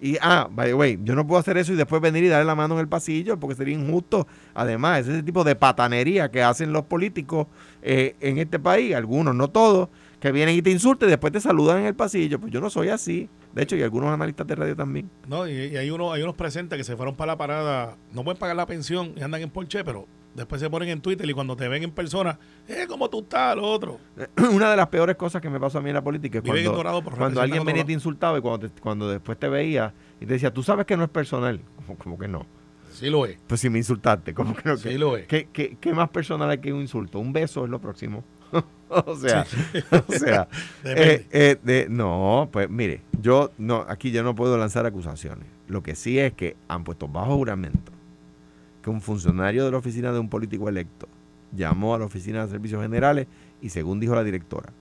Y, 0.00 0.16
ah, 0.22 0.48
by 0.50 0.68
the 0.68 0.74
way, 0.74 0.98
yo 1.02 1.14
no 1.14 1.26
puedo 1.26 1.38
hacer 1.38 1.58
eso 1.58 1.72
y 1.72 1.76
después 1.76 2.00
venir 2.00 2.24
y 2.24 2.28
darle 2.28 2.46
la 2.46 2.54
mano 2.54 2.74
en 2.74 2.80
el 2.80 2.88
pasillo 2.88 3.38
porque 3.38 3.54
sería 3.54 3.74
injusto. 3.74 4.26
Además, 4.54 5.00
es 5.00 5.08
ese 5.08 5.22
tipo 5.22 5.44
de 5.44 5.54
patanería 5.54 6.30
que 6.30 6.42
hacen 6.42 6.72
los 6.72 6.84
políticos 6.84 7.48
eh, 7.82 8.16
en 8.20 8.38
este 8.38 8.58
país, 8.58 8.94
algunos, 8.94 9.34
no 9.34 9.48
todos, 9.48 9.90
que 10.18 10.32
vienen 10.32 10.56
y 10.56 10.62
te 10.62 10.70
insultan 10.70 11.08
y 11.08 11.10
después 11.10 11.32
te 11.32 11.40
saludan 11.40 11.80
en 11.80 11.86
el 11.86 11.94
pasillo. 11.94 12.40
Pues 12.40 12.50
yo 12.52 12.60
no 12.60 12.70
soy 12.70 12.88
así. 12.88 13.28
De 13.52 13.62
hecho, 13.62 13.76
y 13.76 13.82
algunos 13.82 14.10
analistas 14.10 14.46
de 14.46 14.54
radio 14.54 14.76
también. 14.76 15.10
¿no? 15.26 15.46
Y, 15.46 15.52
y 15.52 15.76
hay, 15.76 15.90
uno, 15.90 16.12
hay 16.12 16.22
unos 16.22 16.34
presentes 16.34 16.78
que 16.78 16.84
se 16.84 16.96
fueron 16.96 17.16
para 17.16 17.32
la 17.32 17.38
parada, 17.38 17.96
no 18.12 18.24
pueden 18.24 18.38
pagar 18.38 18.56
la 18.56 18.66
pensión 18.66 19.12
y 19.16 19.22
andan 19.22 19.42
en 19.42 19.50
Porsche, 19.50 19.84
pero 19.84 20.06
después 20.34 20.60
se 20.60 20.70
ponen 20.70 20.88
en 20.88 21.00
Twitter 21.00 21.28
y 21.28 21.32
cuando 21.32 21.56
te 21.56 21.68
ven 21.68 21.82
en 21.82 21.90
persona, 21.90 22.38
eh, 22.68 22.86
¿cómo 22.88 23.08
tú 23.10 23.20
estás? 23.20 23.56
Lo 23.56 23.64
otro. 23.64 23.98
Una 24.52 24.70
de 24.70 24.76
las 24.76 24.88
peores 24.88 25.16
cosas 25.16 25.40
que 25.42 25.50
me 25.50 25.58
pasó 25.60 25.78
a 25.78 25.80
mí 25.82 25.90
en 25.90 25.94
la 25.94 26.02
política 26.04 26.38
es 26.38 26.44
cuando, 26.44 27.40
alguien 27.40 27.64
venía 27.64 27.82
y 27.82 27.86
te 27.86 27.92
insultaba 27.92 28.38
y 28.38 28.40
cuando, 28.40 28.68
te- 28.70 28.80
cuando 28.80 29.08
después 29.08 29.38
te 29.38 29.48
veía 29.48 29.92
y 30.20 30.26
te 30.26 30.34
decía, 30.34 30.52
tú 30.52 30.62
sabes 30.62 30.86
que 30.86 30.96
no 30.96 31.04
es 31.04 31.10
personal. 31.10 31.60
Como, 31.76 31.98
como 31.98 32.18
que 32.18 32.28
no. 32.28 32.46
Sí 32.92 33.08
lo 33.08 33.24
es. 33.24 33.38
Pues 33.46 33.60
si 33.60 33.70
me 33.70 33.78
insultaste, 33.78 34.34
como 34.34 34.54
que 34.54 34.68
no. 34.68 34.76
Sí 34.76 34.88
que- 34.90 34.98
lo 34.98 35.16
es. 35.16 35.26
¿Qué, 35.26 35.48
qué, 35.52 35.76
qué 35.80 35.94
más 35.94 36.10
personal 36.10 36.50
hay 36.50 36.58
que 36.58 36.72
un 36.72 36.80
insulto? 36.80 37.18
Un 37.18 37.32
beso 37.32 37.64
es 37.64 37.70
lo 37.70 37.80
próximo. 37.80 38.24
o 38.88 39.14
sea, 39.16 39.46
o 40.08 40.12
sea, 40.12 40.48
eh, 40.84 41.26
eh, 41.30 41.56
de- 41.62 41.86
no, 41.88 42.48
pues 42.52 42.68
mire, 42.68 43.02
yo 43.20 43.52
no, 43.58 43.84
aquí 43.88 44.10
yo 44.10 44.22
no 44.24 44.34
puedo 44.34 44.58
lanzar 44.58 44.84
acusaciones. 44.86 45.46
Lo 45.68 45.82
que 45.84 45.94
sí 45.94 46.18
es 46.18 46.32
que 46.32 46.56
han 46.66 46.82
puesto 46.82 47.06
bajo 47.06 47.36
juramento 47.36 47.92
que 48.82 48.90
un 48.90 49.00
funcionario 49.00 49.64
de 49.64 49.70
la 49.70 49.78
oficina 49.78 50.12
de 50.12 50.18
un 50.18 50.28
político 50.28 50.68
electo 50.68 51.08
llamó 51.52 51.94
a 51.94 51.98
la 51.98 52.04
oficina 52.04 52.44
de 52.44 52.50
servicios 52.50 52.82
generales 52.82 53.26
y 53.60 53.70
según 53.70 54.00
dijo 54.00 54.14
la 54.14 54.24
directora, 54.24 54.72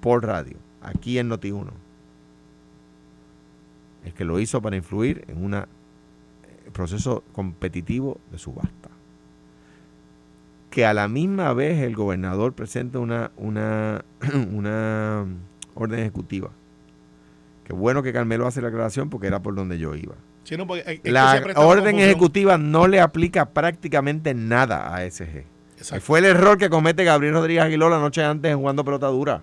por 0.00 0.24
radio, 0.24 0.56
aquí 0.82 1.18
en 1.18 1.30
Noti1, 1.30 1.70
es 4.04 4.14
que 4.14 4.24
lo 4.24 4.38
hizo 4.38 4.60
para 4.60 4.76
influir 4.76 5.24
en 5.28 5.44
un 5.44 5.64
proceso 6.72 7.24
competitivo 7.32 8.20
de 8.30 8.38
subasta. 8.38 8.90
Que 10.70 10.84
a 10.84 10.92
la 10.92 11.08
misma 11.08 11.52
vez 11.52 11.80
el 11.80 11.94
gobernador 11.94 12.52
presenta 12.52 12.98
una, 12.98 13.30
una 14.52 15.24
orden 15.74 16.00
ejecutiva. 16.00 16.50
Qué 17.64 17.72
bueno 17.72 18.02
que 18.02 18.12
Carmelo 18.12 18.46
hace 18.46 18.60
la 18.60 18.68
aclaración 18.68 19.08
porque 19.10 19.26
era 19.26 19.40
por 19.40 19.54
donde 19.54 19.78
yo 19.78 19.94
iba. 19.94 20.14
Sí, 20.44 20.56
no, 20.56 20.66
porque 20.66 20.84
hay- 20.86 20.94
es 20.96 21.00
que 21.00 21.10
La 21.10 21.42
orden 21.56 21.98
ejecutiva 21.98 22.58
no 22.58 22.86
le 22.86 23.00
aplica 23.00 23.46
prácticamente 23.46 24.34
nada 24.34 24.94
a 24.94 25.02
SG. 25.04 25.44
Exacto. 25.78 26.04
Fue 26.04 26.18
el 26.18 26.26
error 26.26 26.58
que 26.58 26.68
comete 26.68 27.04
Gabriel 27.04 27.34
Rodríguez 27.34 27.64
Aguiló 27.64 27.88
la 27.88 27.98
noche 27.98 28.22
antes 28.22 28.52
en 28.52 28.58
jugando 28.58 28.84
pelota 28.84 29.06
dura. 29.08 29.42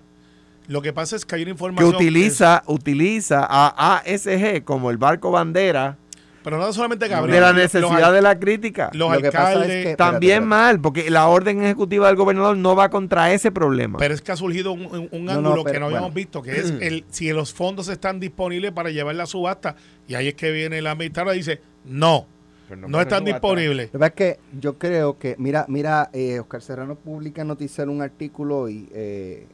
Lo 0.68 0.80
que 0.80 0.92
pasa 0.92 1.16
es 1.16 1.24
que 1.26 1.34
hay 1.34 1.42
una 1.42 1.48
Que 1.48 1.52
información. 1.52 1.94
utiliza, 1.96 2.62
utiliza 2.66 3.44
a 3.48 3.96
ASG 3.98 4.62
como 4.64 4.90
el 4.90 4.96
barco 4.96 5.32
bandera 5.32 5.98
pero 6.42 6.58
no 6.58 6.72
solamente 6.72 7.08
Gabriel. 7.08 7.34
de 7.34 7.40
la 7.40 7.52
necesidad 7.52 8.12
de 8.12 8.22
la 8.22 8.38
crítica. 8.38 8.90
Los 8.92 9.12
Lo 9.12 9.20
que 9.20 9.30
pasa 9.32 9.50
es 9.52 9.56
alcaldes. 9.56 9.86
que- 9.86 9.96
También 9.96 10.32
espérate, 10.42 10.46
mal, 10.48 10.80
porque 10.80 11.10
la 11.10 11.26
orden 11.28 11.62
ejecutiva 11.62 12.06
del 12.08 12.16
gobernador 12.16 12.56
no 12.56 12.74
va 12.76 12.88
contra 12.88 13.32
ese 13.32 13.50
problema. 13.52 13.98
Pero 13.98 14.14
es 14.14 14.22
que 14.22 14.32
ha 14.32 14.36
surgido 14.36 14.72
un, 14.72 14.86
un- 14.86 15.08
un 15.10 15.24
No, 15.24 15.40
no, 15.40 15.48
ángulo 15.50 15.64
que 15.64 15.78
no 15.78 15.86
habíamos 15.86 16.10
bueno. 16.12 16.14
visto, 16.14 16.42
que 16.42 16.52
es 16.58 16.70
el 16.80 17.04
si 17.10 17.30
los 17.32 17.52
fondos 17.52 17.88
están 17.88 18.20
disponibles 18.20 18.72
para 18.72 18.90
llevar 18.90 19.14
la 19.14 19.26
subasta. 19.26 19.76
Y 20.08 20.14
ahí 20.14 20.28
es 20.28 20.34
que 20.34 20.50
viene 20.50 20.82
la 20.82 20.92
administradora 20.92 21.34
y 21.34 21.38
dice, 21.38 21.60
no, 21.84 22.26
Pero 22.68 22.80
no, 22.82 22.88
no 22.88 22.96
fue 22.98 23.02
están 23.02 23.24
disponibles. 23.24 23.90
La 23.92 23.98
verdad 23.98 24.14
es 24.18 24.34
que 24.36 24.40
yo 24.60 24.78
creo 24.78 25.18
que, 25.18 25.36
mira, 25.38 25.64
mira, 25.68 26.10
eh, 26.12 26.40
Oscar 26.40 26.62
Serrano 26.62 26.94
publica 26.96 27.42
en 27.42 27.48
Noticiero 27.48 27.90
un 27.92 28.02
artículo 28.02 28.68
y, 28.68 28.88
eh, 28.92 29.46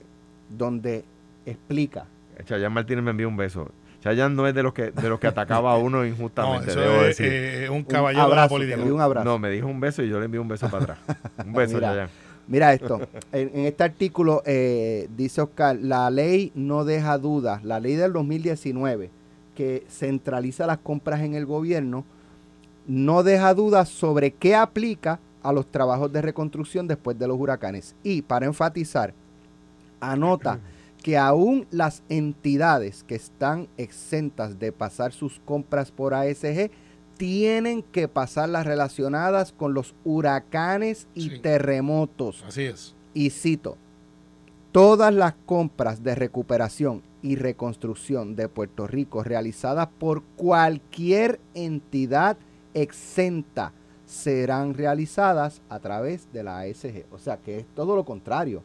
donde 0.49 1.05
explica. 1.47 2.07
Chayanne 2.45 2.70
Martínez 2.74 3.03
me 3.05 3.11
envió 3.11 3.28
un 3.28 3.36
beso. 3.36 3.70
Chayanne 4.03 4.35
no 4.37 4.47
es 4.47 4.55
de 4.55 4.63
los 4.63 4.73
que 4.73 4.91
de 4.93 5.09
los 5.09 5.19
que 5.19 5.27
atacaba 5.27 5.73
a 5.73 5.77
uno 5.77 5.99
No, 5.99 6.07
injustamente, 6.07 6.71
eso 6.71 6.81
debo 6.81 6.95
es 7.03 7.17
decir. 7.19 7.27
eh, 7.31 7.69
un 7.69 7.79
Un 7.79 7.85
caballero 7.85 8.25
de 8.25 8.29
la 8.29 8.35
abrazo, 8.43 8.49
política. 8.55 8.77
te 8.77 8.81
envío 8.83 8.95
un 8.95 9.01
abrazo. 9.01 9.25
No, 9.25 9.39
me 9.39 9.51
dijo 9.51 9.67
un 9.67 9.81
beso 9.81 10.03
y 10.03 10.09
yo 10.09 10.19
le 10.19 10.27
envié 10.27 10.39
un 10.41 10.49
beso 10.49 10.69
para 10.71 10.85
atrás. 10.85 10.99
Un 11.45 11.53
beso, 11.53 11.75
Mira. 11.75 11.89
Chayanne. 11.89 12.11
Mira 12.47 12.73
esto, 12.73 13.01
en, 13.33 13.51
en 13.53 13.67
este 13.67 13.85
artículo 13.85 14.43
eh, 14.47 15.07
dice 15.15 15.43
Oscar, 15.43 15.77
la 15.83 16.09
ley 16.11 16.51
no 16.55 16.85
deja 16.87 17.19
dudas, 17.19 17.63
la 17.63 17.79
ley 17.79 17.95
del 17.95 18.13
2019 18.15 19.11
que 19.55 19.85
centraliza 19.91 20.67
las 20.67 20.79
compras 20.79 21.21
en 21.21 21.35
el 21.35 21.45
gobierno, 21.45 22.05
no 22.87 23.23
deja 23.23 23.53
dudas 23.53 23.89
sobre 23.91 24.31
qué 24.31 24.55
aplica 24.55 25.19
a 25.43 25.53
los 25.53 25.67
trabajos 25.67 26.11
de 26.11 26.23
reconstrucción 26.23 26.87
después 26.89 27.19
de 27.19 27.27
los 27.29 27.39
huracanes. 27.39 27.95
Y 28.03 28.23
para 28.23 28.47
enfatizar, 28.47 29.13
anota 30.01 30.59
que 31.09 31.17
aún 31.17 31.67
las 31.71 32.03
entidades 32.11 33.03
que 33.03 33.15
están 33.15 33.67
exentas 33.79 34.59
de 34.59 34.73
pasar 34.73 35.15
sus 35.15 35.41
compras 35.41 35.91
por 35.91 36.13
ASG 36.13 36.71
tienen 37.17 37.83
que 37.83 38.09
pasar 38.09 38.51
las 38.51 38.67
relacionadas 38.67 39.53
con 39.53 39.73
los 39.73 39.95
huracanes 40.05 41.07
y 41.15 41.31
Sí. 41.31 41.39
terremotos. 41.39 42.45
Así 42.47 42.65
es. 42.65 42.95
Y 43.15 43.31
cito, 43.31 43.79
todas 44.71 45.15
las 45.15 45.33
compras 45.47 46.03
de 46.03 46.15
recuperación 46.15 47.03
y 47.23 47.37
reconstrucción 47.37 48.37
de 48.37 48.51
Puerto 48.51 48.87
Rico 48.87 49.25
realizadas 49.25 49.89
por 49.99 50.23
cualquier 50.37 51.41
entidad 51.55 52.37
exenta 52.75 53.73
serán 54.05 54.75
realizadas 54.75 55.63
a 55.71 55.79
través 55.79 56.31
de 56.35 56.43
la 56.43 56.59
ASG. 56.59 57.07
O 57.11 57.19
sea 57.19 57.39
que 57.39 57.61
es 57.61 57.67
todo 57.75 57.97
lo 57.97 58.05
contrario. 58.05 58.63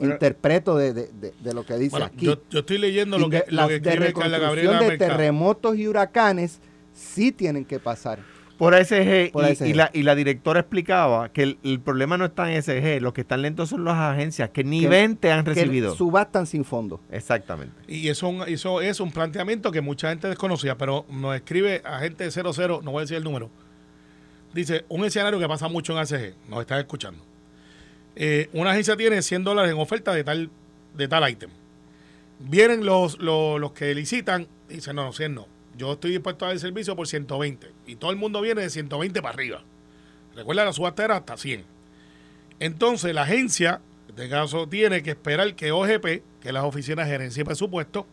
Bueno, 0.00 0.14
Interpreto 0.14 0.76
de, 0.76 0.92
de- 0.92 1.08
de- 1.12 1.32
de 1.40 1.54
lo 1.54 1.64
que 1.64 1.74
dice 1.76 1.90
Bueno, 1.90 2.06
aquí. 2.06 2.26
yo, 2.26 2.42
yo 2.50 2.58
estoy 2.60 2.78
leyendo 2.78 3.18
lo 3.18 3.30
que, 3.30 3.44
lo 3.48 3.68
que 3.68 3.78
de 3.80 3.90
escribe 3.90 4.12
Carla 4.12 4.38
reconstrucción 4.38 4.40
Gabriela 4.40 4.80
de 4.80 4.88
Mercado. 4.88 5.10
terremotos 5.12 5.76
y 5.76 5.86
huracanes 5.88 6.60
sí 6.92 7.32
tienen 7.32 7.64
que 7.64 7.78
pasar. 7.78 8.18
Por 8.58 8.74
ASG, 8.74 9.30
Por 9.32 9.44
y, 9.44 9.52
ASG. 9.52 9.66
y 9.68 9.72
la, 9.72 9.90
y 9.94 10.02
la 10.02 10.14
directora 10.14 10.60
explicaba 10.60 11.30
que 11.32 11.42
el, 11.44 11.58
el 11.64 11.80
problema 11.80 12.18
no 12.18 12.26
está 12.26 12.52
en 12.52 12.58
ASG, 12.58 13.00
los 13.00 13.14
que 13.14 13.22
están 13.22 13.40
lentos 13.40 13.70
son 13.70 13.84
las 13.84 13.96
agencias 13.96 14.50
que 14.50 14.64
ni 14.64 14.80
Que- 14.82 14.88
20 14.88 15.32
han 15.32 15.44
Que 15.44 15.54
recibido. 15.54 15.94
subastan 15.94 16.46
sin 16.46 16.64
fondo. 16.66 17.00
Exactamente. 17.10 17.72
Y 17.88 18.08
eso, 18.08 18.44
eso 18.44 18.82
es 18.82 19.00
un 19.00 19.12
planteamiento 19.12 19.72
que 19.72 19.80
mucha 19.80 20.10
gente 20.10 20.28
desconocía, 20.28 20.76
pero 20.76 21.06
nos 21.10 21.34
escribe 21.36 21.80
agente 21.86 22.30
00, 22.30 22.80
no 22.82 22.90
voy 22.90 23.00
a 23.00 23.02
decir 23.02 23.16
el 23.16 23.24
número. 23.24 23.48
Dice, 24.52 24.84
un 24.88 25.04
escenario 25.04 25.38
que 25.38 25.48
pasa 25.48 25.68
mucho 25.68 25.92
en 25.94 25.98
ACG, 26.00 26.34
nos 26.50 26.60
están 26.60 26.80
escuchando. 26.80 27.24
Eh, 28.16 28.48
una 28.52 28.72
agencia 28.72 28.96
tiene 28.96 29.22
100 29.22 29.44
dólares 29.44 29.72
en 29.72 29.78
oferta 29.78 30.12
de 30.12 30.24
tal, 30.24 30.50
de 30.94 31.08
tal 31.08 31.28
ítem. 31.30 31.50
Vienen 32.38 32.84
los, 32.84 33.18
los, 33.18 33.60
los 33.60 33.72
que 33.72 33.94
licitan 33.94 34.48
y 34.68 34.74
dicen, 34.74 34.96
no, 34.96 35.04
no, 35.04 35.12
100 35.12 35.34
no. 35.34 35.46
Yo 35.76 35.92
estoy 35.92 36.10
dispuesto 36.10 36.44
a 36.44 36.48
dar 36.48 36.54
el 36.54 36.60
servicio 36.60 36.96
por 36.96 37.06
120. 37.06 37.70
Y 37.86 37.96
todo 37.96 38.10
el 38.10 38.16
mundo 38.16 38.40
viene 38.40 38.62
de 38.62 38.70
120 38.70 39.22
para 39.22 39.34
arriba. 39.34 39.62
Recuerda, 40.34 40.64
la 40.64 40.72
subasta 40.72 41.04
era 41.04 41.16
hasta 41.16 41.36
100. 41.36 41.64
Entonces, 42.60 43.14
la 43.14 43.22
agencia, 43.22 43.80
en 44.08 44.14
este 44.14 44.28
caso, 44.28 44.68
tiene 44.68 45.02
que 45.02 45.10
esperar 45.10 45.54
que 45.54 45.72
OGP, 45.72 46.04
que 46.40 46.48
es 46.48 46.52
las 46.52 46.64
oficinas 46.64 47.06
de 47.06 47.12
gerencia 47.12 47.40
y 47.40 47.44
presupuesto, 47.44 48.06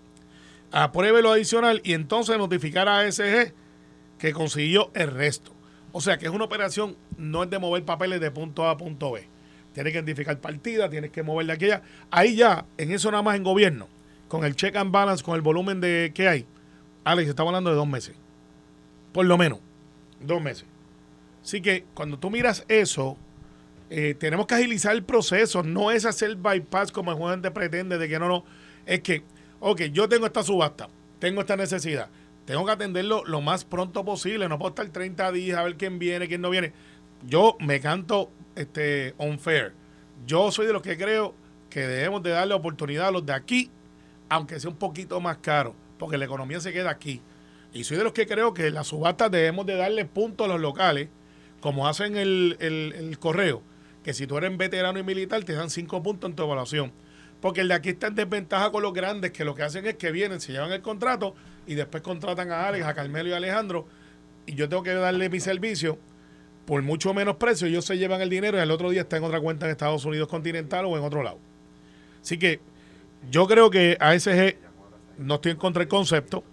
apruebe 0.72 1.22
lo 1.22 1.32
adicional 1.32 1.82
y 1.84 1.94
entonces 1.94 2.38
notificar 2.38 2.88
a 2.88 3.00
ASG 3.00 3.54
que 4.20 4.34
consiguió 4.34 4.92
el 4.94 5.12
resto. 5.12 5.52
O 5.92 6.02
sea 6.02 6.18
que 6.18 6.26
es 6.26 6.32
una 6.32 6.46
operación, 6.46 6.98
no 7.18 7.44
es 7.44 7.50
de 7.50 7.60
mover 7.60 7.84
papeles 7.84 8.20
de 8.20 8.32
punto 8.32 8.66
A 8.66 8.72
a 8.72 8.78
punto 8.78 9.12
B. 9.12 9.28
Tienes 9.78 9.94
que 9.94 10.00
identificar 10.00 10.42
partida, 10.42 10.90
tienes 10.90 11.12
que 11.12 11.22
mover 11.22 11.46
de 11.46 11.54
aquella. 11.54 11.84
Ahí 12.10 12.36
ya, 12.36 12.66
en 12.80 12.92
eso 12.92 13.12
nada 13.12 13.22
más 13.22 13.36
en 13.36 13.44
gobierno, 13.44 13.88
con 14.28 14.44
el 14.44 14.56
check 14.56 14.76
and 14.76 14.92
balance, 14.92 15.24
con 15.24 15.36
el 15.36 15.44
volumen 15.44 15.80
de 15.80 16.12
que 16.16 16.28
hay, 16.28 16.48
Alex, 17.04 17.30
estamos 17.30 17.52
hablando 17.52 17.70
de 17.70 17.76
dos 17.76 17.88
meses. 17.88 18.16
Por 19.12 19.28
lo 19.28 19.38
menos, 19.38 19.60
dos 20.20 20.42
meses. 20.42 20.66
Así 21.44 21.62
que 21.62 21.86
cuando 21.94 22.18
tú 22.18 22.32
miras 22.32 22.66
eso, 22.70 23.18
eh, 23.92 24.16
tenemos 24.16 24.48
que 24.48 24.56
agilizar 24.56 24.96
el 24.96 25.04
proceso. 25.04 25.62
No 25.62 25.92
es 25.92 26.06
hacer 26.06 26.36
bypass 26.38 26.92
como 26.92 27.12
el 27.12 27.32
gente 27.34 27.52
pretende 27.52 28.00
de 28.00 28.10
que 28.10 28.18
no, 28.18 28.28
no. 28.28 28.46
Es 28.88 29.02
que, 29.02 29.22
ok, 29.60 29.84
yo 29.94 30.10
tengo 30.10 30.26
esta 30.26 30.42
subasta, 30.42 30.90
tengo 31.20 31.42
esta 31.42 31.56
necesidad. 31.56 32.10
Tengo 32.46 32.66
que 32.66 32.72
atenderlo 32.72 33.24
lo 33.28 33.42
más 33.42 33.64
pronto 33.64 34.04
posible. 34.04 34.50
No 34.50 34.58
puedo 34.58 34.70
estar 34.70 34.88
30 34.90 35.32
días 35.34 35.60
a 35.60 35.62
ver 35.62 35.78
quién 35.78 36.00
viene, 36.00 36.28
quién 36.28 36.42
no 36.42 36.50
viene. 36.50 36.74
Yo 37.28 37.58
me 37.60 37.80
canto 37.80 38.32
este, 38.58 39.14
unfair. 39.18 39.74
Yo 40.26 40.52
soy 40.52 40.68
de 40.68 40.74
los 40.74 40.82
que 40.82 40.98
creo 40.98 41.34
que 41.70 41.82
debemos 41.82 42.24
de 42.24 42.32
darle 42.32 42.54
oportunidad 42.54 43.08
a 43.08 43.12
los 43.12 43.26
de 43.26 43.34
aquí, 43.34 43.70
aunque 44.30 44.60
sea 44.60 44.70
un 44.70 44.78
poquito 44.78 45.20
más 45.20 45.38
caro, 45.38 45.76
porque 45.98 46.18
la 46.18 46.26
economía 46.26 46.60
se 46.60 46.74
queda 46.74 46.90
aquí. 46.90 47.22
Y 47.74 47.84
soy 47.84 47.98
de 47.98 48.04
los 48.04 48.14
que 48.14 48.26
creo 48.26 48.54
que 48.54 48.72
las 48.72 48.88
subastas 48.88 49.30
debemos 49.32 49.66
de 49.66 49.76
darle 49.76 50.06
puntos 50.06 50.46
a 50.46 50.50
los 50.50 50.60
locales, 50.60 51.10
como 51.62 51.88
hacen 51.88 52.18
el, 52.18 52.58
el, 52.60 52.94
el 52.94 53.20
correo, 53.20 53.62
que 54.04 54.14
si 54.14 54.26
tú 54.28 54.38
eres 54.38 54.56
veterano 54.58 55.00
y 55.00 55.04
militar 55.04 55.44
te 55.44 55.54
dan 55.54 55.70
cinco 55.70 56.02
puntos 56.02 56.30
en 56.30 56.36
tu 56.36 56.44
evaluación. 56.44 56.92
Porque 57.42 57.62
el 57.62 57.68
de 57.68 57.76
aquí 57.76 57.90
está 57.90 58.08
en 58.08 58.16
desventaja 58.16 58.72
con 58.72 58.82
los 58.82 58.94
grandes, 58.94 59.32
que 59.32 59.46
lo 59.46 59.54
que 59.54 59.64
hacen 59.64 59.86
es 59.86 59.96
que 59.96 60.12
vienen, 60.12 60.42
se 60.42 60.54
llevan 60.54 60.72
el 60.72 60.82
contrato 60.82 61.36
y 61.68 61.76
después 61.76 62.02
contratan 62.02 62.52
a 62.52 62.68
Alex, 62.68 62.86
a 62.86 62.94
Carmelo 62.94 63.30
y 63.30 63.34
a 63.34 63.38
Alejandro, 63.38 63.88
y 64.48 64.56
yo 64.56 64.70
tengo 64.70 64.82
que 64.82 64.94
darle 64.94 65.30
mi 65.30 65.40
servicio 65.40 66.00
por 66.68 66.82
mucho 66.82 67.14
menos 67.14 67.38
precio, 67.38 67.66
ellos 67.66 67.86
se 67.86 67.98
llevan 67.98 68.20
el 68.20 68.30
dinero 68.30 68.58
y 68.58 68.60
al 68.60 68.72
otro 68.72 68.90
día 68.90 69.02
está 69.02 69.16
en 69.16 69.24
otra 69.24 69.40
cuenta 69.40 69.66
en 69.66 69.72
Estados 69.72 70.04
Unidos 70.04 70.28
continental 70.28 70.84
o 70.84 70.98
en 70.98 71.04
otro 71.04 71.24
lado. 71.24 71.40
Así 72.22 72.38
que 72.38 72.60
yo 73.32 73.48
creo 73.48 73.70
que 73.70 73.96
ASG, 74.02 74.58
no 75.18 75.36
estoy 75.36 75.54
en 75.54 75.58
contra 75.58 75.80
del 75.80 75.88
concepto, 75.88 76.44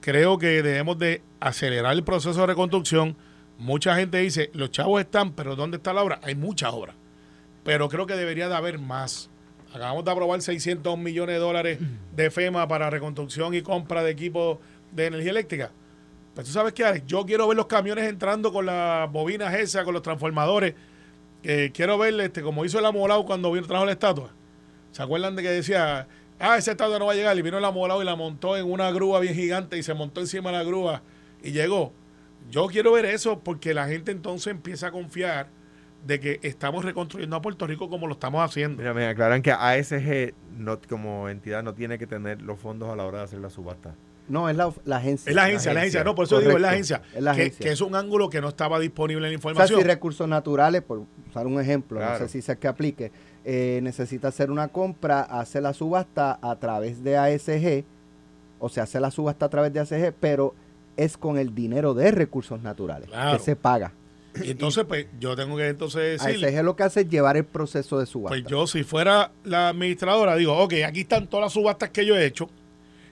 creo 0.00 0.38
que 0.38 0.62
debemos 0.62 0.98
de 0.98 1.20
acelerar 1.38 1.92
el 1.92 2.02
proceso 2.02 2.40
de 2.40 2.46
reconstrucción. 2.46 3.14
Mucha 3.58 3.94
gente 3.94 4.16
dice, 4.16 4.50
los 4.54 4.70
chavos 4.70 5.02
están, 5.02 5.32
pero 5.32 5.54
¿dónde 5.54 5.76
está 5.76 5.92
la 5.92 6.02
obra? 6.02 6.18
Hay 6.22 6.34
mucha 6.34 6.70
obra. 6.70 6.94
Pero 7.62 7.90
creo 7.90 8.06
que 8.06 8.14
debería 8.14 8.48
de 8.48 8.54
haber 8.54 8.78
más. 8.78 9.28
Acabamos 9.74 10.02
de 10.02 10.10
aprobar 10.10 10.40
600 10.40 10.96
millones 10.96 11.34
de 11.34 11.40
dólares 11.40 11.78
de 12.16 12.30
FEMA 12.30 12.66
para 12.68 12.88
reconstrucción 12.88 13.52
y 13.52 13.60
compra 13.60 14.02
de 14.02 14.12
equipos 14.12 14.60
de 14.92 15.08
energía 15.08 15.32
eléctrica. 15.32 15.72
Pues 16.38 16.46
tú 16.46 16.52
sabes 16.52 16.72
qué, 16.72 16.84
Alex? 16.84 17.04
yo 17.04 17.26
quiero 17.26 17.48
ver 17.48 17.56
los 17.56 17.66
camiones 17.66 18.08
entrando 18.08 18.52
con 18.52 18.64
las 18.64 19.10
bobinas 19.10 19.52
esas, 19.54 19.82
con 19.82 19.92
los 19.92 20.04
transformadores. 20.04 20.76
Eh, 21.42 21.72
quiero 21.74 21.98
ver, 21.98 22.14
este, 22.20 22.42
como 22.42 22.64
hizo 22.64 22.78
el 22.78 22.86
amolado 22.86 23.26
cuando 23.26 23.50
vino 23.50 23.66
trajo 23.66 23.84
la 23.84 23.90
estatua. 23.90 24.30
¿Se 24.92 25.02
acuerdan 25.02 25.34
de 25.34 25.42
que 25.42 25.50
decía, 25.50 26.06
ah, 26.38 26.56
esa 26.56 26.70
estatua 26.70 27.00
no 27.00 27.06
va 27.06 27.14
a 27.14 27.16
llegar? 27.16 27.36
Y 27.36 27.42
vino 27.42 27.58
el 27.58 27.64
amolado 27.64 28.00
y 28.02 28.04
la 28.04 28.14
montó 28.14 28.56
en 28.56 28.70
una 28.70 28.92
grúa 28.92 29.18
bien 29.18 29.34
gigante 29.34 29.78
y 29.78 29.82
se 29.82 29.94
montó 29.94 30.20
encima 30.20 30.52
de 30.52 30.58
la 30.58 30.62
grúa 30.62 31.02
y 31.42 31.50
llegó. 31.50 31.92
Yo 32.48 32.68
quiero 32.68 32.92
ver 32.92 33.06
eso 33.06 33.40
porque 33.40 33.74
la 33.74 33.88
gente 33.88 34.12
entonces 34.12 34.52
empieza 34.52 34.86
a 34.86 34.90
confiar 34.92 35.48
de 36.06 36.20
que 36.20 36.38
estamos 36.44 36.84
reconstruyendo 36.84 37.34
a 37.34 37.42
Puerto 37.42 37.66
Rico 37.66 37.90
como 37.90 38.06
lo 38.06 38.12
estamos 38.12 38.48
haciendo. 38.48 38.80
Mira, 38.80 38.94
me 38.94 39.08
aclaran 39.08 39.42
que 39.42 39.50
ASG 39.50 40.34
no, 40.56 40.78
como 40.88 41.28
entidad 41.28 41.64
no 41.64 41.74
tiene 41.74 41.98
que 41.98 42.06
tener 42.06 42.42
los 42.42 42.60
fondos 42.60 42.90
a 42.90 42.94
la 42.94 43.04
hora 43.06 43.18
de 43.18 43.24
hacer 43.24 43.40
la 43.40 43.50
subasta. 43.50 43.96
No, 44.28 44.48
es 44.50 44.56
la, 44.56 44.72
la 44.84 44.96
agencia. 44.98 45.30
Es 45.30 45.34
la 45.36 45.44
agencia, 45.44 45.72
la 45.72 45.80
agencia. 45.80 46.04
No, 46.04 46.14
por 46.14 46.26
eso 46.26 46.38
digo, 46.40 46.52
es 46.52 46.60
la 46.60 46.70
agencia. 46.70 47.02
es 47.14 47.22
la 47.22 47.34
que, 47.34 47.40
agencia. 47.42 47.64
que 47.66 47.72
es 47.72 47.80
un 47.80 47.94
ángulo 47.94 48.28
que 48.28 48.40
no 48.40 48.48
estaba 48.48 48.78
disponible 48.78 49.26
en 49.26 49.32
la 49.32 49.38
O 49.38 49.40
sea, 49.40 49.50
información. 49.50 49.80
si 49.80 49.86
recursos 49.86 50.28
naturales, 50.28 50.82
por 50.82 51.02
usar 51.30 51.46
un 51.46 51.60
ejemplo, 51.60 51.98
no 51.98 52.06
Claro. 52.06 52.28
sé 52.28 52.42
si 52.42 52.56
que 52.56 52.68
aplique, 52.68 53.10
eh, 53.44 53.80
necesita 53.82 54.28
hacer 54.28 54.50
una 54.50 54.68
compra, 54.68 55.20
hace 55.22 55.60
la 55.60 55.72
subasta 55.72 56.38
a 56.42 56.56
través 56.56 57.02
de 57.02 57.16
ASG, 57.16 57.84
o 58.58 58.68
sea, 58.68 58.82
hace 58.84 59.00
la 59.00 59.10
subasta 59.10 59.46
a 59.46 59.48
través 59.48 59.72
de 59.72 59.80
ASG, 59.80 60.12
pero 60.20 60.54
es 60.96 61.16
con 61.16 61.38
el 61.38 61.54
dinero 61.54 61.94
de 61.94 62.10
recursos 62.10 62.60
naturales 62.60 63.08
Claro. 63.08 63.38
que 63.38 63.44
se 63.44 63.56
paga. 63.56 63.92
y 64.44 64.50
entonces, 64.50 64.84
pues, 64.84 65.06
yo 65.18 65.34
tengo 65.34 65.56
que 65.56 65.68
entonces 65.68 66.20
decirle, 66.22 66.48
ASG 66.48 66.62
lo 66.64 66.76
que 66.76 66.82
hace 66.82 67.00
es 67.00 67.08
llevar 67.08 67.36
el 67.36 67.44
proceso 67.44 67.98
de 67.98 68.06
subasta. 68.06 68.36
pues 68.36 68.44
yo 68.48 68.66
si 68.66 68.84
fuera 68.84 69.32
la 69.44 69.70
administradora, 69.70 70.36
digo, 70.36 70.56
ok, 70.58 70.74
aquí 70.86 71.00
están 71.00 71.26
todas 71.28 71.44
las 71.46 71.52
subastas 71.54 71.90
que 71.90 72.04
yo 72.04 72.14
he 72.16 72.24
hecho, 72.26 72.48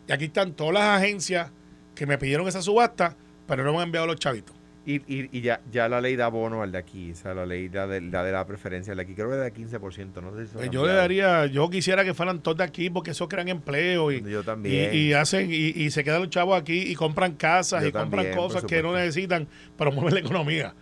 y 0.09 0.13
aquí 0.13 0.25
están 0.27 0.53
todas 0.53 0.75
las 0.75 1.01
agencias 1.03 1.51
que 1.95 2.07
me 2.07 2.19
pidieron 2.19 2.47
esa 2.49 2.63
subasta, 2.63 3.17
pero 3.47 3.65
no 3.65 3.73
me 3.73 3.79
han 3.79 3.85
enviado 3.85 4.07
los 4.07 4.17
chavitos. 4.17 4.55
Y, 4.89 4.97
y, 5.13 5.29
y 5.33 5.41
ya, 5.41 5.61
ya 5.73 5.89
la 5.89 6.01
ley 6.01 6.15
da 6.15 6.29
bono 6.29 6.63
al 6.63 6.71
de 6.71 6.79
aquí, 6.79 7.11
o 7.11 7.17
sea, 7.17 7.35
la 7.35 7.45
ley 7.45 7.69
la 7.69 7.89
de 7.89 8.01
la, 8.01 8.23
de 8.23 8.31
la 8.31 8.47
preferencia 8.47 8.93
al 8.93 8.99
de 8.99 9.03
aquí, 9.03 9.15
creo 9.15 9.29
que 9.29 9.35
da 9.37 9.51
15%, 9.51 10.23
no 10.23 10.33
sé 10.37 10.47
si 10.47 10.55
Pues 10.55 10.71
yo 10.71 10.87
le 10.87 10.93
daría, 10.93 11.47
yo 11.47 11.69
quisiera 11.69 12.05
que 12.05 12.15
fueran 12.15 12.41
todos 12.41 12.59
de 12.59 12.63
aquí 12.65 12.89
porque 12.89 13.11
eso 13.11 13.29
crean 13.29 13.49
empleo 13.49 14.13
y, 14.13 14.23
Yo 14.23 14.45
también. 14.45 14.95
y 14.95 15.13
hacen 15.13 15.51
y, 15.51 15.71
y 15.71 15.91
se 15.91 16.05
quedan 16.05 16.21
los 16.21 16.31
chavos 16.31 16.57
aquí 16.61 16.83
y 16.83 16.95
compran 16.95 17.33
casas 17.35 17.83
Yo 17.83 17.89
y 17.89 17.93
compran 17.93 18.27
también, 18.27 18.37
cosas 18.37 18.63
que 18.63 18.81
no 18.81 18.95
necesitan 18.95 19.49
para 19.77 19.91
mover 19.91 20.13
la 20.13 20.21
economía, 20.21 20.73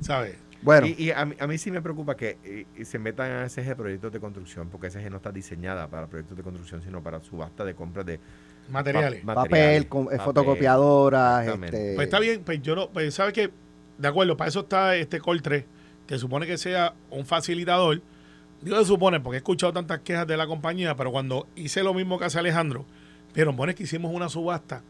¿sabes? 0.00 0.36
bueno, 0.62 0.86
Y, 0.86 0.94
y 1.06 1.10
a, 1.10 1.24
mí, 1.24 1.34
a 1.40 1.48
mí 1.48 1.58
sí 1.58 1.72
me 1.72 1.82
preocupa 1.82 2.16
que 2.16 2.38
eh, 2.44 2.66
y 2.78 2.84
se 2.84 3.00
metan 3.00 3.32
a 3.32 3.42
ASG 3.42 3.74
proyectos 3.74 4.12
de 4.12 4.20
construcción, 4.20 4.68
porque 4.68 4.86
ASG 4.86 5.10
no 5.10 5.16
está 5.16 5.32
diseñada 5.32 5.88
para 5.88 6.06
proyectos 6.06 6.36
de 6.36 6.44
construcción, 6.44 6.82
sino 6.82 7.02
para 7.02 7.18
subasta 7.18 7.64
de 7.64 7.74
compras 7.74 8.06
de 8.06 8.20
Materiales. 8.68 9.24
pa- 9.24 9.34
papel, 9.34 9.86
con, 9.88 10.02
eh, 10.02 10.04
papel. 10.16 10.20
fotocopiadoras, 10.20 11.46
este, 11.46 11.94
Pues 11.96 12.06
está 12.06 12.20
bien, 12.20 12.42
pues 12.44 12.62
yo 12.62 12.76
no, 12.76 12.90
pues 12.90 13.14
sabes 13.14 13.32
que, 13.32 13.50
de 13.98 14.08
acuerdo, 14.08 14.36
para 14.36 14.48
eso 14.48 14.60
está 14.60 14.94
este 14.96 15.20
Call 15.20 15.42
3, 15.42 15.64
que 16.06 16.18
supone 16.18 16.46
que 16.46 16.56
sea 16.58 16.94
un 17.10 17.24
facilitador. 17.26 18.00
Digo 18.62 18.76
se 18.78 18.84
supone, 18.84 19.20
porque 19.20 19.36
he 19.36 19.38
escuchado 19.38 19.72
tantas 19.72 20.00
quejas 20.00 20.26
de 20.26 20.36
la 20.36 20.46
compañía, 20.46 20.94
pero 20.96 21.10
cuando 21.10 21.46
hice 21.56 21.82
lo 21.82 21.94
mismo 21.94 22.18
que 22.18 22.26
hace 22.26 22.38
Alejandro, 22.38 22.84
vieron, 23.34 23.56
bueno, 23.56 23.70
es 23.70 23.76
que 23.76 23.84
hicimos 23.84 24.12
una 24.14 24.28
subasta, 24.28 24.82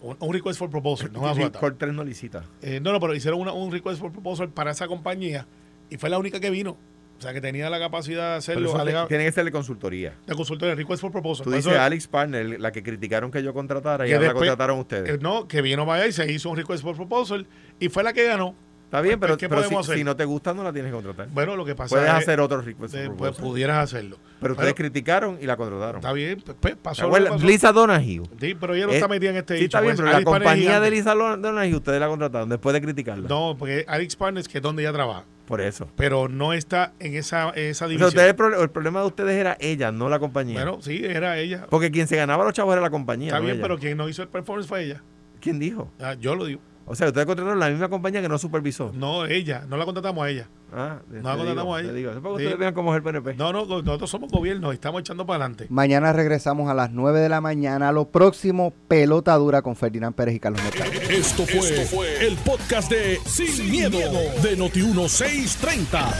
un, 0.00 0.16
un 0.20 0.32
request 0.32 0.58
for 0.58 0.70
proposal, 0.70 1.12
no 1.12 1.20
una 1.20 1.34
subasta. 1.34 1.58
Core 1.58 1.74
3 1.78 1.92
no 1.92 2.04
licita. 2.04 2.44
Eh, 2.62 2.78
no, 2.80 2.92
no, 2.92 3.00
pero 3.00 3.14
hicieron 3.14 3.40
una- 3.40 3.52
un 3.52 3.72
request 3.72 3.98
for 4.00 4.12
proposal 4.12 4.48
para 4.50 4.70
esa 4.70 4.86
compañía 4.86 5.46
y 5.90 5.96
fue 5.96 6.08
la 6.08 6.18
única 6.18 6.38
que 6.38 6.50
vino. 6.50 6.76
O 7.18 7.20
sea, 7.20 7.32
que 7.32 7.40
tenía 7.40 7.68
la 7.68 7.80
capacidad 7.80 8.30
de 8.32 8.36
hacerlo. 8.36 8.76
alega- 8.78 9.08
tiene 9.08 9.24
que 9.24 9.32
ser 9.32 9.44
de 9.44 9.50
consultoría. 9.50 10.14
de 10.26 10.34
consultoría, 10.36 10.74
request 10.76 11.00
for 11.00 11.10
proposal. 11.10 11.42
Tú 11.44 11.50
dices 11.50 11.72
eso, 11.72 11.80
Alex 11.82 12.06
Partner, 12.06 12.60
la 12.60 12.70
que 12.70 12.82
criticaron 12.84 13.30
que 13.32 13.42
yo 13.42 13.52
contratara 13.52 14.06
y 14.06 14.12
ahora 14.12 14.28
la 14.28 14.34
contrataron 14.34 14.78
ustedes. 14.78 15.10
eh, 15.10 15.18
no, 15.20 15.48
que 15.48 15.60
vino 15.60 15.90
allá 15.92 16.06
y 16.06 16.12
se 16.12 16.30
hizo 16.30 16.48
un 16.50 16.56
request 16.56 16.82
for 16.84 16.94
proposal 16.94 17.46
y 17.80 17.88
fue 17.88 18.04
la 18.04 18.12
que 18.12 18.24
ganó. 18.24 18.54
Está 18.88 19.02
bien, 19.02 19.18
Pues, 19.18 19.28
pero, 19.28 19.36
¿qué 19.36 19.48
pero 19.50 19.60
si, 19.60 19.64
podemos 19.66 19.86
hacer? 19.86 19.98
si 19.98 20.04
no 20.04 20.16
te 20.16 20.24
gusta, 20.24 20.54
no 20.54 20.64
la 20.64 20.72
tienes 20.72 20.90
que 20.90 20.96
contratar. 20.96 21.28
Bueno, 21.30 21.56
lo 21.56 21.66
que 21.66 21.74
pasa 21.74 21.90
Puedes 21.94 22.08
es 22.08 22.14
hacer 22.14 22.40
otro 22.40 22.62
request 22.62 22.94
eh, 22.94 23.10
pues, 23.14 23.36
pudieras 23.36 23.84
hacerlo. 23.84 24.16
Pero 24.40 24.54
ustedes 24.54 24.72
Pero- 24.72 24.88
criticaron 24.88 25.38
y 25.42 25.44
la 25.44 25.58
contrataron. 25.58 25.96
Está 25.96 26.14
bien, 26.14 26.40
pues, 26.42 26.56
pues, 26.58 26.72
¿Se 26.72 26.76
pasó. 26.80 27.08
lo 27.08 27.14
que 27.22 27.30
pasó. 27.32 27.46
Lisa 27.46 27.70
Donahue. 27.72 28.22
Sí, 28.40 28.56
pero 28.58 28.74
ella 28.74 28.86
no 28.86 28.92
Eh, 28.92 28.94
está 28.94 29.06
metida 29.08 29.28
en 29.30 29.36
este 29.36 29.56
Sí, 29.56 29.60
dicho, 29.64 29.76
está 29.76 29.80
bien, 29.82 29.90
pues, 29.90 29.98
pero 29.98 30.10
la 30.10 30.16
Alex 30.16 30.24
compañía 30.30 30.80
de. 30.80 30.90
Lisa 30.90 31.14
Donahue 31.14 31.74
ustedes 31.74 32.00
la 32.00 32.08
contrataron 32.08 32.48
después 32.48 32.72
de 32.72 32.80
criticarla. 32.80 33.28
No, 33.28 33.56
porque 33.58 33.84
Alex 33.86 34.16
Partners, 34.16 34.48
que 34.48 34.56
es 34.56 34.62
donde 34.62 34.84
ella 34.84 34.92
trabaja, 34.94 35.24
Por 35.46 35.60
eso. 35.60 35.86
pero 35.94 36.28
no 36.28 36.54
está 36.54 36.94
en 36.98 37.14
esa, 37.14 37.50
esa 37.50 37.88
división. 37.88 38.08
ustedes- 38.08 38.30
el, 38.30 38.36
pro- 38.36 38.62
el 38.62 38.70
problema 38.70 39.00
de 39.02 39.06
ustedes 39.08 39.32
era 39.38 39.58
ella, 39.60 39.92
no 39.92 40.08
la 40.08 40.18
compañía. 40.18 40.64
bueno, 40.64 40.80
sí, 40.80 41.02
era 41.04 41.36
ella. 41.36 41.66
Porque 41.68 41.90
quien 41.90 42.06
se 42.08 42.16
ganaba 42.16 42.42
los 42.42 42.54
chavos 42.54 42.72
era 42.72 42.80
la 42.80 42.88
compañía. 42.88 43.28
Está 43.28 43.38
no 43.40 43.44
bien, 43.44 43.56
ella. 43.56 43.62
pero 43.62 43.78
quien 43.78 43.98
no 43.98 44.08
hizo 44.08 44.22
el 44.22 44.28
performance 44.28 44.66
fue 44.66 44.84
ella. 44.84 45.02
¿Quién 45.42 45.58
dijo? 45.58 45.90
Ah, 46.00 46.14
yo 46.14 46.34
lo 46.34 46.46
digo. 46.46 46.62
O 46.90 46.94
sea, 46.94 47.08
ustedes 47.08 47.26
contrataron 47.26 47.58
la 47.60 47.68
misma 47.68 47.88
compañía 47.88 48.22
que 48.22 48.28
no 48.28 48.38
supervisó. 48.38 48.90
No, 48.94 49.26
ella. 49.26 49.64
No 49.68 49.76
la 49.76 49.84
contratamos 49.84 50.24
a 50.24 50.30
ella. 50.30 50.48
Ah, 50.72 50.98
No 51.08 51.22
la 51.30 51.36
contratamos 51.36 51.56
digo, 51.64 51.74
a 51.74 51.80
ella. 51.80 51.88
te 51.90 51.94
digo. 51.96 52.10
Es 52.12 52.16
para 52.18 52.34
que 52.34 52.38
Sí. 52.40 52.44
ustedes 52.46 52.58
vean 52.58 52.74
cómo 52.74 52.92
es 52.92 52.96
el 52.96 53.02
PNP. 53.02 53.34
No, 53.36 53.52
no, 53.52 53.64
nosotros 53.66 54.10
somos 54.10 54.30
gobierno 54.30 54.72
y 54.72 54.74
estamos 54.74 55.00
echando 55.00 55.24
para 55.26 55.44
adelante. 55.44 55.66
Mañana 55.70 56.12
regresamos 56.12 56.68
a 56.70 56.74
las 56.74 56.90
9 56.90 57.20
de 57.20 57.28
la 57.28 57.40
mañana. 57.40 57.92
Lo 57.92 58.06
próximo, 58.10 58.72
pelota 58.88 59.34
dura 59.36 59.62
con 59.62 59.76
Ferdinand 59.76 60.14
Pérez 60.14 60.34
y 60.34 60.40
Carlos 60.40 60.62
Mercado. 60.62 60.90
Esto 61.10 61.44
fue, 61.46 62.26
el 62.26 62.36
podcast 62.38 62.90
de 62.90 63.18
Sin, 63.26 63.70
miedo, 63.70 63.98
de 64.42 64.56
Noti1630. 64.58 66.14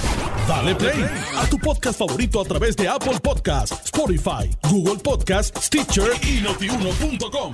Dale 0.46 0.74
play 0.74 1.04
a 1.36 1.46
tu 1.48 1.58
podcast 1.58 1.98
favorito 1.98 2.40
a 2.40 2.44
través 2.44 2.76
de 2.76 2.88
Apple 2.88 3.18
Podcasts, 3.22 3.84
Spotify, 3.86 4.50
Google 4.70 4.96
Podcasts, 5.02 5.66
Stitcher 5.66 6.10
y 6.22 6.40
notiuno.com. 6.42 7.52